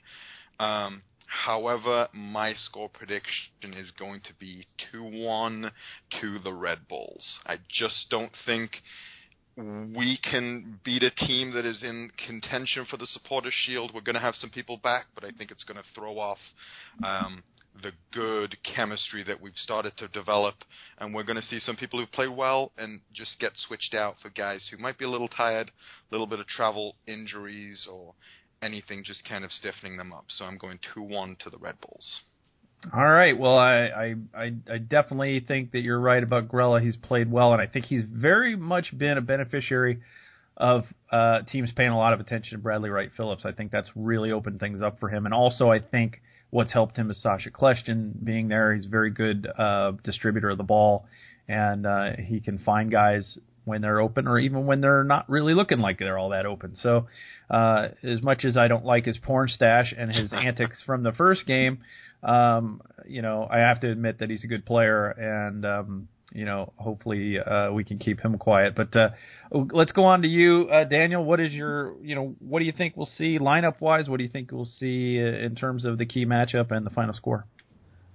Um, 0.59 1.01
however, 1.27 2.07
my 2.13 2.53
score 2.53 2.89
prediction 2.89 3.73
is 3.73 3.91
going 3.91 4.21
to 4.21 4.33
be 4.39 4.65
2 4.91 5.03
1 5.03 5.71
to 6.21 6.39
the 6.39 6.53
Red 6.53 6.87
Bulls. 6.87 7.39
I 7.45 7.57
just 7.69 8.05
don't 8.09 8.31
think 8.45 8.71
we 9.55 10.17
can 10.23 10.79
beat 10.83 11.03
a 11.03 11.11
team 11.11 11.53
that 11.53 11.65
is 11.65 11.83
in 11.83 12.09
contention 12.25 12.85
for 12.89 12.97
the 12.97 13.05
supporter 13.05 13.51
shield. 13.51 13.91
We're 13.93 14.01
going 14.01 14.15
to 14.15 14.21
have 14.21 14.33
some 14.35 14.49
people 14.49 14.77
back, 14.77 15.05
but 15.13 15.23
I 15.23 15.29
think 15.37 15.51
it's 15.51 15.63
going 15.63 15.77
to 15.77 15.83
throw 15.93 16.17
off 16.17 16.39
um, 17.03 17.43
the 17.81 17.91
good 18.11 18.55
chemistry 18.63 19.23
that 19.23 19.41
we've 19.41 19.55
started 19.55 19.93
to 19.97 20.07
develop, 20.09 20.55
and 20.99 21.13
we're 21.13 21.23
going 21.23 21.41
to 21.41 21.47
see 21.47 21.59
some 21.59 21.75
people 21.75 21.99
who 21.99 22.05
play 22.05 22.27
well 22.27 22.71
and 22.77 23.01
just 23.13 23.39
get 23.39 23.51
switched 23.55 23.93
out 23.93 24.15
for 24.21 24.29
guys 24.29 24.67
who 24.69 24.77
might 24.77 24.97
be 24.97 25.05
a 25.05 25.09
little 25.09 25.27
tired, 25.27 25.69
a 25.69 26.13
little 26.13 26.27
bit 26.27 26.39
of 26.39 26.47
travel 26.47 26.95
injuries 27.07 27.87
or 27.91 28.13
anything 28.61 29.03
just 29.03 29.27
kind 29.27 29.43
of 29.43 29.51
stiffening 29.51 29.97
them 29.97 30.13
up. 30.13 30.25
So 30.29 30.45
I'm 30.45 30.57
going 30.57 30.79
two 30.93 31.01
one 31.01 31.35
to 31.43 31.49
the 31.49 31.57
Red 31.57 31.75
Bulls. 31.81 32.21
All 32.93 33.09
right. 33.09 33.37
Well, 33.37 33.57
I, 33.57 34.15
I 34.35 34.53
I 34.69 34.77
definitely 34.77 35.39
think 35.39 35.71
that 35.71 35.79
you're 35.79 35.99
right 35.99 36.21
about 36.21 36.49
Grella. 36.49 36.81
He's 36.81 36.97
played 36.97 37.31
well, 37.31 37.53
and 37.53 37.61
I 37.61 37.67
think 37.67 37.85
he's 37.85 38.03
very 38.09 38.55
much 38.55 38.97
been 38.97 39.17
a 39.17 39.21
beneficiary 39.21 39.99
of 40.57 40.83
uh, 41.11 41.41
teams 41.51 41.71
paying 41.75 41.89
a 41.89 41.97
lot 41.97 42.13
of 42.13 42.19
attention 42.19 42.57
to 42.57 42.61
Bradley 42.61 42.89
Wright 42.89 43.09
Phillips. 43.15 43.45
I 43.45 43.53
think 43.53 43.71
that's 43.71 43.89
really 43.95 44.31
opened 44.31 44.59
things 44.59 44.81
up 44.81 44.99
for 44.99 45.09
him, 45.09 45.25
and 45.25 45.33
also 45.33 45.71
I 45.71 45.79
think 45.79 46.21
what's 46.53 46.71
helped 46.71 46.95
him 46.95 47.09
is 47.09 47.19
Sacha 47.19 47.49
Kljestan 47.49 48.23
being 48.23 48.47
there. 48.47 48.75
He's 48.75 48.85
a 48.85 48.89
very 48.89 49.09
good 49.09 49.47
uh, 49.57 49.93
distributor 50.03 50.51
of 50.51 50.57
the 50.57 50.63
ball, 50.63 51.05
and 51.47 51.85
uh, 51.87 52.11
he 52.17 52.39
can 52.39 52.59
find 52.59 52.91
guys 52.91 53.39
when 53.65 53.81
they're 53.81 53.99
open 53.99 54.27
or 54.27 54.37
even 54.37 54.67
when 54.67 54.79
they're 54.79 55.03
not 55.03 55.27
really 55.27 55.55
looking 55.55 55.79
like 55.79 55.97
they're 55.97 56.17
all 56.17 56.29
that 56.29 56.45
open. 56.45 56.75
So, 56.75 57.07
uh, 57.49 57.87
as 58.03 58.21
much 58.21 58.45
as 58.45 58.55
I 58.55 58.67
don't 58.67 58.85
like 58.85 59.05
his 59.05 59.17
porn 59.17 59.49
stash 59.49 59.95
and 59.97 60.11
his 60.13 60.31
antics 60.33 60.81
from 60.85 61.01
the 61.01 61.11
first 61.11 61.47
game, 61.47 61.79
um, 62.21 62.81
you 63.07 63.23
know, 63.23 63.47
I 63.49 63.59
have 63.59 63.79
to 63.81 63.89
admit 63.89 64.19
that 64.19 64.29
he's 64.29 64.43
a 64.43 64.47
good 64.47 64.65
player 64.65 65.09
and, 65.09 65.65
um, 65.65 66.07
you 66.33 66.45
know, 66.45 66.73
hopefully 66.77 67.39
uh, 67.39 67.71
we 67.71 67.83
can 67.83 67.99
keep 67.99 68.19
him 68.19 68.37
quiet. 68.37 68.75
But 68.75 68.95
uh, 68.95 69.09
let's 69.51 69.91
go 69.91 70.05
on 70.05 70.23
to 70.23 70.27
you, 70.27 70.67
uh, 70.71 70.83
Daniel. 70.83 71.23
What 71.23 71.39
is 71.39 71.53
your, 71.53 71.93
you 72.01 72.15
know, 72.15 72.35
what 72.39 72.59
do 72.59 72.65
you 72.65 72.71
think 72.71 72.97
we'll 72.97 73.09
see 73.17 73.37
lineup 73.39 73.79
wise? 73.79 74.09
What 74.09 74.17
do 74.17 74.23
you 74.23 74.29
think 74.29 74.51
we'll 74.51 74.65
see 74.65 75.19
uh, 75.21 75.45
in 75.45 75.55
terms 75.55 75.85
of 75.85 75.97
the 75.97 76.05
key 76.05 76.25
matchup 76.25 76.71
and 76.71 76.85
the 76.85 76.89
final 76.89 77.13
score? 77.13 77.45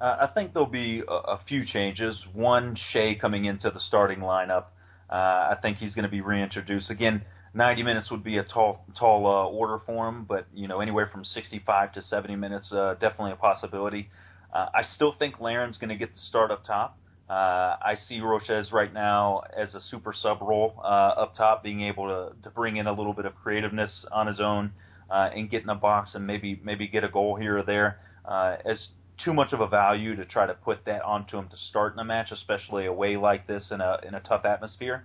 Uh, 0.00 0.16
I 0.22 0.26
think 0.34 0.52
there'll 0.52 0.68
be 0.68 1.02
a, 1.06 1.12
a 1.12 1.40
few 1.48 1.64
changes. 1.64 2.16
One, 2.32 2.76
Shea 2.92 3.14
coming 3.14 3.44
into 3.44 3.70
the 3.70 3.80
starting 3.80 4.18
lineup. 4.18 4.66
Uh, 5.10 5.14
I 5.14 5.56
think 5.62 5.78
he's 5.78 5.94
going 5.94 6.04
to 6.04 6.10
be 6.10 6.20
reintroduced 6.20 6.90
again. 6.90 7.22
90 7.54 7.82
minutes 7.82 8.10
would 8.10 8.22
be 8.22 8.36
a 8.36 8.44
tall, 8.44 8.84
tall 8.98 9.24
order 9.24 9.80
for 9.86 10.06
him, 10.06 10.26
but 10.28 10.46
you 10.52 10.68
know 10.68 10.80
anywhere 10.80 11.08
from 11.10 11.24
65 11.24 11.94
to 11.94 12.02
70 12.02 12.36
minutes, 12.36 12.70
uh, 12.70 12.94
definitely 13.00 13.32
a 13.32 13.36
possibility. 13.36 14.10
I 14.52 14.82
still 14.94 15.14
think 15.18 15.40
Larin's 15.40 15.78
going 15.78 15.90
to 15.90 15.96
get 15.96 16.12
the 16.14 16.20
start 16.20 16.50
up 16.50 16.64
top. 16.64 16.98
Uh, 17.29 17.76
I 17.83 17.97
see 18.09 18.20
Rochez 18.20 18.72
right 18.72 18.93
now 18.93 19.43
as 19.55 19.74
a 19.74 19.81
super 19.81 20.14
sub 20.14 20.41
role 20.41 20.74
uh, 20.83 21.22
up 21.22 21.35
top, 21.35 21.62
being 21.62 21.83
able 21.83 22.09
to, 22.09 22.33
to 22.43 22.51
bring 22.51 22.76
in 22.79 22.87
a 22.87 22.93
little 22.93 23.12
bit 23.12 23.26
of 23.26 23.35
creativeness 23.35 24.07
on 24.11 24.26
his 24.26 24.41
own 24.41 24.72
uh, 25.11 25.29
and 25.35 25.51
get 25.51 25.61
in 25.61 25.66
the 25.66 25.74
box 25.74 26.14
and 26.14 26.26
maybe 26.26 26.59
maybe 26.64 26.89
get 26.89 27.05
a 27.05 27.09
goal 27.09 27.37
here 27.37 27.59
or 27.59 27.62
there. 27.62 27.99
Uh, 28.24 28.57
as 28.64 28.89
too 29.22 29.35
much 29.35 29.53
of 29.53 29.61
a 29.61 29.66
value 29.66 30.16
to 30.16 30.24
try 30.24 30.47
to 30.47 30.55
put 30.55 30.85
that 30.87 31.03
onto 31.03 31.37
him 31.37 31.49
to 31.49 31.57
start 31.68 31.93
in 31.93 31.99
a 31.99 32.05
match, 32.05 32.31
especially 32.31 32.87
away 32.87 33.16
like 33.16 33.47
this 33.47 33.70
in 33.70 33.81
a 33.81 33.99
in 34.07 34.14
a 34.14 34.20
tough 34.20 34.45
atmosphere. 34.45 35.05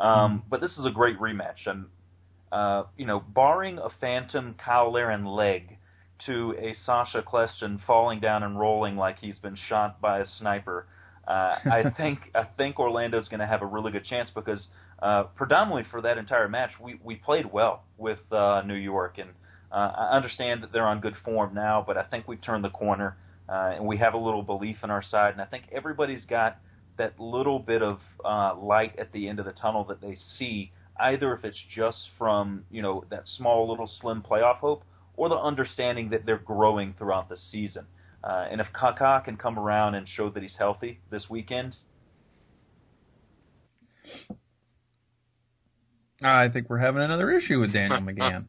Um, 0.00 0.08
mm-hmm. 0.08 0.48
But 0.48 0.60
this 0.60 0.76
is 0.78 0.84
a 0.84 0.90
great 0.90 1.18
rematch, 1.20 1.66
and 1.66 1.86
uh, 2.50 2.84
you 2.96 3.06
know, 3.06 3.20
barring 3.20 3.78
a 3.78 3.88
phantom 4.00 4.56
Cyle 4.64 4.92
Larin 4.92 5.24
leg 5.24 5.78
to 6.26 6.54
a 6.58 6.74
Sacha 6.84 7.22
Kljestan 7.22 7.84
falling 7.86 8.20
down 8.20 8.42
and 8.42 8.58
rolling 8.58 8.96
like 8.96 9.18
he's 9.18 9.38
been 9.38 9.56
shot 9.68 10.00
by 10.00 10.20
a 10.20 10.26
sniper, 10.26 10.86
uh, 11.26 11.56
I 11.64 11.90
think 11.96 12.30
I 12.34 12.44
think 12.44 12.78
Orlando's 12.78 13.28
going 13.28 13.40
to 13.40 13.46
have 13.46 13.62
a 13.62 13.66
really 13.66 13.92
good 13.92 14.04
chance 14.04 14.28
because 14.34 14.66
uh, 15.00 15.24
predominantly 15.34 15.84
for 15.90 16.00
that 16.02 16.18
entire 16.18 16.48
match, 16.48 16.72
we 16.80 16.98
we 17.02 17.16
played 17.16 17.52
well 17.52 17.84
with 17.98 18.20
uh, 18.32 18.62
New 18.62 18.74
York, 18.74 19.18
and 19.18 19.30
uh, 19.70 19.92
I 19.96 20.16
understand 20.16 20.62
that 20.62 20.72
they're 20.72 20.86
on 20.86 21.00
good 21.00 21.16
form 21.24 21.54
now, 21.54 21.82
but 21.86 21.96
I 21.96 22.02
think 22.04 22.28
we've 22.28 22.42
turned 22.42 22.64
the 22.64 22.70
corner 22.70 23.16
uh, 23.48 23.72
and 23.76 23.86
we 23.86 23.98
have 23.98 24.14
a 24.14 24.18
little 24.18 24.42
belief 24.42 24.78
in 24.82 24.90
our 24.90 25.02
side. 25.02 25.32
And 25.32 25.40
I 25.40 25.44
think 25.44 25.64
everybody's 25.72 26.24
got 26.24 26.58
that 26.98 27.18
little 27.18 27.58
bit 27.58 27.82
of 27.82 28.00
uh, 28.24 28.54
light 28.56 28.98
at 28.98 29.12
the 29.12 29.28
end 29.28 29.38
of 29.38 29.44
the 29.44 29.52
tunnel 29.52 29.84
that 29.84 30.00
they 30.00 30.16
see, 30.38 30.72
either 31.00 31.34
if 31.34 31.44
it's 31.44 31.58
just 31.74 31.98
from 32.18 32.64
you 32.70 32.82
know 32.82 33.04
that 33.10 33.24
small 33.36 33.68
little 33.68 33.90
slim 34.00 34.22
playoff 34.22 34.58
hope, 34.58 34.84
or 35.16 35.28
the 35.28 35.36
understanding 35.36 36.10
that 36.10 36.24
they're 36.24 36.38
growing 36.38 36.94
throughout 36.98 37.28
the 37.28 37.36
season. 37.50 37.84
Uh, 37.84 37.86
and 38.24 38.60
if 38.60 38.68
Kaká 38.72 39.24
can 39.24 39.36
come 39.36 39.58
around 39.58 39.94
and 39.94 40.08
show 40.08 40.30
that 40.30 40.42
he's 40.42 40.54
healthy 40.58 41.00
this 41.10 41.28
weekend, 41.28 41.76
I 46.24 46.48
think 46.48 46.68
we're 46.70 46.78
having 46.78 47.02
another 47.02 47.30
issue 47.30 47.60
with 47.60 47.72
Daniel 47.72 48.00
McGann. 48.02 48.48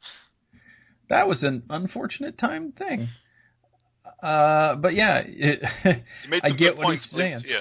that 1.09 1.28
was 1.28 1.43
an 1.43 1.63
unfortunate 1.69 2.38
time 2.38 2.71
thing. 2.71 3.09
Uh, 4.21 4.76
but 4.76 4.93
yeah, 4.93 5.21
it, 5.26 5.61
I 6.43 6.51
get 6.51 6.78
what 6.78 6.86
points, 6.86 7.07
he's 7.09 7.19
saying. 7.19 7.41
Yeah. 7.45 7.59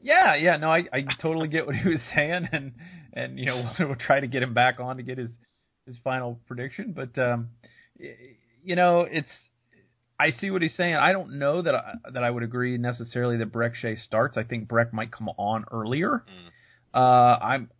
Yeah, 0.00 0.36
yeah, 0.36 0.56
no, 0.58 0.70
I, 0.70 0.84
I 0.92 1.04
totally 1.20 1.48
get 1.48 1.66
what 1.66 1.74
he 1.74 1.88
was 1.88 1.98
saying, 2.14 2.48
and 2.52 2.72
and 3.12 3.38
you 3.38 3.46
know 3.46 3.68
we'll, 3.78 3.88
we'll 3.88 3.96
try 3.96 4.20
to 4.20 4.28
get 4.28 4.42
him 4.42 4.54
back 4.54 4.78
on 4.78 4.98
to 4.98 5.02
get 5.02 5.18
his 5.18 5.30
his 5.86 5.98
final 6.04 6.38
prediction, 6.46 6.92
but 6.94 7.20
um, 7.20 7.48
you 7.98 8.76
know 8.76 9.00
it's 9.00 9.32
I 10.20 10.30
see 10.30 10.50
what 10.50 10.62
he's 10.62 10.74
saying. 10.76 10.96
I 10.96 11.12
don't 11.12 11.38
know 11.38 11.62
that 11.62 11.74
I, 11.74 11.94
that 12.12 12.24
I 12.24 12.30
would 12.30 12.42
agree 12.42 12.76
necessarily 12.76 13.36
that 13.38 13.52
Brek 13.52 13.74
Shea 13.74 13.96
starts. 13.96 14.36
I 14.36 14.42
think 14.42 14.68
Brek 14.68 14.92
might 14.92 15.12
come 15.12 15.28
on 15.38 15.64
earlier. 15.70 16.24
Mm. 16.28 17.00
Uh, 17.00 17.44
I'm 17.44 17.70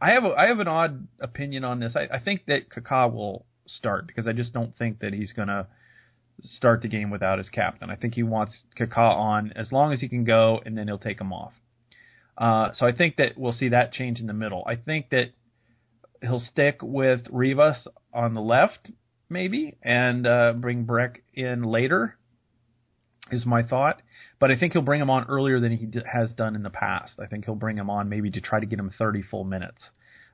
I 0.00 0.10
have 0.10 0.24
a, 0.24 0.30
I 0.30 0.46
have 0.46 0.58
an 0.58 0.68
odd 0.68 1.06
opinion 1.20 1.64
on 1.64 1.80
this. 1.80 1.94
I, 1.94 2.16
I 2.16 2.18
think 2.18 2.46
that 2.46 2.70
Kaká 2.70 3.12
will 3.12 3.44
start 3.66 4.06
because 4.06 4.26
I 4.26 4.32
just 4.32 4.52
don't 4.52 4.76
think 4.76 5.00
that 5.00 5.12
he's 5.12 5.32
gonna 5.32 5.68
start 6.42 6.82
the 6.82 6.88
game 6.88 7.10
without 7.10 7.38
his 7.38 7.48
captain. 7.48 7.90
I 7.90 7.96
think 7.96 8.14
he 8.14 8.22
wants 8.22 8.64
Kaká 8.78 8.98
on 9.14 9.52
as 9.54 9.72
long 9.72 9.92
as 9.92 10.00
he 10.00 10.08
can 10.08 10.24
go, 10.24 10.60
and 10.64 10.76
then 10.76 10.86
he'll 10.86 10.98
take 10.98 11.20
him 11.20 11.32
off. 11.32 11.52
Uh, 12.36 12.70
so 12.74 12.86
I 12.86 12.92
think 12.92 13.16
that 13.16 13.36
we'll 13.36 13.52
see 13.52 13.68
that 13.70 13.92
change 13.92 14.20
in 14.20 14.26
the 14.26 14.32
middle. 14.32 14.64
I 14.66 14.76
think 14.76 15.10
that 15.10 15.30
he'll 16.20 16.40
stick 16.40 16.78
with 16.82 17.22
Rivas 17.30 17.86
on 18.12 18.34
the 18.34 18.40
left, 18.40 18.90
maybe, 19.28 19.76
and 19.82 20.26
uh, 20.26 20.52
bring 20.54 20.84
Brek 20.84 21.16
in 21.34 21.62
later. 21.62 22.16
Is 23.32 23.44
my 23.44 23.64
thought, 23.64 24.02
but 24.38 24.52
I 24.52 24.56
think 24.56 24.72
he'll 24.72 24.82
bring 24.82 25.00
him 25.00 25.10
on 25.10 25.24
earlier 25.24 25.58
than 25.58 25.76
he 25.76 25.88
has 26.08 26.30
done 26.32 26.54
in 26.54 26.62
the 26.62 26.70
past. 26.70 27.14
I 27.18 27.26
think 27.26 27.44
he'll 27.44 27.56
bring 27.56 27.76
him 27.76 27.90
on 27.90 28.08
maybe 28.08 28.30
to 28.30 28.40
try 28.40 28.60
to 28.60 28.66
get 28.66 28.78
him 28.78 28.92
30 28.96 29.22
full 29.22 29.42
minutes 29.42 29.82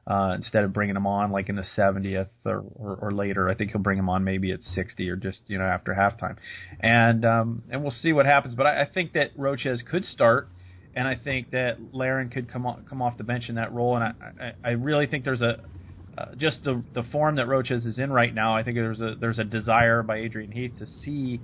uh, 0.06 0.32
instead 0.34 0.64
of 0.64 0.72
bringing 0.72 0.96
him 0.96 1.06
on 1.06 1.30
like 1.30 1.48
in 1.48 1.56
the 1.56 1.64
70th 1.76 2.28
or, 2.44 2.64
or, 2.74 2.98
or, 3.00 3.12
later. 3.12 3.48
I 3.48 3.54
think 3.54 3.70
he'll 3.70 3.80
bring 3.80 3.98
him 3.98 4.08
on 4.08 4.24
maybe 4.24 4.50
at 4.52 4.60
60 4.60 5.08
or 5.08 5.16
just 5.16 5.40
you 5.46 5.58
know 5.58 5.64
after 5.64 5.94
halftime, 5.94 6.36
and 6.80 7.24
um, 7.24 7.62
and 7.70 7.82
we'll 7.82 7.92
see 7.92 8.12
what 8.12 8.26
happens. 8.26 8.54
But 8.54 8.66
I, 8.66 8.82
I 8.82 8.88
think 8.92 9.12
that 9.12 9.36
Rochez 9.36 9.84
could 9.86 10.04
start, 10.04 10.48
and 10.94 11.06
I 11.06 11.14
think 11.14 11.50
that 11.52 11.78
Larin 11.92 12.30
could 12.30 12.50
come 12.50 12.66
on, 12.66 12.84
come 12.88 13.00
off 13.00 13.16
the 13.16 13.24
bench 13.24 13.48
in 13.48 13.54
that 13.54 13.72
role, 13.72 13.96
and 13.96 14.04
I 14.04 14.12
I, 14.40 14.52
I 14.64 14.70
really 14.72 15.06
think 15.06 15.24
there's 15.24 15.42
a 15.42 15.60
uh, 16.16 16.34
just 16.36 16.64
the 16.64 16.82
the 16.94 17.02
form 17.04 17.36
that 17.36 17.46
Rochez 17.46 17.86
is 17.86 17.98
in 17.98 18.12
right 18.12 18.34
now. 18.34 18.56
I 18.56 18.62
think 18.62 18.76
there's 18.76 19.00
a 19.00 19.14
there's 19.18 19.38
a 19.38 19.44
desire 19.44 20.02
by 20.02 20.18
Adrian 20.18 20.52
Heath 20.52 20.72
to 20.78 20.86
see 21.04 21.40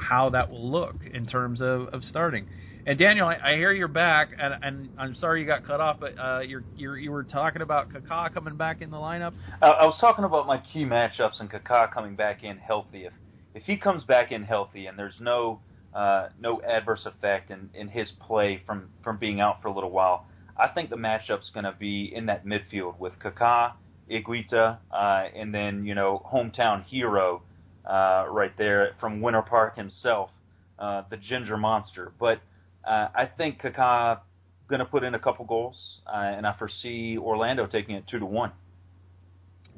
how 0.00 0.30
that 0.30 0.50
will 0.50 0.70
look 0.70 0.96
in 1.12 1.26
terms 1.26 1.60
of, 1.60 1.88
of 1.88 2.02
starting. 2.04 2.46
And 2.84 2.98
Daniel, 2.98 3.28
I, 3.28 3.36
I 3.52 3.54
hear 3.54 3.72
you're 3.72 3.86
back, 3.86 4.30
and, 4.36 4.54
and, 4.62 4.88
I'm 4.98 5.14
sorry 5.14 5.40
you 5.40 5.46
got 5.46 5.64
cut 5.64 5.80
off, 5.80 5.98
but 6.00 6.18
uh, 6.18 6.40
you're, 6.40 6.64
you're, 6.76 6.98
you 6.98 7.12
were 7.12 7.22
talking 7.22 7.62
about 7.62 7.90
Kaká 7.90 8.34
coming 8.34 8.56
back 8.56 8.82
in 8.82 8.90
the 8.90 8.96
lineup. 8.96 9.34
I, 9.60 9.68
I 9.68 9.84
was 9.84 9.96
talking 10.00 10.24
about 10.24 10.48
my 10.48 10.58
key 10.58 10.84
matchups 10.84 11.38
and 11.38 11.48
Kaká 11.48 11.92
coming 11.92 12.16
back 12.16 12.42
in 12.42 12.58
healthy. 12.58 13.04
If 13.04 13.12
if 13.54 13.64
he 13.64 13.76
comes 13.76 14.02
back 14.04 14.32
in 14.32 14.44
healthy 14.44 14.86
and 14.86 14.98
there's 14.98 15.14
no 15.20 15.60
uh, 15.94 16.28
no 16.40 16.60
adverse 16.62 17.04
effect 17.04 17.50
in, 17.50 17.70
in 17.74 17.86
his 17.86 18.08
play 18.26 18.62
from 18.66 18.88
from 19.04 19.18
being 19.18 19.40
out 19.40 19.62
for 19.62 19.68
a 19.68 19.74
little 19.74 19.90
while, 19.90 20.26
I 20.58 20.68
think 20.68 20.90
the 20.90 20.96
matchup's 20.96 21.50
going 21.50 21.64
to 21.64 21.74
be 21.78 22.10
in 22.12 22.26
that 22.26 22.44
midfield 22.44 22.98
with 22.98 23.12
Kaká, 23.22 23.74
Higuita, 24.10 24.78
uh, 24.90 25.24
and 25.34 25.54
then 25.54 25.84
you 25.84 25.94
know 25.94 26.24
hometown 26.32 26.84
hero 26.84 27.42
uh, 27.88 28.26
right 28.28 28.52
there 28.58 28.92
from 29.00 29.20
Winter 29.20 29.42
Park 29.42 29.76
himself, 29.76 30.30
uh, 30.78 31.02
the 31.10 31.16
Ginger 31.16 31.56
Monster, 31.56 32.12
but 32.18 32.40
uh, 32.84 33.08
I 33.14 33.26
think 33.26 33.60
Kaká 33.60 34.20
going 34.68 34.80
to 34.80 34.86
put 34.86 35.04
in 35.04 35.14
a 35.14 35.18
couple 35.18 35.44
goals, 35.44 35.76
uh, 36.06 36.16
and 36.16 36.46
I 36.46 36.56
foresee 36.56 37.18
Orlando 37.18 37.66
taking 37.66 37.94
it 37.94 38.04
two 38.10 38.18
to 38.18 38.26
one. 38.26 38.52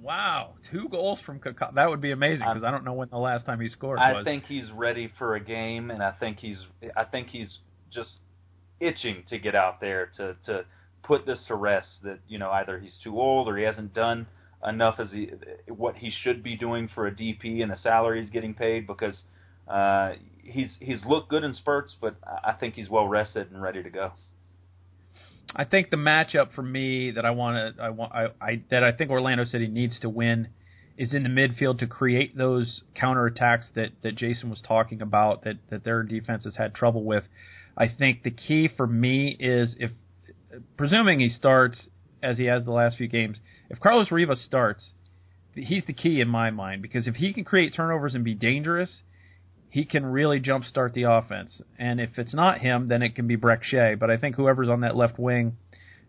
Wow, 0.02 0.54
two 0.70 0.88
goals 0.88 1.18
from 1.24 1.40
Kaká. 1.40 1.74
That 1.74 1.88
would 1.88 2.00
be 2.00 2.10
amazing 2.10 2.46
because 2.46 2.64
I 2.64 2.70
don't 2.70 2.84
know 2.84 2.92
when 2.92 3.08
the 3.08 3.18
last 3.18 3.46
time 3.46 3.60
he 3.60 3.68
scored 3.68 3.98
I 3.98 4.12
was. 4.12 4.24
think 4.24 4.44
he's 4.44 4.70
ready 4.70 5.10
for 5.18 5.34
a 5.34 5.40
game, 5.40 5.90
and 5.90 6.02
I 6.02 6.12
think 6.12 6.38
he's 6.38 6.58
I 6.96 7.04
think 7.04 7.28
he's 7.28 7.58
just 7.90 8.10
itching 8.80 9.24
to 9.30 9.38
get 9.38 9.54
out 9.54 9.80
there 9.80 10.10
to 10.16 10.36
to 10.46 10.64
put 11.04 11.26
this 11.26 11.38
to 11.48 11.54
rest. 11.54 11.88
That 12.02 12.18
you 12.28 12.38
know 12.38 12.50
either 12.50 12.78
he's 12.78 12.96
too 13.02 13.18
old 13.20 13.48
or 13.48 13.56
he 13.56 13.64
hasn't 13.64 13.94
done 13.94 14.26
enough 14.66 14.98
as 14.98 15.10
he 15.10 15.30
what 15.68 15.96
he 15.96 16.10
should 16.22 16.42
be 16.42 16.56
doing 16.56 16.88
for 16.94 17.06
a 17.06 17.12
DP 17.12 17.62
and 17.62 17.70
the 17.70 17.76
salary 17.76 18.22
he's 18.22 18.30
getting 18.30 18.54
paid 18.54 18.86
because 18.86 19.16
uh, 19.68 20.12
he's 20.42 20.70
he's 20.80 21.04
looked 21.04 21.30
good 21.30 21.44
in 21.44 21.54
spurts, 21.54 21.94
but 22.00 22.16
I 22.24 22.52
think 22.52 22.74
he's 22.74 22.88
well 22.88 23.08
rested 23.08 23.50
and 23.50 23.62
ready 23.62 23.82
to 23.82 23.90
go. 23.90 24.12
I 25.54 25.64
think 25.64 25.90
the 25.90 25.96
matchup 25.96 26.52
for 26.54 26.62
me 26.62 27.12
that 27.12 27.24
I 27.24 27.30
want 27.30 27.76
to 27.76 27.82
I 27.82 27.90
want 27.90 28.12
I, 28.12 28.26
I 28.40 28.62
that 28.70 28.82
I 28.82 28.92
think 28.92 29.10
Orlando 29.10 29.44
City 29.44 29.68
needs 29.68 29.98
to 30.00 30.08
win 30.08 30.48
is 30.96 31.12
in 31.12 31.24
the 31.24 31.28
midfield 31.28 31.78
to 31.80 31.86
create 31.86 32.36
those 32.36 32.82
counterattacks 33.00 33.64
that 33.74 33.90
that 34.02 34.16
Jason 34.16 34.50
was 34.50 34.62
talking 34.66 35.02
about 35.02 35.44
that 35.44 35.56
that 35.70 35.84
their 35.84 36.02
defenses 36.02 36.56
had 36.56 36.74
trouble 36.74 37.04
with. 37.04 37.24
I 37.76 37.88
think 37.88 38.22
the 38.22 38.30
key 38.30 38.68
for 38.68 38.86
me 38.86 39.36
is 39.38 39.76
if 39.80 39.90
presuming 40.76 41.20
he 41.20 41.28
starts 41.28 41.88
as 42.22 42.38
he 42.38 42.44
has 42.44 42.64
the 42.64 42.72
last 42.72 42.96
few 42.96 43.08
games, 43.08 43.38
if 43.70 43.80
Carlos 43.80 44.10
Rivas 44.10 44.42
starts, 44.44 44.92
he's 45.54 45.84
the 45.86 45.92
key 45.92 46.20
in 46.20 46.28
my 46.28 46.50
mind 46.50 46.82
because 46.82 47.06
if 47.06 47.16
he 47.16 47.32
can 47.32 47.44
create 47.44 47.74
turnovers 47.74 48.14
and 48.14 48.24
be 48.24 48.34
dangerous, 48.34 49.02
he 49.70 49.84
can 49.84 50.06
really 50.06 50.40
jumpstart 50.40 50.92
the 50.92 51.02
offense. 51.02 51.60
And 51.78 52.00
if 52.00 52.10
it's 52.16 52.34
not 52.34 52.60
him, 52.60 52.88
then 52.88 53.02
it 53.02 53.14
can 53.14 53.26
be 53.26 53.36
Brek 53.36 53.62
Shea. 53.62 53.96
But 53.96 54.10
I 54.10 54.16
think 54.16 54.36
whoever's 54.36 54.68
on 54.68 54.80
that 54.80 54.96
left 54.96 55.18
wing 55.18 55.56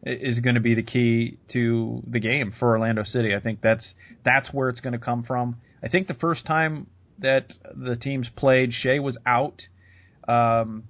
is 0.03 0.39
going 0.39 0.55
to 0.55 0.61
be 0.61 0.75
the 0.75 0.83
key 0.83 1.37
to 1.53 2.03
the 2.07 2.19
game 2.19 2.53
for 2.59 2.69
Orlando 2.69 3.03
City. 3.03 3.33
I 3.33 3.39
think 3.39 3.61
that's 3.61 3.93
that's 4.23 4.53
where 4.53 4.69
it's 4.69 4.81
going 4.81 4.93
to 4.93 4.99
come 4.99 5.23
from. 5.23 5.57
I 5.81 5.87
think 5.87 6.07
the 6.07 6.13
first 6.13 6.45
time 6.45 6.87
that 7.19 7.53
the 7.75 7.95
teams 7.95 8.27
played, 8.35 8.71
Shea 8.71 8.99
was 8.99 9.17
out, 9.25 9.61
um, 10.27 10.83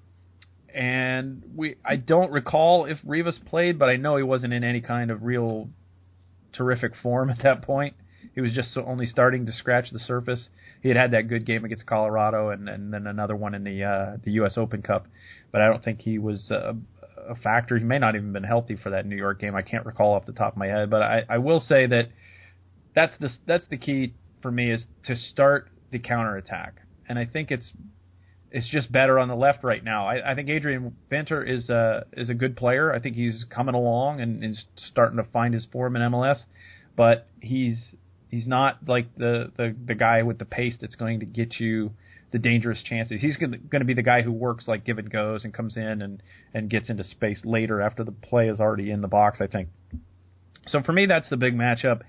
and 0.76 1.42
we 1.56 1.76
I 1.86 1.96
don't 1.96 2.32
recall 2.32 2.86
if 2.86 2.98
Rivas 3.06 3.40
played, 3.46 3.80
but 3.80 3.88
I 3.88 3.96
know 3.96 4.18
he 4.18 4.24
wasn't 4.24 4.54
in 4.54 4.64
any 4.64 4.82
kind 4.82 5.10
of 5.10 5.24
real 5.24 5.70
terrific 6.54 6.92
form 7.02 7.30
at 7.32 7.42
that 7.44 7.62
point. 7.62 7.96
He 8.34 8.42
was 8.42 8.52
just 8.52 8.78
only 8.78 9.06
starting 9.06 9.46
to 9.46 9.54
scratch 9.54 9.92
the 9.92 10.00
surface. 10.00 10.50
He 10.82 10.90
had 10.90 10.98
had 10.98 11.12
that 11.12 11.30
good 11.30 11.46
game 11.46 11.64
against 11.64 11.86
Colorado, 11.86 12.50
and, 12.50 12.68
and 12.68 12.94
then 12.94 13.08
another 13.08 13.36
one 13.36 13.56
in 13.56 13.64
the 13.64 13.84
uh, 13.84 14.18
the 14.24 14.32
U.S. 14.34 14.58
Open 14.58 14.82
Cup, 14.82 15.08
but 15.52 15.62
I 15.62 15.68
don't 15.68 15.84
think 15.84 16.02
he 16.02 16.20
was 16.20 16.52
a 16.52 17.36
factor. 17.42 17.78
He 17.78 17.84
may 17.86 17.98
not 17.98 18.16
even 18.16 18.34
been 18.34 18.44
healthy 18.44 18.76
for 18.76 18.90
that 18.92 19.06
New 19.06 19.16
York 19.16 19.40
game. 19.40 19.56
I 19.56 19.62
can't 19.62 19.86
recall 19.86 20.14
off 20.14 20.26
the 20.26 20.34
top 20.34 20.54
of 20.54 20.58
my 20.58 20.68
head, 20.68 20.90
but 20.90 21.02
I, 21.02 21.24
I 21.30 21.38
will 21.38 21.60
say 21.60 21.88
that 21.88 22.10
that's 22.94 23.14
the 23.20 23.30
that's 23.48 23.66
the 23.70 23.78
key 23.78 24.14
for 24.42 24.52
me 24.52 24.72
is 24.72 24.86
to 25.06 25.16
start 25.16 25.70
the 25.92 26.00
counterattack, 26.00 26.76
and 27.08 27.18
I 27.18 27.26
think 27.26 27.50
it's 27.50 27.72
it's 28.56 28.70
just 28.70 28.90
better 28.90 29.20
on 29.20 29.28
the 29.28 29.36
left 29.36 29.66
right 29.66 29.84
now. 29.84 30.08
I, 30.08 30.32
I 30.32 30.34
think 30.34 30.48
Adrian 30.48 30.96
Winter 31.12 31.44
is 31.44 31.70
a 31.70 32.06
is 32.14 32.30
a 32.30 32.34
good 32.34 32.56
player. 32.56 32.94
I 32.94 33.00
think 33.00 33.18
he's 33.18 33.44
coming 33.50 33.76
along 33.76 34.22
and 34.22 34.42
is 34.46 34.64
starting 34.78 35.18
to 35.18 35.26
find 35.26 35.54
his 35.54 35.68
form 35.74 35.98
in 35.98 36.02
MLS, 36.04 36.38
but 36.96 37.28
he's 37.42 37.96
he's 38.30 38.48
not 38.48 38.78
like 38.88 39.14
the 39.18 39.52
the 39.58 39.76
the 39.86 39.94
guy 39.94 40.24
with 40.24 40.40
the 40.40 40.46
pace 40.46 40.78
that's 40.80 40.96
going 40.96 41.20
to 41.20 41.26
get 41.26 41.60
you 41.60 41.92
the 42.32 42.40
dangerous 42.40 42.82
chances. 42.82 43.20
He's 43.20 43.36
going 43.36 43.60
to 43.60 43.84
be 43.84 43.94
the 43.94 44.02
guy 44.02 44.22
who 44.22 44.32
works 44.32 44.70
like 44.70 44.86
give 44.86 45.00
and 45.00 45.12
goes 45.12 45.44
and 45.44 45.54
comes 45.54 45.76
in 45.76 46.02
and 46.02 46.24
and 46.54 46.70
gets 46.70 46.90
into 46.90 47.04
space 47.04 47.42
later 47.44 47.82
after 47.82 48.06
the 48.06 48.14
play 48.14 48.48
is 48.48 48.62
already 48.62 48.90
in 48.90 49.02
the 49.02 49.10
box. 49.10 49.40
I 49.42 49.48
think. 49.48 49.68
So 50.68 50.82
for 50.82 50.94
me, 50.94 51.08
that's 51.08 51.28
the 51.30 51.38
big 51.38 51.58
matchup. 51.58 52.04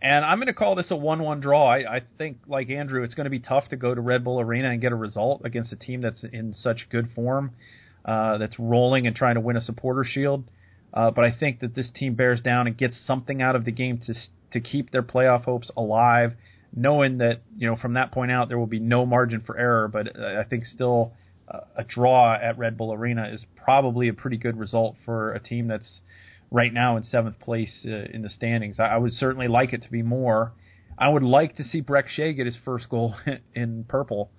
And 0.00 0.24
I'm 0.24 0.38
going 0.38 0.46
to 0.46 0.54
call 0.54 0.76
this 0.76 0.90
a 0.90 0.96
1 0.96 1.22
1 1.22 1.40
draw. 1.40 1.68
I, 1.68 1.96
I 1.96 2.00
think, 2.18 2.38
like 2.46 2.70
Andrew, 2.70 3.02
it's 3.02 3.14
going 3.14 3.24
to 3.24 3.30
be 3.30 3.40
tough 3.40 3.68
to 3.70 3.76
go 3.76 3.94
to 3.94 4.00
Red 4.00 4.22
Bull 4.22 4.40
Arena 4.40 4.70
and 4.70 4.80
get 4.80 4.92
a 4.92 4.96
result 4.96 5.42
against 5.44 5.72
a 5.72 5.76
team 5.76 6.02
that's 6.02 6.22
in 6.32 6.54
such 6.54 6.88
good 6.90 7.10
form, 7.14 7.52
uh, 8.04 8.38
that's 8.38 8.58
rolling 8.58 9.06
and 9.06 9.16
trying 9.16 9.34
to 9.34 9.40
win 9.40 9.56
a 9.56 9.60
supporter 9.60 10.04
shield. 10.04 10.44
Uh, 10.94 11.10
but 11.10 11.24
I 11.24 11.32
think 11.32 11.60
that 11.60 11.74
this 11.74 11.90
team 11.94 12.14
bears 12.14 12.40
down 12.40 12.66
and 12.66 12.76
gets 12.76 12.96
something 13.06 13.42
out 13.42 13.56
of 13.56 13.64
the 13.64 13.72
game 13.72 13.98
to 14.06 14.14
to 14.52 14.60
keep 14.60 14.90
their 14.90 15.02
playoff 15.02 15.44
hopes 15.44 15.70
alive, 15.76 16.32
knowing 16.74 17.18
that 17.18 17.42
you 17.56 17.66
know 17.66 17.76
from 17.76 17.94
that 17.94 18.12
point 18.12 18.30
out 18.30 18.48
there 18.48 18.58
will 18.58 18.66
be 18.66 18.80
no 18.80 19.04
margin 19.04 19.42
for 19.44 19.58
error. 19.58 19.88
But 19.88 20.18
I 20.18 20.44
think 20.44 20.64
still 20.64 21.12
uh, 21.52 21.60
a 21.76 21.84
draw 21.84 22.34
at 22.34 22.56
Red 22.56 22.78
Bull 22.78 22.92
Arena 22.92 23.28
is 23.32 23.44
probably 23.56 24.08
a 24.08 24.14
pretty 24.14 24.38
good 24.38 24.56
result 24.56 24.96
for 25.04 25.32
a 25.34 25.40
team 25.40 25.68
that's 25.68 26.00
right 26.50 26.72
now 26.72 26.96
in 26.96 27.02
seventh 27.02 27.38
place 27.40 27.86
uh, 27.86 28.06
in 28.12 28.22
the 28.22 28.28
standings. 28.28 28.80
I, 28.80 28.86
I, 28.86 28.96
would 28.96 29.12
certainly 29.12 29.48
like 29.48 29.72
it 29.72 29.82
to 29.82 29.90
be 29.90 30.02
more. 30.02 30.52
I 30.96 31.08
would 31.08 31.22
like 31.22 31.56
to 31.56 31.64
see 31.64 31.82
Brek 31.82 32.08
Shea 32.08 32.32
get 32.32 32.46
his 32.46 32.56
first 32.64 32.88
goal 32.88 33.14
in 33.54 33.84
purple. 33.84 34.30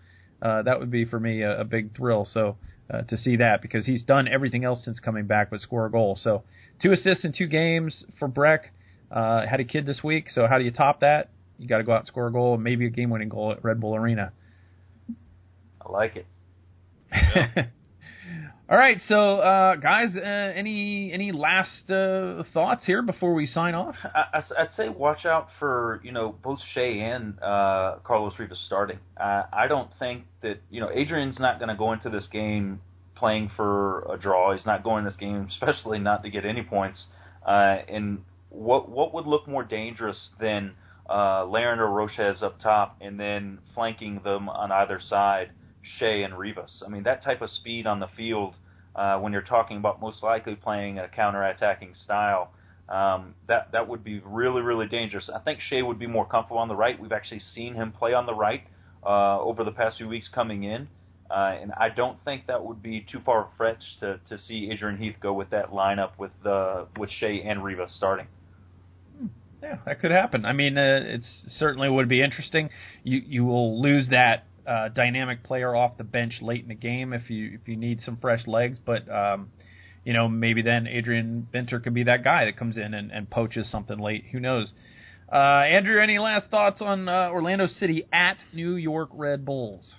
Uh, 0.41 0.63
that 0.63 0.79
would 0.79 0.91
be 0.91 1.05
for 1.05 1.19
me 1.19 1.41
a, 1.41 1.61
a 1.61 1.63
big 1.65 1.95
thrill. 1.95 2.27
So 2.31 2.57
uh, 2.91 3.01
to 3.03 3.17
see 3.17 3.35
that 3.37 3.61
because 3.61 3.85
he's 3.85 4.03
done 4.03 4.27
everything 4.27 4.63
else 4.63 4.83
since 4.83 4.99
coming 4.99 5.27
back 5.27 5.51
but 5.51 5.59
score 5.59 5.85
a 5.85 5.91
goal. 5.91 6.17
So 6.21 6.43
two 6.81 6.91
assists 6.91 7.23
in 7.23 7.33
two 7.37 7.47
games 7.47 8.03
for 8.17 8.27
Brek. 8.27 8.59
Uh, 9.11 9.45
had 9.47 9.59
a 9.59 9.63
kid 9.63 9.85
this 9.85 10.01
week. 10.03 10.29
So 10.29 10.47
how 10.47 10.57
do 10.57 10.63
you 10.63 10.71
top 10.71 11.01
that? 11.01 11.29
You 11.57 11.67
got 11.67 11.79
to 11.79 11.83
go 11.83 11.91
out 11.93 11.99
and 11.99 12.07
score 12.07 12.27
a 12.27 12.31
goal 12.31 12.55
and 12.55 12.63
maybe 12.63 12.85
a 12.85 12.89
game-winning 12.89 13.29
goal 13.29 13.51
at 13.51 13.63
Red 13.63 13.81
Bull 13.81 13.95
Arena. 13.95 14.31
I 15.81 15.91
like 15.91 16.15
it. 16.15 16.25
Yeah. 17.11 17.65
All 18.71 18.77
right, 18.77 18.97
so 19.07 19.37
uh, 19.37 19.77
guys, 19.77 20.15
uh, 20.15 20.19
any 20.19 21.11
any 21.11 21.31
last 21.31 21.89
uh, 21.89 22.43
thoughts 22.53 22.85
here 22.85 23.01
before 23.01 23.33
we 23.33 23.47
sign 23.47 23.73
off? 23.73 23.95
I, 24.03 24.43
would 24.59 24.69
say 24.77 24.89
watch 24.89 25.25
out 25.25 25.47
for 25.57 25.99
you 26.03 26.11
know 26.11 26.35
both 26.43 26.59
Shea 26.75 26.99
and 26.99 27.41
uh, 27.41 27.95
Carlos 28.03 28.35
Rivas 28.37 28.61
starting. 28.67 28.99
I 29.17 29.65
don't 29.67 29.89
think 29.97 30.25
that 30.43 30.61
you 30.69 30.81
know 30.81 30.91
Adrian's 30.93 31.39
not 31.39 31.57
going 31.57 31.69
to 31.69 31.75
go 31.75 31.93
into 31.93 32.11
this 32.11 32.27
game 32.27 32.79
playing 33.15 33.49
for 33.55 34.01
a 34.13 34.19
draw. 34.19 34.53
He's 34.53 34.67
not 34.67 34.83
going 34.83 35.03
this 35.03 35.15
game, 35.15 35.47
especially 35.61 35.97
not 35.97 36.21
to 36.21 36.29
get 36.29 36.45
any 36.45 36.61
points. 36.61 37.07
Uh, 37.43 37.77
and 37.87 38.19
what 38.51 38.87
what 38.87 39.15
would 39.15 39.25
look 39.25 39.47
more 39.47 39.63
dangerous 39.63 40.29
than 40.39 40.73
uh, 41.09 41.43
Larin 41.45 41.79
or 41.79 41.87
Rochez 41.87 42.43
up 42.43 42.61
top, 42.61 42.97
and 43.01 43.19
then 43.19 43.57
flanking 43.73 44.21
them 44.23 44.47
on 44.47 44.71
either 44.71 45.01
side? 45.09 45.53
Shea 45.97 46.23
and 46.23 46.37
Rivas. 46.37 46.83
I 46.85 46.89
mean, 46.89 47.03
that 47.03 47.23
type 47.23 47.41
of 47.41 47.49
speed 47.49 47.87
on 47.87 47.99
the 47.99 48.07
field 48.15 48.55
uh, 48.95 49.17
when 49.19 49.33
you're 49.33 49.41
talking 49.41 49.77
about 49.77 50.01
most 50.01 50.23
likely 50.23 50.55
playing 50.55 50.99
a 50.99 51.07
counter-attacking 51.07 51.93
style, 52.03 52.51
um, 52.89 53.35
that 53.47 53.71
that 53.71 53.87
would 53.87 54.03
be 54.03 54.19
really 54.25 54.61
really 54.61 54.87
dangerous. 54.87 55.29
I 55.33 55.39
think 55.39 55.59
Shea 55.61 55.81
would 55.83 55.99
be 55.99 56.07
more 56.07 56.25
comfortable 56.25 56.57
on 56.57 56.67
the 56.67 56.75
right. 56.75 56.99
We've 56.99 57.11
actually 57.11 57.41
seen 57.53 57.75
him 57.75 57.91
play 57.91 58.13
on 58.13 58.25
the 58.25 58.33
right 58.33 58.63
uh, 59.05 59.39
over 59.39 59.63
the 59.63 59.71
past 59.71 59.97
few 59.97 60.07
weeks 60.07 60.27
coming 60.33 60.63
in, 60.63 60.87
uh, 61.29 61.55
and 61.61 61.71
I 61.73 61.89
don't 61.89 62.17
think 62.25 62.47
that 62.47 62.65
would 62.65 62.81
be 62.81 63.05
too 63.09 63.19
far 63.23 63.49
fetched 63.57 63.99
to 63.99 64.19
to 64.27 64.39
see 64.39 64.69
Adrian 64.71 64.97
Heath 64.97 65.15
go 65.21 65.33
with 65.33 65.51
that 65.51 65.69
lineup 65.69 66.17
with 66.17 66.31
uh, 66.45 66.85
with 66.97 67.11
Shea 67.11 67.41
and 67.41 67.63
Rivas 67.63 67.93
starting. 67.95 68.27
Hmm. 69.19 69.27
Yeah, 69.61 69.77
that 69.85 69.99
could 69.99 70.11
happen. 70.11 70.45
I 70.45 70.53
mean, 70.53 70.77
uh, 70.77 71.01
it's 71.03 71.43
certainly 71.47 71.89
would 71.89 72.09
be 72.09 72.23
interesting. 72.23 72.69
You 73.03 73.21
you 73.23 73.45
will 73.45 73.79
lose 73.79 74.09
that 74.09 74.45
uh, 74.69 74.89
dynamic 74.89 75.43
player 75.43 75.75
off 75.75 75.97
the 75.97 76.03
bench 76.03 76.35
late 76.41 76.61
in 76.61 76.69
the 76.69 76.75
game 76.75 77.13
if 77.13 77.29
you 77.29 77.57
if 77.59 77.67
you 77.67 77.75
need 77.75 78.01
some 78.01 78.17
fresh 78.17 78.45
legs. 78.47 78.77
But 78.83 79.09
um, 79.09 79.49
you 80.03 80.13
know 80.13 80.29
maybe 80.29 80.61
then 80.61 80.87
Adrian 80.87 81.47
Winter 81.53 81.79
could 81.79 81.93
be 81.93 82.03
that 82.03 82.23
guy 82.23 82.45
that 82.45 82.57
comes 82.57 82.77
in 82.77 82.93
and, 82.93 83.11
and 83.11 83.29
poaches 83.29 83.69
something 83.71 83.97
late. 83.99 84.25
Who 84.31 84.39
knows? 84.39 84.73
Uh, 85.31 85.63
Andrew, 85.65 86.01
any 86.01 86.17
last 86.17 86.49
thoughts 86.49 86.81
on 86.81 87.07
uh, 87.07 87.29
Orlando 87.31 87.67
City 87.67 88.05
at 88.11 88.37
New 88.53 88.75
York 88.75 89.09
Red 89.13 89.45
Bulls? 89.45 89.93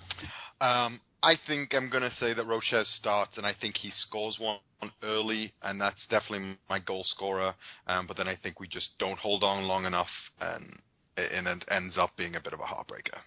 Um, 0.59 0.99
I 1.23 1.35
think 1.47 1.73
I'm 1.73 1.89
going 1.89 2.03
to 2.03 2.13
say 2.19 2.33
that 2.33 2.45
Rochez 2.45 2.85
starts, 2.97 3.37
and 3.37 3.45
I 3.45 3.53
think 3.59 3.77
he 3.77 3.91
scores 3.95 4.37
one 4.39 4.59
early, 5.03 5.53
and 5.61 5.79
that's 5.79 6.05
definitely 6.09 6.57
my 6.69 6.79
goal 6.79 7.03
scorer. 7.05 7.53
Um, 7.87 8.07
but 8.07 8.17
then 8.17 8.27
I 8.27 8.35
think 8.41 8.59
we 8.59 8.67
just 8.67 8.89
don't 8.99 9.19
hold 9.19 9.43
on 9.43 9.63
long 9.63 9.85
enough, 9.85 10.09
and, 10.39 10.81
and 11.15 11.47
it 11.47 11.63
ends 11.69 11.97
up 11.97 12.11
being 12.17 12.35
a 12.35 12.41
bit 12.41 12.53
of 12.53 12.59
a 12.59 12.63
heartbreaker. 12.63 13.19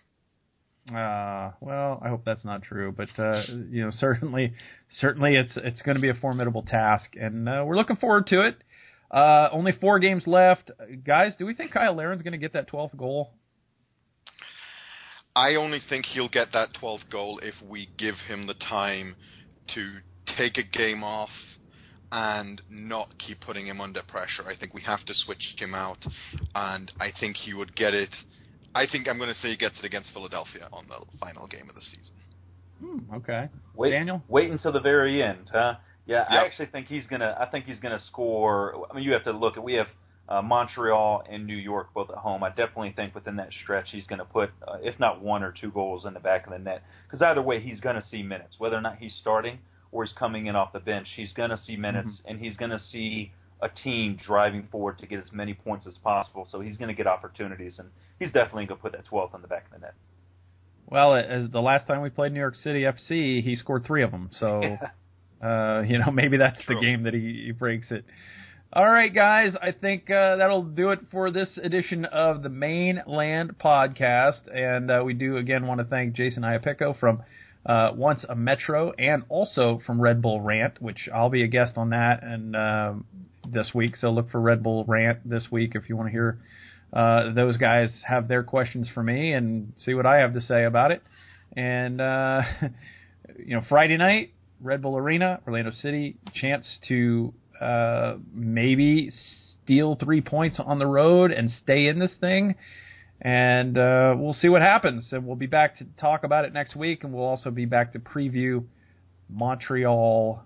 Uh, 0.91 1.53
well, 1.61 1.99
I 2.05 2.09
hope 2.09 2.25
that's 2.27 2.45
not 2.45 2.63
true, 2.63 2.93
but 2.93 3.09
uh, 3.19 3.43
you 3.71 3.83
know, 3.83 3.91
certainly, 3.99 4.53
certainly, 5.01 5.37
it's 5.37 5.57
it's 5.57 5.81
going 5.83 5.97
to 5.97 6.03
be 6.03 6.11
a 6.11 6.15
formidable 6.15 6.63
task, 6.63 7.15
and 7.19 7.49
uh, 7.49 7.63
we're 7.67 7.77
looking 7.77 7.97
forward 7.97 8.27
to 8.29 8.47
it. 8.47 8.57
Uh, 9.11 9.49
only 9.53 9.73
four 9.73 9.99
games 9.99 10.27
left, 10.27 10.71
guys. 11.05 11.33
Do 11.39 11.47
we 11.47 11.55
think 11.55 11.73
Cyle 11.73 11.95
Larin's 11.95 12.23
going 12.23 12.33
to 12.33 12.39
get 12.39 12.53
that 12.53 12.69
twelfth 12.69 12.97
goal? 12.97 13.33
I 15.35 15.55
only 15.55 15.81
think 15.89 16.07
he'll 16.07 16.29
get 16.29 16.49
that 16.53 16.75
twelfth 16.79 17.05
goal 17.11 17.41
if 17.43 17.55
we 17.67 17.89
give 17.97 18.17
him 18.29 18.47
the 18.47 18.55
time 18.55 19.17
to 19.75 19.91
take 20.37 20.59
a 20.59 20.63
game 20.63 21.03
off 21.03 21.31
and 22.13 22.61
not 22.69 23.09
keep 23.19 23.41
putting 23.41 23.67
him 23.67 23.81
under 23.81 24.03
pressure. 24.03 24.47
I 24.47 24.55
think 24.55 24.75
we 24.75 24.83
have 24.83 25.05
to 25.07 25.15
switch 25.15 25.55
him 25.57 25.75
out, 25.75 25.99
and 26.55 26.93
I 27.01 27.09
think 27.19 27.37
he 27.37 27.55
would 27.55 27.75
get 27.75 27.95
it 27.95 28.11
I 28.75 28.87
think 28.91 29.09
I'm 29.09 29.19
going 29.19 29.33
to 29.33 29.41
say 29.41 29.51
he 29.51 29.57
gets 29.57 29.79
it 29.79 29.85
against 29.85 30.13
Philadelphia 30.13 30.69
on 30.73 30.87
the 30.89 31.05
final 31.21 31.47
game 31.47 31.69
of 31.69 31.75
the 31.75 31.83
season. 31.83 32.15
Hmm, 32.81 33.15
okay. 33.15 33.49
Wait, 33.75 33.91
Daniel, 33.91 34.23
wait 34.29 34.51
until 34.51 34.73
the 34.73 34.81
very 34.81 35.23
end, 35.23 35.51
huh? 35.53 35.75
Yeah, 36.07 36.25
yep. 36.31 36.43
I 36.43 36.45
actually 36.45 36.67
think 36.67 36.89
he's 36.89 37.07
gonna. 37.07 37.35
I 37.41 37.47
think 37.47 37.65
he's 37.65 37.79
gonna 37.81 38.01
score. 38.11 38.87
I 38.91 38.95
mean, 38.95 39.05
you 39.05 39.13
have 39.13 39.25
to 39.25 39.33
look 39.33 39.57
at. 39.57 39.63
We 39.63 39.75
have 39.75 39.87
uh, 40.29 40.43
Montreal 40.43 41.25
and 41.31 41.47
New 41.47 41.57
York 41.57 41.89
both 41.95 42.11
at 42.11 42.17
home. 42.17 42.43
I 42.43 42.49
definitely 42.49 42.93
think 42.97 43.15
within 43.15 43.37
that 43.37 43.51
stretch 43.63 43.89
he's 43.91 44.07
going 44.07 44.19
to 44.19 44.25
put, 44.25 44.51
uh, 44.67 44.79
if 44.83 44.99
not 44.99 45.23
one 45.23 45.43
or 45.43 45.53
two 45.53 45.71
goals 45.71 46.05
in 46.07 46.15
the 46.15 46.21
back 46.21 46.47
of 46.47 46.53
the 46.53 46.59
net. 46.59 46.83
Because 47.07 47.23
either 47.23 47.43
way, 47.43 47.61
he's 47.61 47.81
going 47.81 47.97
to 47.97 48.05
see 48.09 48.23
minutes, 48.23 48.55
whether 48.59 48.77
or 48.77 48.81
not 48.81 48.99
he's 48.99 49.15
starting 49.21 49.59
or 49.93 50.05
he's 50.05 50.15
coming 50.15 50.47
in 50.47 50.57
off 50.57 50.73
the 50.73 50.81
bench. 50.81 51.09
He's 51.15 51.33
going 51.33 51.51
to 51.51 51.59
see 51.59 51.77
minutes, 51.77 52.11
mm-hmm. 52.11 52.29
and 52.29 52.41
he's 52.41 52.57
going 52.57 52.71
to 52.71 52.81
see 52.81 53.33
a 53.65 53.69
team 53.83 54.19
driving 54.25 54.69
forward 54.71 54.99
to 54.99 55.07
get 55.07 55.19
as 55.19 55.33
many 55.33 55.55
points 55.55 55.87
as 55.87 55.95
possible. 55.95 56.47
So 56.53 56.61
he's 56.61 56.77
going 56.77 56.89
to 56.89 56.95
get 56.95 57.07
opportunities, 57.07 57.79
and 57.79 57.89
he's 58.19 58.31
definitely 58.31 58.67
going 58.67 58.79
to 58.79 58.83
put 58.83 58.93
that 58.93 59.07
12th 59.11 59.35
on 59.35 59.43
the 59.43 59.49
back 59.49 59.65
of 59.67 59.73
the 59.73 59.79
net. 59.87 59.95
Well, 60.87 61.17
as 61.17 61.49
the 61.51 61.63
last 61.63 61.87
time 61.87 62.03
we 62.03 62.11
played 62.11 62.33
New 62.33 62.41
York 62.41 62.57
City 62.57 62.83
FC, 62.83 63.43
he 63.43 63.57
scored 63.57 63.85
three 63.87 64.03
of 64.03 64.11
them. 64.11 64.29
So, 64.39 64.61
yeah. 64.63 64.91
uh, 65.43 65.83
you 65.83 65.99
know, 65.99 66.11
maybe 66.13 66.37
that's 66.37 66.63
True. 66.63 66.77
the 66.77 66.81
game 66.81 67.05
that 67.05 67.15
he, 67.15 67.45
he 67.47 67.53
breaks 67.53 67.91
it. 67.91 68.05
All 68.71 68.89
right, 68.91 69.15
guys, 69.15 69.55
I 69.63 69.71
think 69.71 70.11
uh, 70.11 70.37
that'll 70.37 70.65
do 70.65 70.91
it 70.91 70.99
for 71.11 71.31
this 71.31 71.49
edition 71.63 72.05
of 72.05 72.43
the 72.43 72.49
Mane 72.49 73.03
Land 73.07 73.55
Podcast. 73.59 74.41
And 74.53 74.91
uh, 74.91 75.03
we 75.05 75.15
do 75.15 75.37
again 75.37 75.67
want 75.67 75.79
to 75.79 75.85
thank 75.85 76.15
Jason 76.15 76.43
Iapicco 76.43 76.99
from 76.99 77.23
uh, 77.65 77.93
Once 77.95 78.27
a 78.29 78.35
Metro 78.35 78.93
and 78.99 79.23
also 79.29 79.81
from 79.87 80.01
Red 80.01 80.21
Bull 80.21 80.41
Rant, 80.41 80.83
which 80.83 81.09
I'll 81.15 81.31
be 81.31 81.45
a 81.45 81.47
guest 81.47 81.75
on 81.77 81.91
that 81.91 82.23
and 82.23 82.57
uh, 82.57 82.95
this 83.55 83.71
week. 83.75 83.97
So 83.97 84.11
look 84.11 84.31
for 84.31 84.41
Red 84.41 84.63
Bull 84.63 84.85
Rant 84.87 85.29
this 85.29 85.45
week 85.51 85.73
if 85.75 85.89
you 85.89 85.97
want 85.97 86.09
to 86.09 86.13
hear 86.13 86.39
uh, 86.93 87.33
those 87.33 87.57
guys 87.57 87.91
have 88.07 88.29
their 88.29 88.43
questions 88.43 88.89
for 88.93 89.03
me 89.03 89.33
and 89.33 89.73
see 89.77 89.95
what 89.95 90.07
I 90.07 90.19
have 90.19 90.35
to 90.35 90.41
say 90.41 90.65
about 90.65 90.93
it. 90.93 91.03
And 91.57 92.01
uh, 92.01 92.43
you 93.39 93.55
know, 93.55 93.63
Friday 93.69 93.97
night, 93.97 94.33
Red 94.61 94.83
Bull 94.83 94.97
Arena, 94.97 95.41
Orlando 95.47 95.73
City, 95.73 96.17
chance 96.35 96.79
to 96.89 97.35
uh, 97.61 98.15
maybe 98.33 99.11
steal 99.65 99.97
three 99.97 100.21
points 100.21 100.61
on 100.65 100.79
the 100.79 100.87
road 100.87 101.33
and 101.33 101.51
stay 101.51 101.87
in 101.87 101.99
this 101.99 102.15
thing. 102.21 102.55
And 103.21 103.79
uh, 103.79 104.15
we'll 104.17 104.33
see 104.33 104.49
what 104.49 104.63
happens. 104.63 105.09
And 105.13 105.27
we'll 105.27 105.37
be 105.37 105.47
back 105.47 105.79
to 105.79 105.87
talk 105.99 106.25
about 106.25 106.45
it 106.45 106.53
next 106.53 106.77
week, 106.77 107.05
and 107.05 107.13
we'll 107.13 107.25
also 107.25 107.51
be 107.51 107.65
back 107.65 107.93
to 107.93 107.99
preview 107.99 108.65
Montreal 109.29 110.45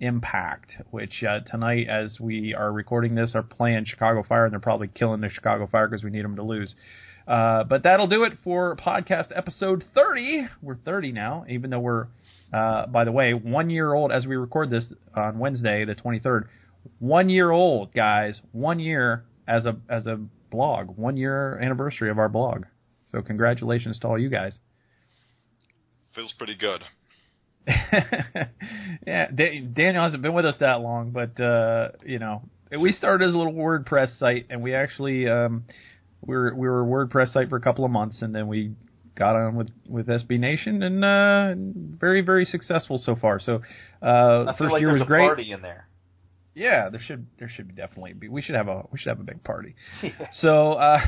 Impact, 0.00 0.72
which 0.90 1.24
uh, 1.28 1.40
tonight, 1.40 1.88
as 1.88 2.18
we 2.20 2.54
are 2.54 2.72
recording 2.72 3.14
this, 3.14 3.32
are 3.34 3.42
playing 3.42 3.84
Chicago 3.86 4.22
Fire, 4.28 4.44
and 4.44 4.52
they're 4.52 4.60
probably 4.60 4.88
killing 4.88 5.20
the 5.20 5.28
Chicago 5.28 5.66
Fire 5.66 5.88
because 5.88 6.04
we 6.04 6.10
need 6.10 6.24
them 6.24 6.36
to 6.36 6.42
lose. 6.42 6.74
Uh, 7.26 7.64
but 7.64 7.82
that'll 7.82 8.06
do 8.06 8.24
it 8.24 8.32
for 8.42 8.74
podcast 8.76 9.36
episode 9.36 9.84
30. 9.94 10.46
We're 10.62 10.76
30 10.76 11.12
now, 11.12 11.44
even 11.48 11.70
though 11.70 11.80
we're, 11.80 12.06
uh, 12.52 12.86
by 12.86 13.04
the 13.04 13.12
way, 13.12 13.32
one 13.34 13.68
year 13.68 13.92
old 13.92 14.12
as 14.12 14.26
we 14.26 14.36
record 14.36 14.70
this 14.70 14.86
on 15.14 15.38
Wednesday, 15.38 15.84
the 15.84 15.94
23rd. 15.94 16.44
One 17.00 17.28
year 17.28 17.50
old, 17.50 17.92
guys. 17.92 18.40
One 18.52 18.78
year 18.78 19.24
as 19.46 19.66
a 19.66 19.76
as 19.90 20.06
a 20.06 20.20
blog. 20.50 20.96
One 20.96 21.16
year 21.16 21.58
anniversary 21.58 22.10
of 22.10 22.18
our 22.18 22.28
blog. 22.28 22.64
So 23.10 23.20
congratulations 23.20 23.98
to 24.00 24.08
all 24.08 24.18
you 24.18 24.30
guys. 24.30 24.58
Feels 26.14 26.32
pretty 26.32 26.54
good. 26.54 26.82
yeah, 29.06 29.30
Daniel 29.30 30.02
hasn't 30.02 30.22
been 30.22 30.32
with 30.32 30.46
us 30.46 30.54
that 30.60 30.80
long, 30.80 31.10
but 31.10 31.38
uh, 31.40 31.90
you 32.04 32.18
know, 32.18 32.42
we 32.78 32.92
started 32.92 33.28
as 33.28 33.34
a 33.34 33.38
little 33.38 33.52
WordPress 33.52 34.18
site, 34.18 34.46
and 34.50 34.62
we 34.62 34.74
actually 34.74 35.28
um, 35.28 35.64
we 36.24 36.34
were 36.34 36.54
we 36.54 36.68
were 36.68 36.82
a 36.82 36.86
WordPress 36.86 37.32
site 37.32 37.48
for 37.48 37.56
a 37.56 37.60
couple 37.60 37.84
of 37.84 37.90
months, 37.90 38.22
and 38.22 38.34
then 38.34 38.48
we 38.48 38.72
got 39.14 39.36
on 39.36 39.56
with 39.56 39.70
with 39.86 40.06
SB 40.06 40.38
Nation, 40.38 40.82
and 40.82 41.04
uh, 41.04 41.54
very 41.98 42.22
very 42.22 42.44
successful 42.44 42.98
so 42.98 43.16
far. 43.16 43.40
So 43.40 43.60
uh, 44.02 44.52
first 44.56 44.72
like 44.72 44.80
year 44.80 44.92
was 44.92 45.02
great. 45.02 45.26
party 45.26 45.52
in 45.52 45.60
there. 45.60 45.88
Yeah, 46.54 46.88
there 46.88 47.00
should 47.00 47.26
there 47.38 47.48
should 47.48 47.76
definitely 47.76 48.14
be. 48.14 48.28
We 48.28 48.42
should 48.42 48.54
have 48.54 48.68
a 48.68 48.84
we 48.90 48.98
should 48.98 49.10
have 49.10 49.20
a 49.20 49.24
big 49.24 49.44
party. 49.44 49.74
So, 50.32 50.72
uh, 50.72 51.00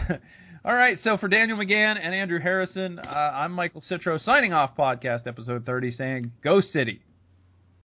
all 0.65 0.75
right. 0.75 0.99
So 1.03 1.17
for 1.17 1.29
Daniel 1.29 1.59
McGann 1.59 1.99
and 2.01 2.15
Andrew 2.15 2.39
Harrison, 2.39 2.99
uh, 2.99 3.03
I'm 3.03 3.53
Michael 3.53 3.83
Citro 3.91 4.21
signing 4.23 4.53
off. 4.53 4.77
Podcast 4.77 5.27
episode 5.27 5.65
30, 5.65 5.91
saying 5.93 6.33
Go 6.43 6.61
City. 6.61 7.01